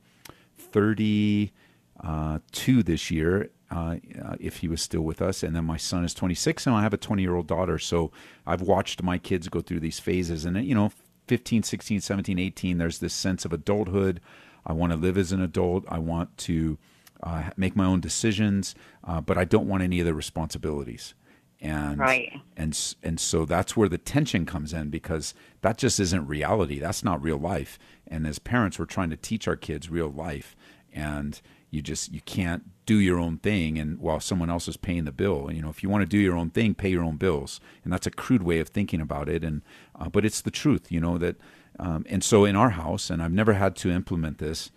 32 0.58 1.52
uh, 2.04 2.40
this 2.86 3.10
year, 3.10 3.50
uh, 3.72 3.96
if 4.40 4.58
he 4.58 4.68
was 4.68 4.82
still 4.82 5.02
with 5.02 5.22
us. 5.22 5.44
And 5.44 5.56
then 5.56 5.66
my 5.66 5.78
son 5.78 6.04
is 6.04 6.14
26, 6.14 6.68
and 6.68 6.76
I 6.76 6.84
have 6.84 6.94
a 6.94 6.98
20 6.98 7.22
year 7.22 7.36
old 7.36 7.48
daughter. 7.48 7.80
So 7.80 8.12
I've 8.46 8.62
watched 8.62 9.02
my 9.02 9.18
kids 9.18 9.48
go 9.48 9.62
through 9.62 9.80
these 9.80 10.00
phases. 10.00 10.46
And, 10.46 10.64
you 10.66 10.76
know, 10.76 10.92
15, 11.28 11.64
16, 11.64 12.02
17, 12.02 12.38
18, 12.38 12.78
there's 12.78 13.00
this 13.00 13.14
sense 13.14 13.46
of 13.46 13.54
adulthood. 13.54 14.22
I 14.66 14.74
want 14.74 14.92
to 14.92 14.98
live 14.98 15.18
as 15.18 15.32
an 15.32 15.42
adult. 15.42 15.86
I 15.88 16.00
want 16.00 16.38
to 16.40 16.78
uh, 17.24 17.49
make 17.57 17.76
my 17.76 17.86
own 17.86 18.01
decisions, 18.01 18.76
uh, 19.03 19.22
but 19.22 19.38
I 19.38 19.45
don't 19.45 19.68
want 19.68 19.84
any 19.84 19.99
of 19.99 20.05
the 20.05 20.13
responsibilities. 20.13 21.13
And 21.61 21.99
right. 21.99 22.34
and 22.57 22.78
and 23.01 23.20
so 23.20 23.45
that's 23.45 23.78
where 23.78 23.89
the 23.89 23.97
tension 23.97 24.45
comes 24.45 24.74
in 24.74 24.89
because 24.89 25.34
that 25.61 25.78
just 25.78 25.99
isn't 25.99 26.28
reality. 26.28 26.80
That's 26.80 27.03
not 27.03 27.24
real 27.24 27.38
life. 27.38 27.80
And 28.07 28.28
as 28.28 28.39
parents, 28.39 28.78
we're 28.78 28.86
trying 28.86 29.09
to 29.09 29.18
teach 29.18 29.47
our 29.47 29.55
kids 29.55 29.89
real 29.89 30.09
life 30.09 30.55
and 30.95 31.41
you 31.70 31.82
just 31.82 32.11
you 32.11 32.22
can't 32.22 32.63
do 32.86 32.99
your 32.99 33.20
own 33.20 33.38
thing 33.38 33.78
and 33.78 33.99
while 33.99 34.20
someone 34.20 34.49
else 34.49 34.68
is 34.68 34.78
paying 34.78 35.05
the 35.05 35.11
bill 35.11 35.47
and 35.47 35.55
you 35.55 35.61
know 35.61 35.70
if 35.70 35.84
you 35.84 35.89
want 35.89 36.01
to 36.01 36.07
do 36.07 36.18
your 36.18 36.36
own 36.36 36.49
thing 36.49 36.74
pay 36.74 36.89
your 36.89 37.03
own 37.03 37.18
bills 37.18 37.59
and 37.84 37.91
that's 37.91 38.07
a 38.07 38.11
crude 38.11 38.41
way 38.41 38.59
of 38.59 38.70
thinking 38.70 39.01
about 39.01 39.28
it 39.28 39.43
and 39.43 39.61
uh, 39.99 40.07
but 40.07 40.26
it's 40.26 40.41
the 40.41 40.51
truth 40.51 40.91
you 40.91 40.99
know 40.99 41.18
that 41.18 41.36
um, 41.78 42.05
and 42.09 42.24
so 42.24 42.45
in 42.45 42.55
our 42.55 42.72
house 42.72 43.09
and 43.09 43.22
i've 43.22 43.32
never 43.32 43.53
had 43.53 43.76
to 43.76 43.91
implement 43.91 44.38
this 44.38 44.72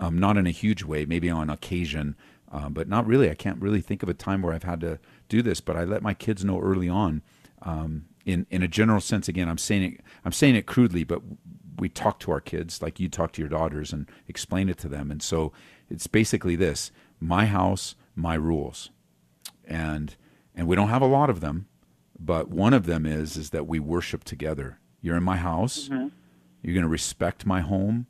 um, 0.00 0.18
not 0.18 0.36
in 0.36 0.46
a 0.46 0.50
huge 0.50 0.82
way 0.82 1.04
maybe 1.04 1.30
on 1.30 1.48
occasion 1.48 2.16
uh, 2.52 2.68
but 2.68 2.88
not 2.88 3.06
really 3.06 3.30
i 3.30 3.34
can't 3.34 3.60
really 3.60 3.80
think 3.80 4.02
of 4.02 4.08
a 4.08 4.14
time 4.14 4.42
where 4.42 4.52
i've 4.52 4.64
had 4.64 4.80
to 4.80 4.98
do 5.28 5.42
this 5.42 5.60
but 5.60 5.76
i 5.76 5.84
let 5.84 6.02
my 6.02 6.14
kids 6.14 6.44
know 6.44 6.60
early 6.60 6.88
on 6.88 7.22
um, 7.62 8.06
in 8.24 8.46
in 8.50 8.62
a 8.62 8.68
general 8.68 9.00
sense 9.00 9.28
again 9.28 9.48
i'm 9.48 9.58
saying 9.58 9.82
it 9.82 10.00
i'm 10.24 10.32
saying 10.32 10.56
it 10.56 10.66
crudely 10.66 11.04
but 11.04 11.22
we 11.78 11.88
talk 11.88 12.18
to 12.18 12.30
our 12.30 12.40
kids 12.40 12.82
like 12.82 13.00
you 13.00 13.08
talk 13.08 13.32
to 13.32 13.40
your 13.40 13.48
daughters 13.48 13.92
and 13.92 14.06
explain 14.28 14.68
it 14.68 14.76
to 14.76 14.88
them 14.88 15.10
and 15.10 15.22
so 15.22 15.52
it's 15.90 16.06
basically 16.06 16.56
this 16.56 16.92
my 17.20 17.46
house, 17.46 17.94
my 18.16 18.34
rules. 18.34 18.90
And 19.66 20.16
and 20.54 20.66
we 20.66 20.74
don't 20.74 20.88
have 20.88 21.02
a 21.02 21.06
lot 21.06 21.30
of 21.30 21.40
them, 21.40 21.66
but 22.18 22.48
one 22.48 22.72
of 22.72 22.86
them 22.86 23.04
is 23.06 23.36
is 23.36 23.50
that 23.50 23.66
we 23.66 23.78
worship 23.78 24.24
together. 24.24 24.78
You're 25.02 25.16
in 25.16 25.22
my 25.22 25.36
house. 25.36 25.88
Mm-hmm. 25.88 26.08
You're 26.62 26.74
going 26.74 26.84
to 26.84 26.88
respect 26.88 27.46
my 27.46 27.60
home 27.60 28.06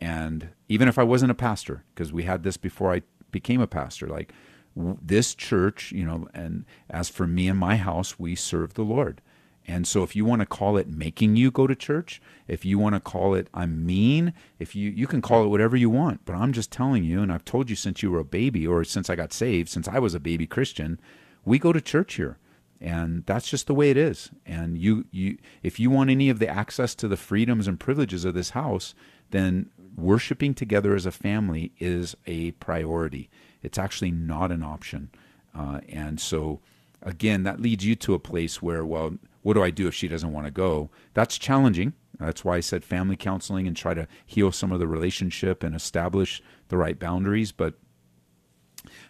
and 0.00 0.48
even 0.68 0.88
if 0.88 0.98
I 0.98 1.02
wasn't 1.02 1.30
a 1.30 1.34
pastor 1.34 1.84
because 1.94 2.12
we 2.12 2.22
had 2.24 2.42
this 2.42 2.56
before 2.56 2.92
I 2.92 3.02
became 3.30 3.60
a 3.60 3.66
pastor 3.66 4.06
like 4.06 4.32
this 4.74 5.34
church, 5.34 5.92
you 5.92 6.04
know, 6.04 6.28
and 6.32 6.64
as 6.88 7.08
for 7.08 7.26
me 7.26 7.48
and 7.48 7.58
my 7.58 7.76
house, 7.76 8.18
we 8.18 8.34
serve 8.34 8.74
the 8.74 8.82
Lord. 8.82 9.20
And 9.66 9.86
so 9.86 10.02
if 10.02 10.16
you 10.16 10.24
want 10.24 10.40
to 10.40 10.46
call 10.46 10.76
it 10.76 10.88
making 10.88 11.36
you 11.36 11.50
go 11.50 11.66
to 11.66 11.76
church, 11.76 12.20
if 12.48 12.64
you 12.64 12.78
want 12.78 12.94
to 12.94 13.00
call 13.00 13.34
it 13.34 13.48
I'm 13.52 13.84
mean, 13.84 14.32
if 14.58 14.74
you 14.74 14.90
you 14.90 15.06
can 15.06 15.20
call 15.20 15.44
it 15.44 15.48
whatever 15.48 15.76
you 15.76 15.90
want, 15.90 16.24
but 16.24 16.34
I'm 16.34 16.52
just 16.52 16.72
telling 16.72 17.04
you 17.04 17.22
and 17.22 17.32
I've 17.32 17.44
told 17.44 17.68
you 17.68 17.76
since 17.76 18.02
you 18.02 18.10
were 18.10 18.20
a 18.20 18.24
baby 18.24 18.66
or 18.66 18.82
since 18.84 19.10
I 19.10 19.16
got 19.16 19.32
saved, 19.32 19.68
since 19.68 19.86
I 19.86 19.98
was 19.98 20.14
a 20.14 20.20
baby 20.20 20.46
Christian, 20.46 20.98
we 21.44 21.58
go 21.58 21.72
to 21.72 21.80
church 21.80 22.14
here. 22.14 22.38
And 22.80 23.26
that's 23.26 23.48
just 23.48 23.66
the 23.66 23.74
way 23.74 23.90
it 23.90 23.98
is. 23.98 24.30
And 24.46 24.78
you 24.78 25.04
you 25.10 25.36
if 25.62 25.78
you 25.78 25.90
want 25.90 26.10
any 26.10 26.30
of 26.30 26.38
the 26.38 26.48
access 26.48 26.94
to 26.96 27.08
the 27.08 27.18
freedoms 27.18 27.68
and 27.68 27.78
privileges 27.78 28.24
of 28.24 28.32
this 28.32 28.50
house, 28.50 28.94
then 29.30 29.70
worshiping 30.00 30.54
together 30.54 30.94
as 30.94 31.06
a 31.06 31.12
family 31.12 31.72
is 31.78 32.16
a 32.26 32.52
priority. 32.52 33.30
It's 33.62 33.78
actually 33.78 34.10
not 34.10 34.50
an 34.50 34.62
option. 34.62 35.10
Uh, 35.54 35.80
and 35.88 36.20
so 36.20 36.60
again, 37.02 37.42
that 37.44 37.60
leads 37.60 37.84
you 37.84 37.96
to 37.96 38.14
a 38.14 38.18
place 38.18 38.62
where, 38.62 38.84
well, 38.84 39.16
what 39.42 39.54
do 39.54 39.62
I 39.62 39.70
do 39.70 39.88
if 39.88 39.94
she 39.94 40.08
doesn't 40.08 40.32
want 40.32 40.46
to 40.46 40.50
go? 40.50 40.90
That's 41.14 41.38
challenging. 41.38 41.94
That's 42.18 42.44
why 42.44 42.56
I 42.56 42.60
said 42.60 42.84
family 42.84 43.16
counseling 43.16 43.66
and 43.66 43.76
try 43.76 43.94
to 43.94 44.06
heal 44.26 44.52
some 44.52 44.72
of 44.72 44.78
the 44.78 44.86
relationship 44.86 45.62
and 45.62 45.74
establish 45.74 46.42
the 46.68 46.76
right 46.76 46.98
boundaries. 46.98 47.52
But 47.52 47.74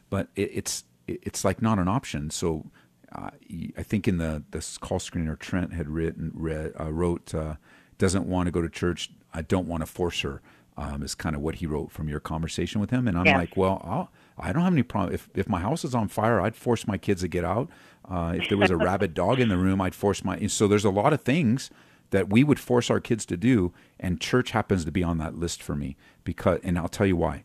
but 0.09 0.28
it, 0.36 0.51
it's 0.55 0.84
it's 1.09 1.45
like 1.45 1.61
not 1.61 1.78
an 1.80 1.88
option. 1.88 2.30
So 2.30 2.70
uh, 3.12 3.30
I 3.76 3.82
think 3.82 4.07
in 4.07 4.18
the 4.18 4.45
this 4.53 4.78
call 4.78 5.01
screener 5.01 5.36
Trent 5.36 5.72
had 5.72 5.88
written 5.88 6.30
read, 6.34 6.72
uh, 6.78 6.93
wrote 6.93 7.34
uh, 7.34 7.57
doesn't 7.99 8.26
want 8.26 8.47
to 8.47 8.53
go 8.53 8.62
to 8.62 8.68
church. 8.68 9.11
I 9.34 9.43
don't 9.43 9.66
want 9.66 9.82
to 9.82 9.86
force 9.86 10.20
her. 10.20 10.41
Um, 10.77 11.03
is 11.03 11.14
kind 11.14 11.37
of 11.37 11.43
what 11.43 11.57
he 11.57 11.66
wrote 11.66 11.91
from 11.91 12.09
your 12.09 12.21
conversation 12.21 12.81
with 12.81 12.89
him. 12.89 13.07
And 13.07 13.18
I'm 13.18 13.27
yeah. 13.27 13.37
like, 13.37 13.55
well, 13.55 13.83
I'll, 13.85 14.11
I 14.39 14.53
don't 14.53 14.62
have 14.62 14.73
any 14.73 14.83
problem. 14.83 15.12
If, 15.12 15.29
if 15.35 15.47
my 15.47 15.61
house 15.61 15.85
is 15.85 15.95
on 15.95 16.09
fire, 16.09 16.41
I'd 16.41 16.57
force 16.57 16.87
my 16.87 16.97
kids 16.97 17.21
to 17.21 17.29
get 17.29 17.45
out. 17.45 17.68
Uh, 18.09 18.35
if 18.37 18.49
there 18.49 18.57
was 18.57 18.71
a 18.71 18.77
rabid 18.79 19.12
dog 19.12 19.41
in 19.41 19.51
the 19.51 19.59
room, 19.59 19.81
I'd 19.81 19.95
force 19.95 20.25
my. 20.25 20.47
So 20.47 20.66
there's 20.66 20.85
a 20.85 20.91
lot 20.91 21.12
of 21.12 21.21
things 21.21 21.71
that 22.11 22.31
we 22.31 22.43
would 22.43 22.59
force 22.59 22.91
our 22.91 23.01
kids 23.01 23.25
to 23.27 23.37
do, 23.37 23.73
and 23.99 24.21
church 24.21 24.51
happens 24.51 24.85
to 24.85 24.93
be 24.93 25.03
on 25.03 25.18
that 25.18 25.37
list 25.37 25.62
for 25.62 25.77
me 25.77 25.97
because, 26.25 26.61
and 26.62 26.79
I'll 26.79 26.89
tell 26.89 27.07
you 27.07 27.16
why. 27.16 27.45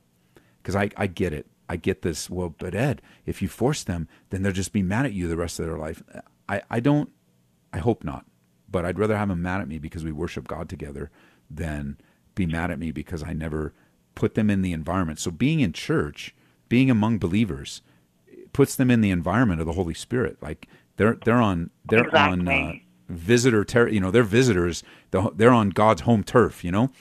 Because 0.62 0.76
I, 0.76 0.90
I 0.98 1.08
get 1.08 1.34
it. 1.34 1.48
I 1.70 1.76
get 1.78 2.02
this. 2.02 2.30
Well, 2.30 2.56
but 2.58 2.74
Ed, 2.74 3.02
if 3.26 3.42
you 3.42 3.48
force 3.48 3.84
them, 3.84 4.08
then 4.30 4.44
they'll 4.44 4.52
just 4.52 4.74
be 4.74 4.84
mad 4.84 5.06
at 5.06 5.14
you 5.14 5.28
the 5.28 5.38
rest 5.38 5.60
of 5.60 5.66
their 5.66 5.78
life. 5.78 6.02
I, 6.48 6.62
I 6.70 6.80
don't. 6.80 7.10
I 7.74 7.80
hope 7.80 8.04
not. 8.04 8.26
But 8.70 8.86
I'd 8.86 9.00
rather 9.00 9.18
have 9.18 9.30
them 9.30 9.42
mad 9.42 9.62
at 9.62 9.68
me 9.68 9.80
because 9.80 10.04
we 10.04 10.12
worship 10.12 10.48
God 10.48 10.70
together 10.70 11.12
than 11.50 11.98
be 12.36 12.46
mad 12.46 12.72
at 12.72 12.80
me 12.80 12.92
because 12.92 13.24
I 13.24 13.34
never 13.34 13.74
put 14.14 14.36
them 14.36 14.50
in 14.50 14.62
the 14.62 14.74
environment. 14.74 15.20
So 15.20 15.32
being 15.32 15.60
in 15.60 15.74
church, 15.74 16.36
being 16.70 16.90
among 16.90 17.20
believers, 17.20 17.82
puts 18.54 18.76
them 18.76 18.90
in 18.90 19.02
the 19.02 19.12
environment 19.12 19.60
of 19.60 19.68
the 19.68 19.74
Holy 19.74 19.94
Spirit. 19.94 20.38
Like 20.42 20.68
they're 20.98 21.18
they're 21.26 21.36
on 21.36 21.70
they're 21.86 22.06
exactly. 22.06 22.20
on 22.20 22.48
uh, 22.48 22.74
visitor 23.10 23.64
ter- 23.66 23.90
you 23.90 24.00
know 24.00 24.12
they're 24.12 24.24
visitors. 24.24 24.84
They're 25.12 25.52
on 25.52 25.70
God's 25.70 26.02
home 26.02 26.24
turf. 26.24 26.64
You 26.64 26.72
know, 26.72 26.92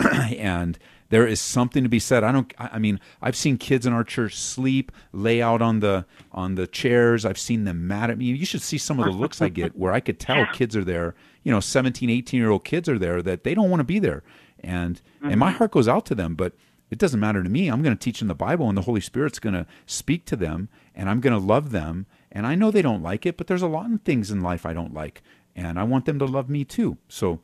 and 0.10 0.78
there 1.10 1.26
is 1.26 1.40
something 1.40 1.84
to 1.84 1.88
be 1.88 2.00
said. 2.00 2.24
I 2.24 2.32
don't. 2.32 2.52
I 2.58 2.78
mean, 2.78 2.98
I've 3.22 3.36
seen 3.36 3.58
kids 3.58 3.86
in 3.86 3.92
our 3.92 4.02
church 4.02 4.36
sleep, 4.36 4.90
lay 5.12 5.40
out 5.40 5.62
on 5.62 5.80
the 5.80 6.04
on 6.32 6.56
the 6.56 6.66
chairs. 6.66 7.24
I've 7.24 7.38
seen 7.38 7.64
them 7.64 7.86
mad 7.86 8.10
at 8.10 8.18
me. 8.18 8.26
You 8.26 8.44
should 8.44 8.62
see 8.62 8.78
some 8.78 8.98
of 8.98 9.06
the 9.06 9.12
looks 9.12 9.40
I 9.40 9.48
get 9.48 9.76
where 9.78 9.92
I 9.92 10.00
could 10.00 10.18
tell 10.18 10.44
kids 10.52 10.74
are 10.74 10.84
there. 10.84 11.14
You 11.44 11.52
know, 11.52 11.60
17, 11.60 12.10
18 12.10 12.40
year 12.40 12.50
old 12.50 12.64
kids 12.64 12.88
are 12.88 12.98
there 12.98 13.22
that 13.22 13.44
they 13.44 13.54
don't 13.54 13.70
want 13.70 13.80
to 13.80 13.84
be 13.84 13.98
there, 14.00 14.24
and 14.64 14.96
mm-hmm. 14.96 15.30
and 15.30 15.40
my 15.40 15.50
mm-hmm. 15.50 15.58
heart 15.58 15.72
goes 15.72 15.88
out 15.88 16.06
to 16.06 16.14
them. 16.14 16.34
But 16.34 16.54
it 16.90 16.98
doesn't 16.98 17.20
matter 17.20 17.42
to 17.42 17.48
me. 17.48 17.68
I'm 17.68 17.82
going 17.82 17.96
to 17.96 18.02
teach 18.02 18.18
them 18.18 18.28
the 18.28 18.34
Bible, 18.34 18.68
and 18.68 18.76
the 18.76 18.82
Holy 18.82 19.00
Spirit's 19.00 19.38
going 19.38 19.54
to 19.54 19.66
speak 19.86 20.24
to 20.26 20.36
them, 20.36 20.68
and 20.94 21.08
I'm 21.08 21.20
going 21.20 21.32
to 21.32 21.44
love 21.44 21.70
them. 21.70 22.06
And 22.30 22.46
I 22.46 22.54
know 22.54 22.70
they 22.70 22.82
don't 22.82 23.02
like 23.02 23.26
it, 23.26 23.36
but 23.36 23.46
there's 23.46 23.62
a 23.62 23.68
lot 23.68 23.92
of 23.92 24.02
things 24.02 24.30
in 24.30 24.40
life 24.40 24.66
I 24.66 24.72
don't 24.72 24.94
like, 24.94 25.22
and 25.54 25.78
I 25.78 25.84
want 25.84 26.04
them 26.04 26.18
to 26.18 26.24
love 26.24 26.48
me 26.48 26.64
too. 26.64 26.98
So 27.08 27.40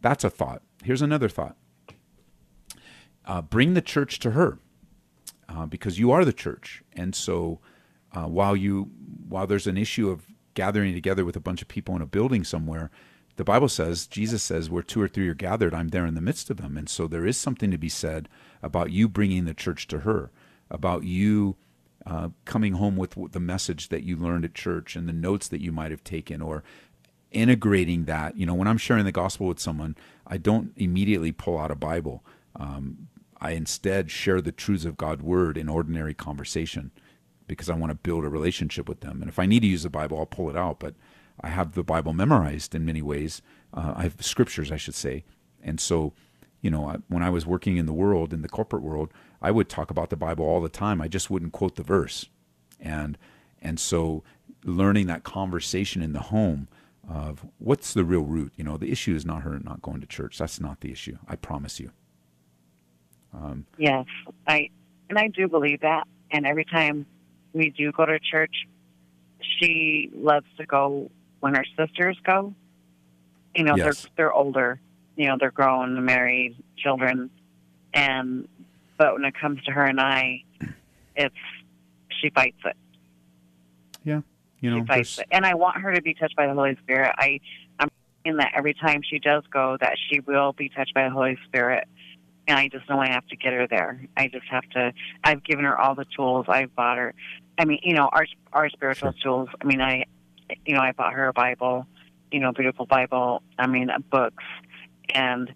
that's 0.00 0.24
a 0.24 0.30
thought. 0.30 0.62
Here's 0.84 1.02
another 1.02 1.28
thought 1.28 1.56
uh, 3.28 3.42
bring 3.42 3.74
the 3.74 3.82
church 3.82 4.18
to 4.20 4.30
her 4.32 4.58
uh, 5.48 5.66
because 5.66 5.98
you 5.98 6.10
are 6.10 6.24
the 6.24 6.32
church. 6.32 6.82
And 6.94 7.14
so 7.14 7.60
uh, 8.12 8.24
while, 8.24 8.56
you, 8.56 8.90
while 9.28 9.46
there's 9.46 9.66
an 9.66 9.76
issue 9.76 10.08
of 10.08 10.26
gathering 10.54 10.94
together 10.94 11.24
with 11.24 11.36
a 11.36 11.40
bunch 11.40 11.62
of 11.62 11.68
people 11.68 11.94
in 11.94 12.02
a 12.02 12.06
building 12.06 12.42
somewhere, 12.42 12.90
the 13.38 13.44
Bible 13.44 13.68
says, 13.68 14.08
Jesus 14.08 14.42
says, 14.42 14.68
where 14.68 14.82
two 14.82 15.00
or 15.00 15.06
three 15.06 15.28
are 15.28 15.34
gathered, 15.34 15.72
I'm 15.72 15.88
there 15.88 16.04
in 16.04 16.16
the 16.16 16.20
midst 16.20 16.50
of 16.50 16.56
them. 16.56 16.76
And 16.76 16.88
so 16.88 17.06
there 17.06 17.24
is 17.24 17.36
something 17.36 17.70
to 17.70 17.78
be 17.78 17.88
said 17.88 18.28
about 18.64 18.90
you 18.90 19.08
bringing 19.08 19.44
the 19.44 19.54
church 19.54 19.86
to 19.88 20.00
her, 20.00 20.32
about 20.68 21.04
you 21.04 21.54
uh, 22.04 22.30
coming 22.44 22.72
home 22.72 22.96
with 22.96 23.14
the 23.30 23.38
message 23.38 23.90
that 23.90 24.02
you 24.02 24.16
learned 24.16 24.44
at 24.44 24.54
church 24.54 24.96
and 24.96 25.08
the 25.08 25.12
notes 25.12 25.46
that 25.48 25.60
you 25.60 25.70
might 25.70 25.92
have 25.92 26.02
taken, 26.02 26.42
or 26.42 26.64
integrating 27.30 28.06
that. 28.06 28.36
You 28.36 28.44
know, 28.44 28.54
when 28.54 28.66
I'm 28.66 28.76
sharing 28.76 29.04
the 29.04 29.12
gospel 29.12 29.46
with 29.46 29.60
someone, 29.60 29.94
I 30.26 30.36
don't 30.36 30.72
immediately 30.76 31.30
pull 31.30 31.58
out 31.58 31.70
a 31.70 31.76
Bible. 31.76 32.24
Um, 32.56 33.06
I 33.40 33.52
instead 33.52 34.10
share 34.10 34.40
the 34.40 34.50
truths 34.50 34.84
of 34.84 34.96
God's 34.96 35.22
word 35.22 35.56
in 35.56 35.68
ordinary 35.68 36.12
conversation 36.12 36.90
because 37.46 37.70
I 37.70 37.76
want 37.76 37.90
to 37.90 37.94
build 37.96 38.24
a 38.24 38.28
relationship 38.28 38.88
with 38.88 38.98
them. 38.98 39.22
And 39.22 39.28
if 39.28 39.38
I 39.38 39.46
need 39.46 39.60
to 39.60 39.68
use 39.68 39.84
the 39.84 39.90
Bible, 39.90 40.18
I'll 40.18 40.26
pull 40.26 40.50
it 40.50 40.56
out. 40.56 40.80
But 40.80 40.96
I 41.40 41.48
have 41.48 41.72
the 41.72 41.82
Bible 41.82 42.12
memorized 42.12 42.74
in 42.74 42.84
many 42.84 43.02
ways. 43.02 43.42
Uh, 43.72 43.94
I 43.96 44.02
have 44.04 44.16
scriptures, 44.20 44.72
I 44.72 44.76
should 44.76 44.94
say. 44.94 45.24
And 45.62 45.80
so 45.80 46.12
you 46.60 46.70
know, 46.70 46.96
when 47.08 47.22
I 47.22 47.30
was 47.30 47.46
working 47.46 47.76
in 47.76 47.86
the 47.86 47.92
world, 47.92 48.32
in 48.32 48.42
the 48.42 48.48
corporate 48.48 48.82
world, 48.82 49.12
I 49.40 49.50
would 49.50 49.68
talk 49.68 49.90
about 49.90 50.10
the 50.10 50.16
Bible 50.16 50.44
all 50.44 50.60
the 50.60 50.68
time. 50.68 51.00
I 51.00 51.08
just 51.08 51.30
wouldn't 51.30 51.52
quote 51.52 51.76
the 51.76 51.82
verse. 51.82 52.28
And 52.80 53.16
and 53.60 53.78
so 53.78 54.24
learning 54.64 55.06
that 55.06 55.24
conversation 55.24 56.02
in 56.02 56.12
the 56.12 56.20
home 56.20 56.68
of 57.08 57.46
what's 57.58 57.94
the 57.94 58.04
real 58.04 58.22
root, 58.22 58.52
you 58.56 58.64
know, 58.64 58.76
the 58.76 58.90
issue 58.90 59.14
is 59.14 59.24
not 59.24 59.42
her 59.42 59.58
not 59.60 59.82
going 59.82 60.00
to 60.00 60.06
church. 60.06 60.38
That's 60.38 60.60
not 60.60 60.80
the 60.80 60.90
issue. 60.90 61.16
I 61.28 61.36
promise 61.36 61.78
you. 61.78 61.92
Um, 63.32 63.66
yes, 63.76 64.06
I 64.46 64.70
and 65.08 65.18
I 65.18 65.28
do 65.28 65.48
believe 65.48 65.80
that. 65.80 66.06
And 66.30 66.46
every 66.46 66.64
time 66.64 67.06
we 67.52 67.70
do 67.70 67.92
go 67.92 68.04
to 68.04 68.18
church, 68.18 68.66
she 69.40 70.10
loves 70.12 70.46
to 70.58 70.66
go 70.66 71.10
when 71.40 71.54
her 71.54 71.64
sisters 71.76 72.18
go. 72.24 72.54
You 73.54 73.64
know, 73.64 73.76
yes. 73.76 74.02
they're 74.02 74.10
they're 74.16 74.32
older 74.32 74.80
you 75.18 75.26
know 75.26 75.36
they're 75.38 75.50
grown, 75.50 76.02
married, 76.04 76.56
children, 76.78 77.28
and 77.92 78.48
but 78.96 79.14
when 79.14 79.24
it 79.24 79.34
comes 79.34 79.62
to 79.64 79.72
her 79.72 79.84
and 79.84 80.00
I, 80.00 80.44
it's 81.16 81.34
she 82.20 82.30
fights 82.30 82.60
it. 82.64 82.76
Yeah, 84.04 84.20
you 84.60 84.70
know, 84.70 84.80
she 84.80 84.86
fights 84.86 85.18
it, 85.18 85.26
and 85.32 85.44
I 85.44 85.54
want 85.54 85.78
her 85.78 85.92
to 85.92 86.00
be 86.00 86.14
touched 86.14 86.36
by 86.36 86.46
the 86.46 86.54
Holy 86.54 86.76
Spirit. 86.84 87.12
I 87.18 87.40
I'm 87.80 87.90
in 88.24 88.36
that 88.36 88.52
every 88.54 88.74
time 88.74 89.02
she 89.02 89.18
does 89.18 89.42
go, 89.52 89.76
that 89.80 89.96
she 90.08 90.20
will 90.20 90.52
be 90.52 90.68
touched 90.68 90.94
by 90.94 91.04
the 91.04 91.10
Holy 91.10 91.36
Spirit. 91.46 91.86
And 92.46 92.56
I 92.58 92.68
just 92.68 92.88
know 92.88 92.98
I 92.98 93.10
have 93.10 93.26
to 93.26 93.36
get 93.36 93.52
her 93.52 93.66
there. 93.66 94.00
I 94.16 94.28
just 94.28 94.46
have 94.50 94.66
to. 94.70 94.94
I've 95.22 95.44
given 95.44 95.66
her 95.66 95.78
all 95.78 95.94
the 95.94 96.06
tools. 96.16 96.46
I've 96.48 96.74
bought 96.74 96.96
her. 96.96 97.12
I 97.58 97.66
mean, 97.66 97.80
you 97.82 97.92
know, 97.92 98.08
our 98.10 98.24
our 98.52 98.70
spiritual 98.70 99.12
sure. 99.12 99.46
tools. 99.46 99.48
I 99.60 99.64
mean, 99.64 99.82
I, 99.82 100.04
you 100.64 100.74
know, 100.74 100.80
I 100.80 100.92
bought 100.92 101.12
her 101.12 101.28
a 101.28 101.32
Bible, 101.32 101.86
you 102.30 102.40
know, 102.40 102.52
beautiful 102.52 102.86
Bible. 102.86 103.42
I 103.58 103.66
mean, 103.66 103.90
uh, 103.90 103.98
books 103.98 104.44
and 105.14 105.52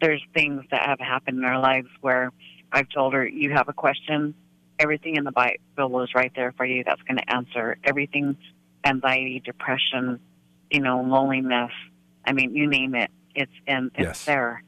there's 0.00 0.22
things 0.34 0.64
that 0.70 0.86
have 0.86 1.00
happened 1.00 1.38
in 1.38 1.44
our 1.44 1.60
lives 1.60 1.88
where 2.00 2.32
I've 2.72 2.88
told 2.88 3.14
her, 3.14 3.26
you 3.26 3.50
have 3.52 3.68
a 3.68 3.72
question, 3.72 4.34
everything 4.78 5.16
in 5.16 5.24
the 5.24 5.32
Bible 5.32 6.02
is 6.02 6.10
right 6.14 6.32
there 6.34 6.52
for 6.52 6.64
you 6.64 6.84
that's 6.84 7.02
going 7.02 7.18
to 7.18 7.34
answer 7.34 7.76
everything 7.84 8.36
anxiety, 8.84 9.40
depression, 9.44 10.20
you 10.70 10.80
know, 10.80 11.02
loneliness. 11.02 11.72
I 12.24 12.32
mean, 12.32 12.54
you 12.54 12.68
name 12.68 12.94
it, 12.94 13.10
it's 13.34 13.52
in 13.66 13.90
it's 13.94 14.04
yes. 14.04 14.24
there. 14.24 14.62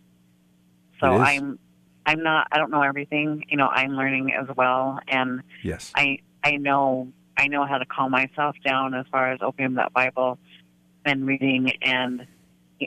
So 1.01 1.17
I'm 1.17 1.59
I'm 2.05 2.23
not. 2.23 2.49
I 2.51 2.59
don't 2.59 2.71
know 2.71 2.83
everything. 2.83 3.45
You 3.49 3.57
know, 3.57 3.69
I'm 3.69 3.93
learning 3.93 4.33
as 4.35 4.55
well, 4.57 4.99
and 5.09 5.43
yes, 5.63 5.93
I 5.95 6.19
I 6.43 6.57
know 6.57 7.13
I 7.41 7.47
know 7.47 7.65
how 7.65 7.79
to 7.79 7.87
calm 7.87 8.11
myself 8.11 8.55
down 8.63 8.93
as 8.93 9.07
far 9.11 9.33
as 9.33 9.39
opening 9.41 9.77
that 9.77 9.95
Bible 9.95 10.39
and 11.07 11.27
reading 11.27 11.73
and 11.81 12.27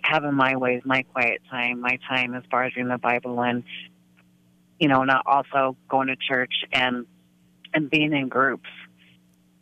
having 0.04 0.36
my 0.36 0.56
ways, 0.58 0.84
my 0.86 1.01
quiet 1.12 1.41
time, 1.49 1.82
my 1.82 1.97
time 2.08 2.36
as 2.36 2.43
far 2.51 2.64
as 2.64 2.76
reading 2.76 2.91
the 2.91 2.99
Bible 2.99 3.41
and 3.41 3.64
you 4.80 4.88
know, 4.88 5.04
not 5.04 5.24
also 5.26 5.76
going 5.89 6.08
to 6.08 6.16
church 6.16 6.54
and 6.72 7.08
and 7.74 7.89
being 7.89 8.14
in 8.14 8.28
groups. 8.28 8.70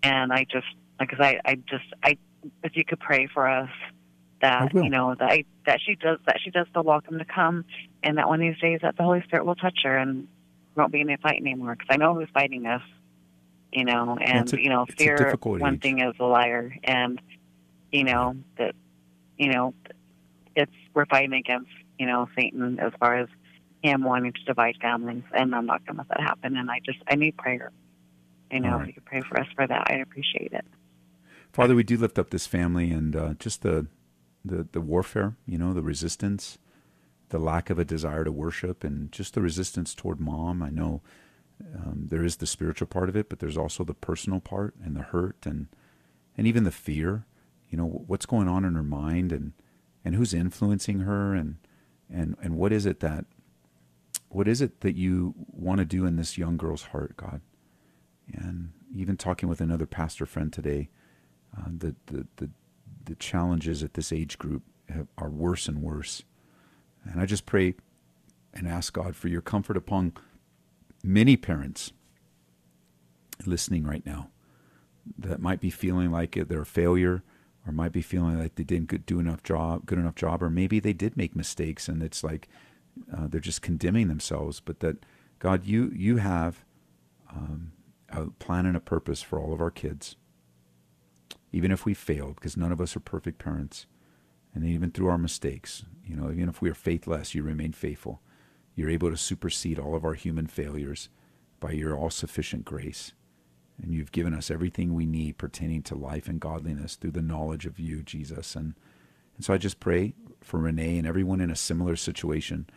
And 0.03 0.33
I 0.33 0.45
just 0.51 0.67
because 0.99 1.19
I 1.21 1.39
I 1.45 1.55
just 1.55 1.85
I 2.03 2.17
if 2.61 2.75
you 2.75 2.83
could 2.83 2.99
pray 2.99 3.29
for 3.33 3.47
us 3.47 3.69
that 4.41 4.73
you 4.73 4.89
know 4.89 5.15
that 5.17 5.31
I, 5.31 5.45
that 5.67 5.79
she 5.85 5.95
does 5.95 6.17
that 6.25 6.39
she 6.43 6.49
does 6.49 6.67
the 6.73 6.81
welcome 6.81 7.17
to 7.19 7.25
come, 7.25 7.63
and 8.03 8.17
that 8.17 8.27
one 8.27 8.41
of 8.41 8.53
these 8.53 8.61
days 8.61 8.79
that 8.81 8.97
the 8.97 9.03
Holy 9.03 9.21
Spirit 9.23 9.45
will 9.45 9.55
touch 9.55 9.79
her 9.83 9.95
and 9.95 10.27
won't 10.75 10.91
be 10.91 10.99
any 10.99 11.15
fight 11.17 11.39
anymore. 11.39 11.75
Because 11.75 11.87
I 11.89 11.97
know 11.97 12.13
who's 12.13 12.29
fighting 12.33 12.65
us, 12.65 12.81
you 13.71 13.85
know, 13.85 14.17
and 14.19 14.51
a, 14.53 14.61
you 14.61 14.69
know, 14.69 14.85
fear 14.97 15.35
one 15.41 15.75
age. 15.75 15.81
thing 15.81 15.99
is 15.99 16.13
a 16.19 16.25
liar, 16.25 16.75
and 16.83 17.21
you 17.91 18.03
know 18.03 18.35
that 18.57 18.75
you 19.37 19.51
know 19.51 19.73
it's 20.55 20.71
we're 20.93 21.05
fighting 21.05 21.33
against 21.33 21.71
you 21.97 22.05
know 22.05 22.27
Satan 22.35 22.79
as 22.79 22.91
far 22.99 23.17
as 23.17 23.29
him 23.83 24.03
wanting 24.03 24.33
to 24.33 24.43
divide 24.43 24.75
families, 24.81 25.23
and 25.33 25.55
I'm 25.55 25.65
not 25.65 25.85
going 25.85 25.95
to 25.95 26.01
let 26.01 26.09
that 26.09 26.21
happen. 26.21 26.57
And 26.57 26.69
I 26.69 26.79
just 26.85 26.99
I 27.07 27.15
need 27.15 27.37
prayer. 27.37 27.71
You 28.51 28.59
know, 28.59 28.71
right. 28.71 28.81
if 28.81 28.87
you 28.87 28.93
could 28.93 29.05
pray 29.05 29.21
for 29.21 29.39
us 29.39 29.47
for 29.55 29.65
that, 29.65 29.87
I'd 29.87 30.01
appreciate 30.01 30.51
it. 30.51 30.65
Father, 31.53 31.75
we 31.75 31.83
do 31.83 31.97
lift 31.97 32.19
up 32.19 32.29
this 32.29 32.47
family 32.47 32.91
and 32.91 33.15
uh, 33.15 33.33
just 33.35 33.61
the, 33.61 33.87
the 34.43 34.67
the 34.71 34.81
warfare, 34.81 35.35
you 35.45 35.57
know, 35.57 35.73
the 35.73 35.81
resistance, 35.81 36.57
the 37.29 37.39
lack 37.39 37.69
of 37.69 37.79
a 37.79 37.85
desire 37.85 38.25
to 38.25 38.31
worship, 38.31 38.83
and 38.83 39.11
just 39.11 39.33
the 39.33 39.41
resistance 39.41 39.95
toward 39.95 40.19
mom. 40.19 40.61
I 40.61 40.69
know 40.69 41.01
um, 41.75 42.07
there 42.09 42.23
is 42.23 42.37
the 42.37 42.47
spiritual 42.47 42.87
part 42.87 43.09
of 43.09 43.15
it, 43.15 43.29
but 43.29 43.39
there's 43.39 43.57
also 43.57 43.83
the 43.83 43.93
personal 43.93 44.39
part 44.39 44.75
and 44.83 44.95
the 44.95 45.01
hurt 45.01 45.45
and 45.45 45.67
and 46.37 46.47
even 46.47 46.63
the 46.63 46.71
fear. 46.71 47.25
You 47.69 47.77
know, 47.77 47.85
what's 47.85 48.25
going 48.25 48.47
on 48.47 48.65
in 48.65 48.75
her 48.75 48.83
mind 48.83 49.31
and 49.31 49.53
and 50.03 50.15
who's 50.15 50.33
influencing 50.33 50.99
her 50.99 51.33
and 51.33 51.57
and 52.09 52.35
and 52.41 52.57
what 52.57 52.71
is 52.71 52.85
it 52.85 52.99
that 53.01 53.25
what 54.31 54.47
is 54.47 54.61
it 54.61 54.81
that 54.81 54.95
you 54.95 55.33
want 55.37 55.79
to 55.79 55.85
do 55.85 56.05
in 56.05 56.15
this 56.15 56.37
young 56.37 56.57
girl's 56.57 56.83
heart, 56.83 57.17
God? 57.17 57.41
And 58.33 58.71
even 58.93 59.17
talking 59.17 59.49
with 59.49 59.59
another 59.59 59.85
pastor 59.85 60.25
friend 60.25 60.51
today, 60.53 60.89
uh, 61.57 61.65
the, 61.67 61.95
the, 62.05 62.27
the, 62.37 62.49
the 63.05 63.15
challenges 63.15 63.83
at 63.83 63.93
this 63.93 64.13
age 64.13 64.37
group 64.37 64.63
have, 64.87 65.07
are 65.17 65.29
worse 65.29 65.67
and 65.67 65.81
worse. 65.81 66.23
And 67.03 67.19
I 67.19 67.25
just 67.25 67.45
pray 67.45 67.75
and 68.53 68.67
ask 68.67 68.93
God 68.93 69.15
for 69.17 69.27
your 69.27 69.41
comfort 69.41 69.75
upon 69.75 70.13
many 71.03 71.37
parents 71.37 71.91
listening 73.45 73.83
right 73.83 74.05
now 74.05 74.29
that 75.17 75.41
might 75.41 75.59
be 75.59 75.69
feeling 75.69 76.11
like 76.11 76.33
they're 76.47 76.61
a 76.61 76.65
failure 76.65 77.23
or 77.65 77.71
might 77.71 77.91
be 77.91 78.01
feeling 78.01 78.39
like 78.39 78.55
they 78.55 78.63
didn't 78.63 79.05
do 79.05 79.19
enough 79.19 79.43
job, 79.43 79.85
good 79.85 79.99
enough 79.99 80.15
job, 80.15 80.41
or 80.41 80.49
maybe 80.49 80.79
they 80.79 80.93
did 80.93 81.17
make 81.17 81.35
mistakes 81.35 81.87
and 81.87 82.01
it's 82.01 82.23
like 82.23 82.47
uh, 83.15 83.27
they're 83.27 83.39
just 83.39 83.61
condemning 83.61 84.07
themselves. 84.07 84.59
But 84.59 84.79
that 84.79 84.97
God, 85.39 85.65
you 85.65 85.91
you 85.95 86.17
have 86.17 86.63
um, 87.29 87.71
a 88.09 88.27
plan 88.27 88.65
and 88.65 88.77
a 88.77 88.81
purpose 88.81 89.21
for 89.21 89.39
all 89.39 89.53
of 89.53 89.61
our 89.61 89.71
kids, 89.71 90.15
even 91.51 91.71
if 91.71 91.85
we 91.85 91.93
failed, 91.93 92.35
because 92.35 92.57
none 92.57 92.71
of 92.71 92.81
us 92.81 92.95
are 92.95 93.01
perfect 93.01 93.39
parents, 93.39 93.85
and 94.53 94.65
even 94.65 94.91
through 94.91 95.07
our 95.07 95.17
mistakes, 95.17 95.83
you 96.05 96.15
know, 96.15 96.31
even 96.31 96.49
if 96.49 96.61
we 96.61 96.69
are 96.69 96.75
faithless, 96.75 97.33
you 97.33 97.43
remain 97.43 97.71
faithful. 97.71 98.21
You're 98.75 98.89
able 98.89 99.09
to 99.09 99.17
supersede 99.17 99.79
all 99.79 99.95
of 99.95 100.05
our 100.05 100.13
human 100.13 100.47
failures 100.47 101.09
by 101.59 101.71
your 101.71 101.97
all 101.97 102.09
sufficient 102.09 102.65
grace. 102.65 103.13
And 103.81 103.93
you've 103.93 104.11
given 104.11 104.33
us 104.33 104.51
everything 104.51 104.93
we 104.93 105.05
need 105.05 105.37
pertaining 105.37 105.81
to 105.83 105.95
life 105.95 106.27
and 106.27 106.39
godliness 106.39 106.95
through 106.95 107.11
the 107.11 107.21
knowledge 107.21 107.65
of 107.65 107.79
you, 107.79 108.03
Jesus. 108.03 108.55
And, 108.55 108.75
and 109.35 109.45
so 109.45 109.53
I 109.53 109.57
just 109.57 109.79
pray 109.79 110.13
for 110.41 110.59
Renee 110.59 110.97
and 110.97 111.07
everyone 111.07 111.41
in 111.41 111.49
a 111.49 111.55
similar 111.55 111.95
situation. 111.95 112.67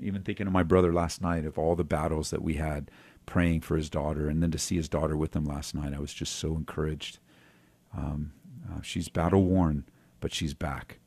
Even 0.00 0.22
thinking 0.22 0.46
of 0.46 0.52
my 0.52 0.62
brother 0.62 0.92
last 0.92 1.22
night, 1.22 1.44
of 1.44 1.58
all 1.58 1.76
the 1.76 1.84
battles 1.84 2.30
that 2.30 2.42
we 2.42 2.54
had 2.54 2.90
praying 3.26 3.60
for 3.60 3.76
his 3.76 3.90
daughter, 3.90 4.28
and 4.28 4.42
then 4.42 4.50
to 4.50 4.58
see 4.58 4.76
his 4.76 4.88
daughter 4.88 5.16
with 5.16 5.34
him 5.36 5.44
last 5.44 5.74
night, 5.74 5.94
I 5.94 6.00
was 6.00 6.14
just 6.14 6.36
so 6.36 6.56
encouraged. 6.56 7.18
Um, 7.96 8.32
uh, 8.70 8.80
she's 8.82 9.08
battle 9.08 9.44
worn, 9.44 9.84
but 10.20 10.32
she's 10.32 10.54
back 10.54 10.98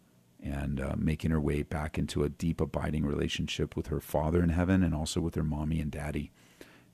and 0.44 0.80
uh, 0.80 0.96
making 0.98 1.32
her 1.32 1.40
way 1.40 1.64
back 1.64 1.98
into 1.98 2.24
a 2.24 2.30
deep, 2.30 2.60
abiding 2.60 3.06
relationship 3.06 3.76
with 3.76 3.88
her 3.88 4.00
father 4.00 4.42
in 4.42 4.50
heaven 4.50 4.84
and 4.84 4.96
also 4.96 5.22
with 5.22 5.36
her 5.36 5.44
mommy 5.44 5.80
and 5.80 5.92
daddy. 5.92 6.32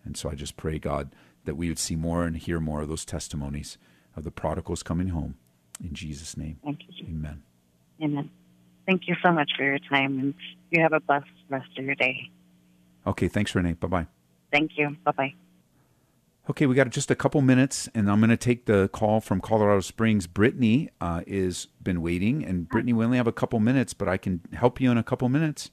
And 0.03 0.17
so 0.17 0.29
I 0.29 0.35
just 0.35 0.57
pray, 0.57 0.79
God, 0.79 1.13
that 1.45 1.55
we 1.55 1.69
would 1.69 1.79
see 1.79 1.95
more 1.95 2.23
and 2.23 2.35
hear 2.35 2.59
more 2.59 2.81
of 2.81 2.89
those 2.89 3.05
testimonies 3.05 3.77
of 4.15 4.23
the 4.23 4.31
prodigals 4.31 4.83
coming 4.83 5.09
home. 5.09 5.35
In 5.83 5.93
Jesus' 5.93 6.35
name. 6.35 6.59
Thank 6.63 6.79
you. 6.87 7.07
Amen. 7.07 7.43
Amen. 8.01 8.29
Thank 8.85 9.07
you 9.07 9.15
so 9.23 9.31
much 9.31 9.51
for 9.57 9.63
your 9.63 9.79
time, 9.79 10.19
and 10.19 10.33
you 10.71 10.81
have 10.81 10.93
a 10.93 10.99
blessed 10.99 11.25
rest 11.49 11.69
of 11.77 11.85
your 11.85 11.95
day. 11.95 12.29
Okay, 13.05 13.27
thanks, 13.27 13.53
Renee. 13.53 13.73
Bye 13.73 13.87
bye. 13.87 14.07
Thank 14.51 14.71
you. 14.77 14.95
Bye 15.03 15.11
bye. 15.11 15.33
Okay, 16.49 16.65
we 16.65 16.75
got 16.75 16.89
just 16.89 17.11
a 17.11 17.15
couple 17.15 17.41
minutes, 17.41 17.89
and 17.93 18.09
I'm 18.09 18.19
going 18.21 18.29
to 18.29 18.37
take 18.37 18.65
the 18.67 18.87
call 18.93 19.19
from 19.19 19.41
Colorado 19.41 19.81
Springs. 19.81 20.27
Brittany 20.27 20.89
uh, 21.01 21.21
is 21.27 21.67
been 21.83 22.01
waiting, 22.01 22.45
and 22.45 22.69
Brittany, 22.69 22.93
we 22.93 23.03
only 23.03 23.17
have 23.17 23.27
a 23.27 23.33
couple 23.33 23.59
minutes, 23.59 23.93
but 23.93 24.07
I 24.07 24.15
can 24.15 24.39
help 24.53 24.79
you 24.79 24.89
in 24.89 24.97
a 24.97 25.03
couple 25.03 25.27
minutes. 25.27 25.71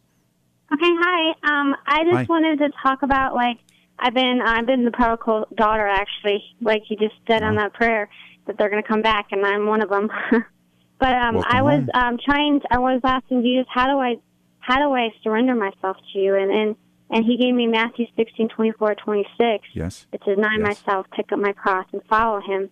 Okay, 0.73 0.81
hi. 0.83 1.31
Um, 1.45 1.77
I 1.87 2.03
just 2.03 2.15
Hi. 2.15 2.27
wanted 2.29 2.59
to 2.59 2.71
talk 2.83 3.03
about 3.03 3.35
like 3.37 3.59
I've 4.01 4.15
been 4.15 4.41
I've 4.45 4.67
been 4.67 4.85
the 4.85 4.91
prodigal 4.91 5.47
daughter 5.55 5.87
actually, 5.87 6.43
like 6.61 6.83
you 6.89 6.97
just 6.97 7.15
said 7.29 7.45
on 7.45 7.57
Oh. 7.57 7.61
that 7.61 7.75
prayer 7.75 8.09
that 8.47 8.59
they're 8.59 8.71
going 8.71 8.83
to 8.83 8.89
come 8.89 9.03
back, 9.03 9.27
and 9.31 9.47
I'm 9.47 9.67
one 9.67 9.81
of 9.81 9.91
them. 9.91 10.11
but 10.99 11.13
um, 11.15 11.37
Welcome 11.37 11.53
I 11.57 11.63
was 11.63 11.89
um 11.95 12.19
trying. 12.25 12.61
I 12.69 12.79
was 12.79 13.01
asking 13.05 13.43
Jesus, 13.43 13.67
how 13.73 13.87
do 13.87 14.01
I 14.01 14.17
how 14.59 14.79
do 14.79 14.93
I 14.93 15.11
surrender 15.23 15.55
myself 15.55 15.99
to 16.13 16.19
you? 16.19 16.35
And 16.35 16.51
and 16.51 16.77
and 17.15 17.25
He 17.25 17.39
gave 17.39 17.55
me 17.55 17.67
Matthew 17.67 18.07
sixteen 18.17 18.49
twenty 18.51 18.73
four 18.73 18.95
twenty 18.95 19.27
six. 19.41 19.67
Yes. 19.73 20.07
It 20.13 20.21
says, 20.27 20.37
"Deny 20.37 20.57
Yes. 20.59 20.61
myself, 20.85 21.07
pick 21.17 21.33
up 21.33 21.39
my 21.39 21.53
cross, 21.53 21.87
and 21.93 22.03
follow 22.11 22.41
Him." 22.41 22.69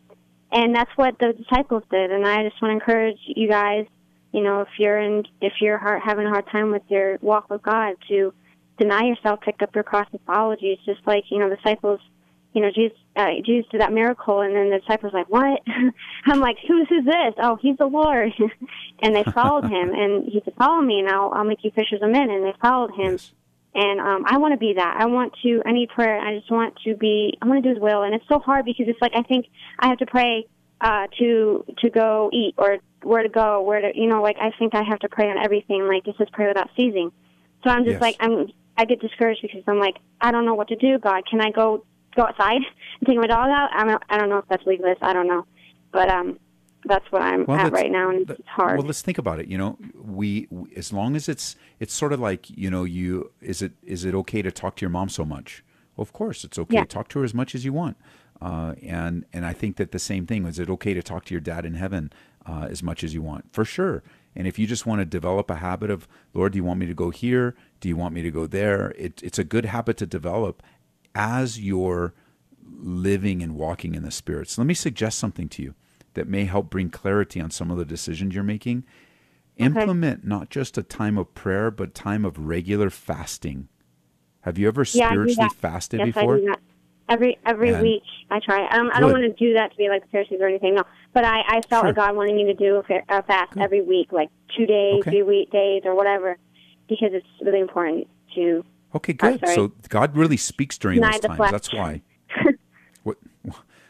And 0.51 0.75
that's 0.77 0.91
what 0.97 1.19
the 1.19 1.33
disciples 1.33 1.83
did. 1.91 2.11
And 2.11 2.27
I 2.27 2.43
just 2.47 2.61
want 2.61 2.71
to 2.73 2.75
encourage 2.75 3.19
you 3.25 3.49
guys. 3.49 3.87
You 4.33 4.43
know, 4.43 4.61
if 4.63 4.69
you're 4.79 4.99
in, 4.99 5.25
if 5.41 5.55
you're 5.63 5.79
hard, 5.79 6.03
having 6.05 6.27
a 6.27 6.31
hard 6.31 6.47
time 6.49 6.71
with 6.73 6.83
your 6.89 7.19
walk 7.23 7.49
with 7.49 7.63
God, 7.63 7.95
to 8.09 8.35
deny 8.79 9.05
yourself, 9.05 9.41
pick 9.41 9.63
up 9.63 9.75
your 9.75 9.85
cross, 9.85 10.07
and 10.13 10.21
follow 10.27 10.57
Jesus. 10.57 10.85
Just 10.85 11.07
like 11.07 11.25
you 11.31 11.39
know, 11.39 11.49
the 11.49 11.57
disciples. 11.57 12.01
You 12.55 12.61
know, 12.61 12.71
Jesus, 12.71 12.99
uh, 13.17 13.29
Jesus 13.47 13.67
did 13.71 13.81
that 13.81 13.95
miracle, 13.95 14.43
and 14.43 14.55
then 14.55 14.69
the 14.69 14.79
disciples 14.81 15.15
like, 15.15 15.29
"What?" 15.31 15.63
I'm 16.27 16.41
like, 16.41 16.59
"Who's 16.69 16.87
who's 16.89 17.05
this?" 17.07 17.35
Oh, 17.39 17.57
he's 17.57 17.79
the 17.79 17.87
Lord, 17.87 18.31
and 19.03 19.17
they 19.17 19.25
followed 19.25 19.65
him. 19.71 19.95
And 19.95 20.25
he 20.27 20.43
said, 20.45 20.53
"Follow 20.59 20.83
me, 20.83 20.99
and 21.01 21.09
I'll 21.09 21.31
I'll 21.33 21.45
make 21.45 21.65
you 21.65 21.71
fishers 21.71 22.03
of 22.03 22.11
men." 22.11 22.29
And 22.29 22.45
they 22.45 22.53
followed 22.61 22.91
him. 22.91 23.13
Yes. 23.13 23.33
And 23.75 24.01
um, 24.01 24.25
I 24.27 24.37
want 24.37 24.53
to 24.53 24.59
be 24.59 24.75
that. 24.75 24.97
I 24.99 25.07
want 25.07 25.33
to. 25.43 25.63
I 25.65 25.73
need 25.73 25.89
prayer. 25.89 26.19
I 26.19 26.37
just 26.37 26.51
want 26.51 26.77
to 26.85 26.95
be. 26.95 27.39
I 27.41 27.47
want 27.47 27.63
to 27.63 27.69
do 27.69 27.75
His 27.75 27.83
will, 27.83 28.03
and 28.03 28.15
it's 28.15 28.25
so 28.29 28.39
hard 28.39 28.67
because 28.67 28.87
it's 28.87 29.01
like 29.01 29.13
I 29.15 29.23
think 29.23 29.47
I 29.79 29.89
have 29.89 29.99
to 29.99 30.07
pray 30.07 30.47
uh, 30.81 31.07
to 31.19 31.65
to 31.79 31.91
go 31.91 32.29
eat 32.35 32.55
or 32.59 32.79
where 33.03 33.23
to 33.23 33.31
go, 33.31 33.63
where 33.63 33.81
to 33.81 33.91
you 33.95 34.09
know. 34.09 34.21
Like 34.21 34.37
I 34.39 34.51
think 34.59 34.75
I 34.75 34.83
have 34.83 34.99
to 35.01 35.09
pray 35.09 35.31
on 35.31 35.39
everything. 35.43 35.87
Like 35.89 36.07
it 36.07 36.17
says, 36.19 36.29
pray 36.33 36.49
without 36.49 36.69
ceasing. 36.77 37.13
So 37.65 37.71
I'm 37.71 37.85
just 37.85 37.95
Yes. 37.95 38.01
like 38.03 38.17
I'm. 38.21 38.49
I 38.77 38.85
get 38.85 39.01
discouraged 39.01 39.41
because 39.43 39.63
I'm 39.67 39.79
like 39.79 39.97
I 40.21 40.33
don't 40.33 40.45
know 40.45 40.55
what 40.55 40.69
to 40.69 40.77
do. 40.77 40.99
God, 40.99 41.25
can 41.27 41.41
I 41.41 41.51
go 41.51 41.85
go 42.15 42.25
outside 42.25 42.61
and 43.01 43.09
take 43.09 43.17
my 43.17 43.27
dog 43.27 43.49
out? 43.49 43.71
I 43.73 43.85
don't. 43.87 44.03
I 44.11 44.19
don't 44.19 44.29
know 44.29 44.39
if 44.39 44.45
that's 44.49 44.67
legalist. 44.67 45.03
I 45.03 45.15
don't 45.15 45.29
know, 45.29 45.47
but 45.93 46.11
um, 46.11 46.39
that's 46.85 47.11
what 47.11 47.23
I'm 47.23 47.45
Well, 47.47 47.59
at 47.59 47.73
right 47.73 47.91
now, 47.91 48.11
and 48.11 48.27
th- 48.27 48.39
it's 48.39 48.49
hard. 48.49 48.79
Well, 48.79 48.87
let's 48.87 49.03
think 49.03 49.19
about 49.19 49.41
it. 49.41 49.49
You 49.49 49.59
know, 49.59 49.79
we, 49.95 50.47
we 50.51 50.75
as 50.77 50.93
long 50.93 51.17
as 51.17 51.29
it's 51.29 51.57
it's 51.81 51.95
sort 51.95 52.13
of 52.13 52.21
like 52.21 52.51
you 52.51 52.71
know, 52.71 52.85
you 52.85 53.31
is 53.41 53.63
it 53.63 53.73
is 53.83 54.05
it 54.05 54.15
okay 54.15 54.43
to 54.43 54.51
talk 54.51 54.77
to 54.77 54.81
your 54.83 54.91
mom 54.91 55.09
so 55.09 55.25
much? 55.25 55.65
Well, 55.97 56.03
of 56.03 56.13
course, 56.13 56.45
it's 56.45 56.59
okay. 56.59 56.77
Yeah. 56.77 56.85
Talk 56.85 57.09
to 57.09 57.19
her 57.21 57.25
as 57.25 57.35
much 57.35 57.55
as 57.55 57.65
you 57.65 57.73
want. 57.73 57.97
Uh, 58.41 58.75
and 58.83 59.25
and 59.33 59.47
I 59.47 59.53
think 59.53 59.77
that 59.77 59.93
the 59.93 59.99
same 59.99 60.27
thing 60.27 60.47
is 60.47 60.59
it 60.59 60.69
okay 60.69 60.95
to 60.95 61.03
talk 61.03 61.25
to 61.27 61.35
your 61.35 61.41
dad 61.41 61.65
in 61.65 61.75
heaven 61.75 62.13
uh, 62.47 62.67
as 62.69 62.83
much 62.83 63.05
as 63.05 63.15
you 63.15 63.23
want 63.23 63.53
for 63.53 63.65
sure. 63.65 64.03
And 64.35 64.47
if 64.47 64.59
you 64.59 64.67
just 64.67 64.87
want 64.87 65.01
to 65.01 65.05
develop 65.05 65.51
a 65.51 65.57
habit 65.57 65.91
of 65.91 66.09
Lord, 66.35 66.53
do 66.53 66.57
you 66.57 66.65
want 66.65 66.81
me 66.81 66.87
to 66.87 66.95
go 66.95 67.11
here? 67.11 67.55
Do 67.81 67.89
you 67.89 67.97
want 67.97 68.15
me 68.15 68.23
to 68.23 68.31
go 68.31 68.47
there? 68.47 68.95
It, 68.97 69.23
it's 69.23 69.39
a 69.39 69.45
good 69.45 69.67
habit 69.67 69.97
to 69.99 70.07
develop 70.07 70.63
as 71.15 71.61
you're 71.61 72.15
living 72.81 73.43
and 73.43 73.55
walking 73.55 73.95
in 73.95 74.03
the 74.03 74.11
Spirit. 74.11 74.49
So 74.49 74.63
let 74.63 74.67
me 74.67 74.75
suggest 74.75 75.19
something 75.19 75.49
to 75.51 75.63
you 75.63 75.75
that 76.15 76.29
may 76.29 76.45
help 76.45 76.71
bring 76.71 76.91
clarity 76.91 77.41
on 77.41 77.51
some 77.51 77.71
of 77.71 77.79
the 77.79 77.85
decisions 77.85 78.35
you're 78.35 78.45
making. 78.45 78.85
Implement 79.59 80.25
not 80.27 80.49
just 80.51 80.79
a 80.79 80.83
time 80.83 81.19
of 81.19 81.35
prayer, 81.35 81.71
but 81.71 81.95
time 81.95 82.25
of 82.25 82.39
regular 82.39 82.91
fasting. 82.91 83.69
Have 84.41 84.59
you 84.59 84.67
ever 84.67 84.81
Yeah, 84.93 85.09
spiritually 85.11 85.35
that. 85.49 85.53
fasted 85.55 86.01
yes, 86.01 86.07
before? 86.15 86.37
I 86.37 86.41
do 86.41 86.47
that. 86.47 86.61
Every 87.09 87.39
every 87.45 87.71
And- 87.75 87.83
week 87.83 88.03
I 88.31 88.41
try. 88.41 88.67
Um, 88.69 88.91
I 88.95 89.01
don't 89.01 89.13
want 89.13 89.25
to 89.25 89.33
do 89.33 89.53
that 89.55 89.71
to 89.73 89.77
be 89.77 89.89
like 89.89 90.03
the 90.03 90.09
Pharisees 90.09 90.39
or 90.41 90.49
anything. 90.49 90.75
No, 90.75 90.83
but 91.13 91.25
I 91.25 91.41
I 91.47 91.61
felt 91.69 91.83
Sure. 91.83 91.89
like 91.91 91.97
God 91.97 92.17
wanted 92.17 92.35
me 92.35 92.45
to 92.45 92.55
do 92.55 92.77
a, 92.77 92.83
fa- 92.83 93.03
a 93.09 93.23
fast 93.23 93.57
every 93.59 93.83
week, 93.83 94.11
like 94.13 94.31
two 94.57 94.65
days, 94.67 95.01
Okay. 95.01 95.11
three 95.11 95.23
week 95.23 95.51
days, 95.51 95.83
or 95.85 95.95
whatever, 95.95 96.39
because 96.89 97.11
it's 97.13 97.27
really 97.43 97.61
important 97.61 98.09
to 98.35 98.65
Okay, 98.95 99.13
good. 99.13 99.41
sorry. 99.41 99.55
so 99.55 99.73
God 99.91 100.17
really 100.17 100.37
speaks 100.39 100.79
during 100.79 101.01
those 101.01 101.21
times. 101.21 101.37
flesh. 101.37 101.51
That's 101.51 101.73
why. 101.75 102.03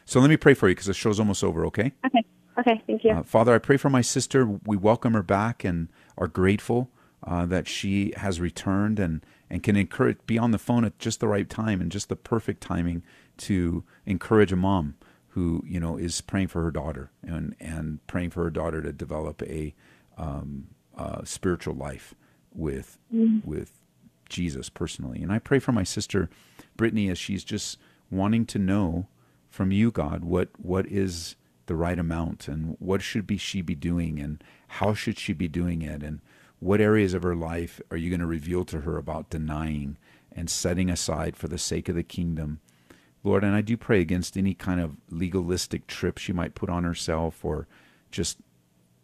So 0.05 0.19
let 0.19 0.29
me 0.29 0.37
pray 0.37 0.53
for 0.53 0.67
you 0.69 0.75
because 0.75 0.87
the 0.87 0.93
show's 0.93 1.19
almost 1.19 1.43
over. 1.43 1.65
Okay. 1.65 1.91
Okay. 2.05 2.25
Okay. 2.59 2.83
Thank 2.85 3.03
you. 3.03 3.11
Uh, 3.11 3.23
Father, 3.23 3.53
I 3.53 3.57
pray 3.57 3.77
for 3.77 3.89
my 3.89 4.01
sister. 4.01 4.45
We 4.45 4.77
welcome 4.77 5.13
her 5.13 5.23
back 5.23 5.63
and 5.63 5.89
are 6.17 6.27
grateful 6.27 6.89
uh, 7.25 7.45
that 7.47 7.67
she 7.67 8.13
has 8.17 8.39
returned 8.39 8.99
and, 8.99 9.25
and 9.49 9.63
can 9.63 9.75
encourage, 9.75 10.17
be 10.27 10.37
on 10.37 10.51
the 10.51 10.57
phone 10.57 10.85
at 10.85 10.99
just 10.99 11.19
the 11.19 11.27
right 11.27 11.49
time 11.49 11.81
and 11.81 11.91
just 11.91 12.09
the 12.09 12.15
perfect 12.15 12.61
timing 12.61 13.01
to 13.37 13.83
encourage 14.05 14.51
a 14.51 14.55
mom 14.55 14.95
who 15.29 15.63
you 15.65 15.79
know 15.79 15.97
is 15.97 16.21
praying 16.21 16.47
for 16.47 16.61
her 16.61 16.69
daughter 16.69 17.09
and 17.23 17.55
and 17.59 18.05
praying 18.05 18.29
for 18.29 18.43
her 18.43 18.51
daughter 18.51 18.83
to 18.83 18.91
develop 18.93 19.41
a 19.43 19.73
um, 20.15 20.67
uh, 20.95 21.23
spiritual 21.23 21.73
life 21.73 22.13
with 22.53 22.99
with 23.43 23.71
Jesus 24.29 24.69
personally. 24.69 25.21
And 25.21 25.31
I 25.31 25.39
pray 25.39 25.59
for 25.59 25.71
my 25.71 25.83
sister 25.83 26.29
Brittany 26.77 27.09
as 27.09 27.17
she's 27.17 27.43
just 27.43 27.79
wanting 28.11 28.45
to 28.47 28.59
know 28.59 29.07
from 29.53 29.71
you, 29.71 29.91
God, 29.91 30.25
what 30.25 30.49
what 30.57 30.87
is 30.87 31.35
the 31.67 31.75
right 31.75 31.99
amount 31.99 32.47
and 32.47 32.75
what 32.79 33.03
should 33.03 33.27
be 33.27 33.37
she 33.37 33.61
be 33.61 33.75
doing 33.75 34.19
and 34.19 34.43
how 34.67 34.95
should 34.95 35.19
she 35.19 35.31
be 35.31 35.47
doing 35.47 35.83
it 35.83 36.01
and 36.01 36.21
what 36.59 36.81
areas 36.81 37.13
of 37.13 37.21
her 37.21 37.35
life 37.35 37.79
are 37.91 37.97
you 37.97 38.09
going 38.09 38.19
to 38.19 38.25
reveal 38.25 38.65
to 38.65 38.81
her 38.81 38.97
about 38.97 39.29
denying 39.29 39.95
and 40.31 40.49
setting 40.49 40.89
aside 40.89 41.37
for 41.37 41.47
the 41.47 41.59
sake 41.59 41.87
of 41.87 41.93
the 41.93 42.01
kingdom? 42.01 42.61
Lord 43.23 43.43
and 43.43 43.55
i 43.55 43.61
do 43.61 43.77
pray 43.77 44.01
against 44.01 44.35
any 44.35 44.55
kind 44.55 44.81
of 44.81 44.97
legalistic 45.11 45.85
trip 45.85 46.17
she 46.17 46.33
might 46.33 46.55
put 46.55 46.71
on 46.71 46.83
herself 46.83 47.45
or 47.45 47.67
just 48.09 48.39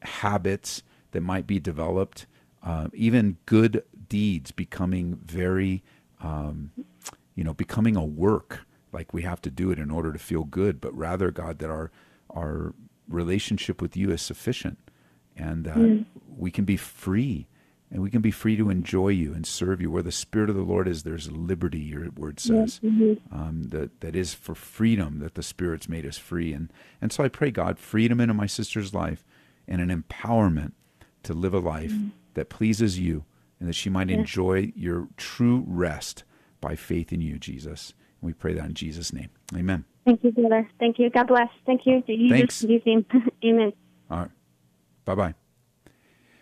habits 0.02 0.82
that 1.12 1.22
might 1.22 1.46
be 1.46 1.60
developed. 1.60 2.26
Uh, 2.64 2.88
even 2.94 3.38
good 3.46 3.84
deeds 4.10 4.52
becoming 4.52 5.20
very 5.24 5.84
um, 6.24 6.72
you 7.36 7.44
know 7.44 7.54
becoming 7.54 7.96
a 7.96 8.04
work 8.04 8.66
like 8.92 9.14
we 9.14 9.22
have 9.24 9.42
to 9.42 9.52
do 9.52 9.72
it 9.72 9.80
in 9.80 9.92
order 9.92 10.12
to 10.14 10.20
feel 10.20 10.44
good 10.44 10.80
but 10.82 10.96
rather 10.96 11.32
god 11.32 11.60
that 11.60 11.70
our 11.70 11.92
our 12.30 12.74
relationship 13.08 13.82
with 13.82 13.98
you 13.98 14.12
is 14.12 14.22
sufficient 14.22 14.78
and 15.36 15.66
that 15.66 16.06
we 16.38 16.52
can 16.52 16.66
be 16.66 16.78
free 16.78 17.48
and 17.92 18.04
we 18.04 18.12
can 18.12 18.22
be 18.22 18.30
free 18.30 18.56
to 18.56 18.70
enjoy 18.70 19.08
you 19.08 19.34
and 19.34 19.48
serve 19.48 19.82
you. 19.82 19.90
Where 19.90 20.04
the 20.04 20.12
spirit 20.12 20.50
of 20.52 20.56
the 20.56 20.62
lord 20.62 20.88
is 20.88 21.02
there's 21.04 21.32
liberty 21.32 21.80
your 21.80 22.10
word 22.12 22.40
says 22.40 22.80
um, 23.32 23.64
that 23.70 24.00
that 24.02 24.16
is 24.16 24.34
for 24.36 24.54
freedom 24.54 25.20
that 25.20 25.34
the 25.36 25.42
spirit's 25.44 25.90
made 25.90 26.06
us 26.06 26.18
free. 26.18 26.54
And 26.54 26.72
and 27.02 27.12
so 27.12 27.24
i 27.24 27.28
pray 27.30 27.50
god 27.52 27.80
freedom 27.80 28.20
into 28.20 28.34
my 28.34 28.46
sister's 28.46 28.94
life 28.94 29.26
and 29.68 29.82
an 29.82 29.90
empowerment 30.04 30.74
to 31.24 31.34
live 31.34 31.54
a 31.54 31.60
life 31.60 31.92
that 32.36 32.50
pleases 32.50 33.00
you 33.00 33.26
and 33.60 33.68
that 33.68 33.74
she 33.74 33.90
might 33.90 34.10
enjoy 34.12 34.72
your 34.76 35.08
true 35.18 35.64
rest 35.68 36.24
by 36.62 36.76
faith 36.76 37.12
in 37.12 37.22
you 37.22 37.40
jesus 37.40 37.94
we 38.22 38.34
pray 38.34 38.54
that 38.54 38.66
in 38.66 38.74
jesus 38.74 39.14
name 39.14 39.30
amen 39.56 39.86
Thank 40.10 40.24
you, 40.24 40.32
brother. 40.32 40.68
Thank 40.80 40.98
you. 40.98 41.12
God 41.12 41.28
bless. 41.28 41.50
Thank 41.68 41.86
you. 41.86 42.02
You 42.08 42.30
Thanks. 42.30 42.62
Just, 42.62 42.86
you 42.88 43.06
amen. 43.46 43.74
All 44.10 44.18
right. 44.18 44.32
Bye 45.06 45.16
bye. 45.16 45.34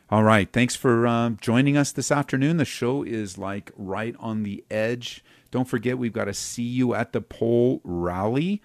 All 0.10 0.24
right. 0.24 0.52
Thanks 0.52 0.74
for 0.74 1.06
um, 1.06 1.38
joining 1.42 1.76
us 1.76 1.92
this 1.92 2.10
afternoon. 2.10 2.56
The 2.56 2.66
show 2.66 3.04
is 3.04 3.38
like 3.38 3.72
right 3.76 4.16
on 4.20 4.44
the 4.44 4.64
edge. 4.72 5.22
Don't 5.52 5.68
forget, 5.68 5.98
we've 5.98 6.14
got 6.14 6.30
a 6.30 6.34
See 6.34 6.64
You 6.64 6.94
at 6.94 7.12
the 7.12 7.20
Pole 7.20 7.82
rally 7.84 8.62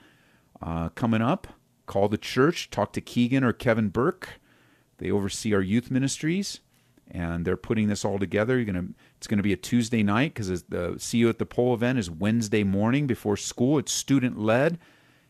uh, 0.60 0.90
coming 0.90 1.20
up. 1.20 1.48
Call 1.86 2.08
the 2.08 2.16
church, 2.16 2.70
talk 2.70 2.92
to 2.92 3.00
Keegan 3.00 3.42
or 3.42 3.52
Kevin 3.52 3.88
Burke. 3.88 4.40
They 4.98 5.10
oversee 5.10 5.52
our 5.52 5.60
youth 5.60 5.90
ministries, 5.90 6.60
and 7.12 7.44
they're 7.44 7.58
putting 7.58 7.88
this 7.88 8.04
all 8.04 8.18
together. 8.18 8.56
You're 8.56 8.64
gonna, 8.64 8.88
it's 9.18 9.26
going 9.26 9.36
to 9.36 9.42
be 9.42 9.52
a 9.52 9.56
Tuesday 9.56 10.02
night 10.02 10.34
because 10.34 10.62
the 10.64 10.96
See 10.98 11.18
You 11.18 11.28
at 11.28 11.38
the 11.38 11.46
Pole 11.46 11.74
event 11.74 11.98
is 11.98 12.10
Wednesday 12.10 12.64
morning 12.64 13.06
before 13.06 13.36
school. 13.36 13.78
It's 13.78 13.92
student 13.92 14.38
led, 14.38 14.78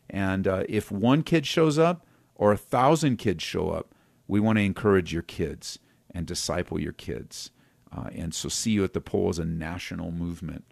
and 0.09 0.47
uh, 0.47 0.63
if 0.69 0.93
one 0.93 1.23
kid 1.23 1.45
shows 1.45 1.79
up 1.79 2.07
or 2.37 2.53
a 2.53 2.57
thousand 2.57 3.17
kids 3.17 3.43
show 3.43 3.71
up, 3.71 3.95
we 4.29 4.39
want 4.39 4.59
to 4.59 4.65
encourage 4.65 5.13
your 5.13 5.23
kids 5.23 5.79
and 6.15 6.25
disciple 6.25 6.81
your 6.81 6.93
kids. 6.93 7.51
Uh, 7.95 8.09
and 8.15 8.33
so, 8.33 8.49
See 8.49 8.71
You 8.71 8.85
at 8.85 8.93
the 8.93 9.01
Pole 9.01 9.31
is 9.31 9.39
a 9.39 9.45
national 9.45 10.13
movement 10.13 10.65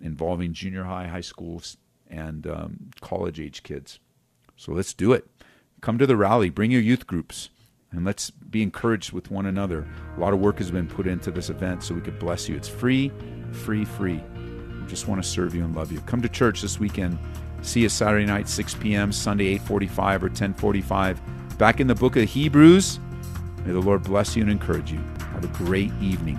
involving 0.00 0.52
junior 0.52 0.84
high, 0.84 1.08
high 1.08 1.20
schools, 1.20 1.76
and 2.08 2.46
um, 2.46 2.90
college 3.00 3.40
age 3.40 3.64
kids. 3.64 3.98
So 4.56 4.72
let's 4.72 4.94
do 4.94 5.12
it. 5.12 5.28
Come 5.80 5.98
to 5.98 6.06
the 6.06 6.16
rally, 6.16 6.48
bring 6.48 6.70
your 6.70 6.80
youth 6.80 7.06
groups, 7.06 7.50
and 7.94 8.04
let's 8.04 8.30
be 8.30 8.62
encouraged 8.62 9.12
with 9.12 9.30
one 9.30 9.46
another. 9.46 9.86
A 10.16 10.20
lot 10.20 10.32
of 10.32 10.40
work 10.40 10.58
has 10.58 10.70
been 10.70 10.86
put 10.86 11.06
into 11.06 11.30
this 11.30 11.50
event 11.50 11.82
so 11.82 11.94
we 11.94 12.00
could 12.00 12.18
bless 12.18 12.48
you. 12.48 12.56
It's 12.56 12.68
free, 12.68 13.12
free, 13.52 13.84
free. 13.84 14.22
We 14.80 14.86
just 14.86 15.08
want 15.08 15.22
to 15.22 15.28
serve 15.28 15.54
you 15.54 15.64
and 15.64 15.74
love 15.74 15.92
you. 15.92 16.00
Come 16.02 16.22
to 16.22 16.28
church 16.28 16.62
this 16.62 16.78
weekend. 16.78 17.18
See 17.62 17.80
you 17.80 17.88
Saturday 17.88 18.26
night, 18.26 18.48
6 18.48 18.74
p.m., 18.74 19.10
Sunday, 19.10 19.58
8.45 19.58 20.22
or 20.22 20.28
10.45. 20.28 21.58
Back 21.58 21.80
in 21.80 21.86
the 21.86 21.94
book 21.94 22.16
of 22.16 22.28
Hebrews. 22.28 23.00
May 23.64 23.72
the 23.72 23.80
Lord 23.80 24.02
bless 24.02 24.36
you 24.36 24.42
and 24.42 24.50
encourage 24.50 24.92
you. 24.92 24.98
Have 25.32 25.44
a 25.44 25.64
great 25.64 25.90
evening. 26.00 26.38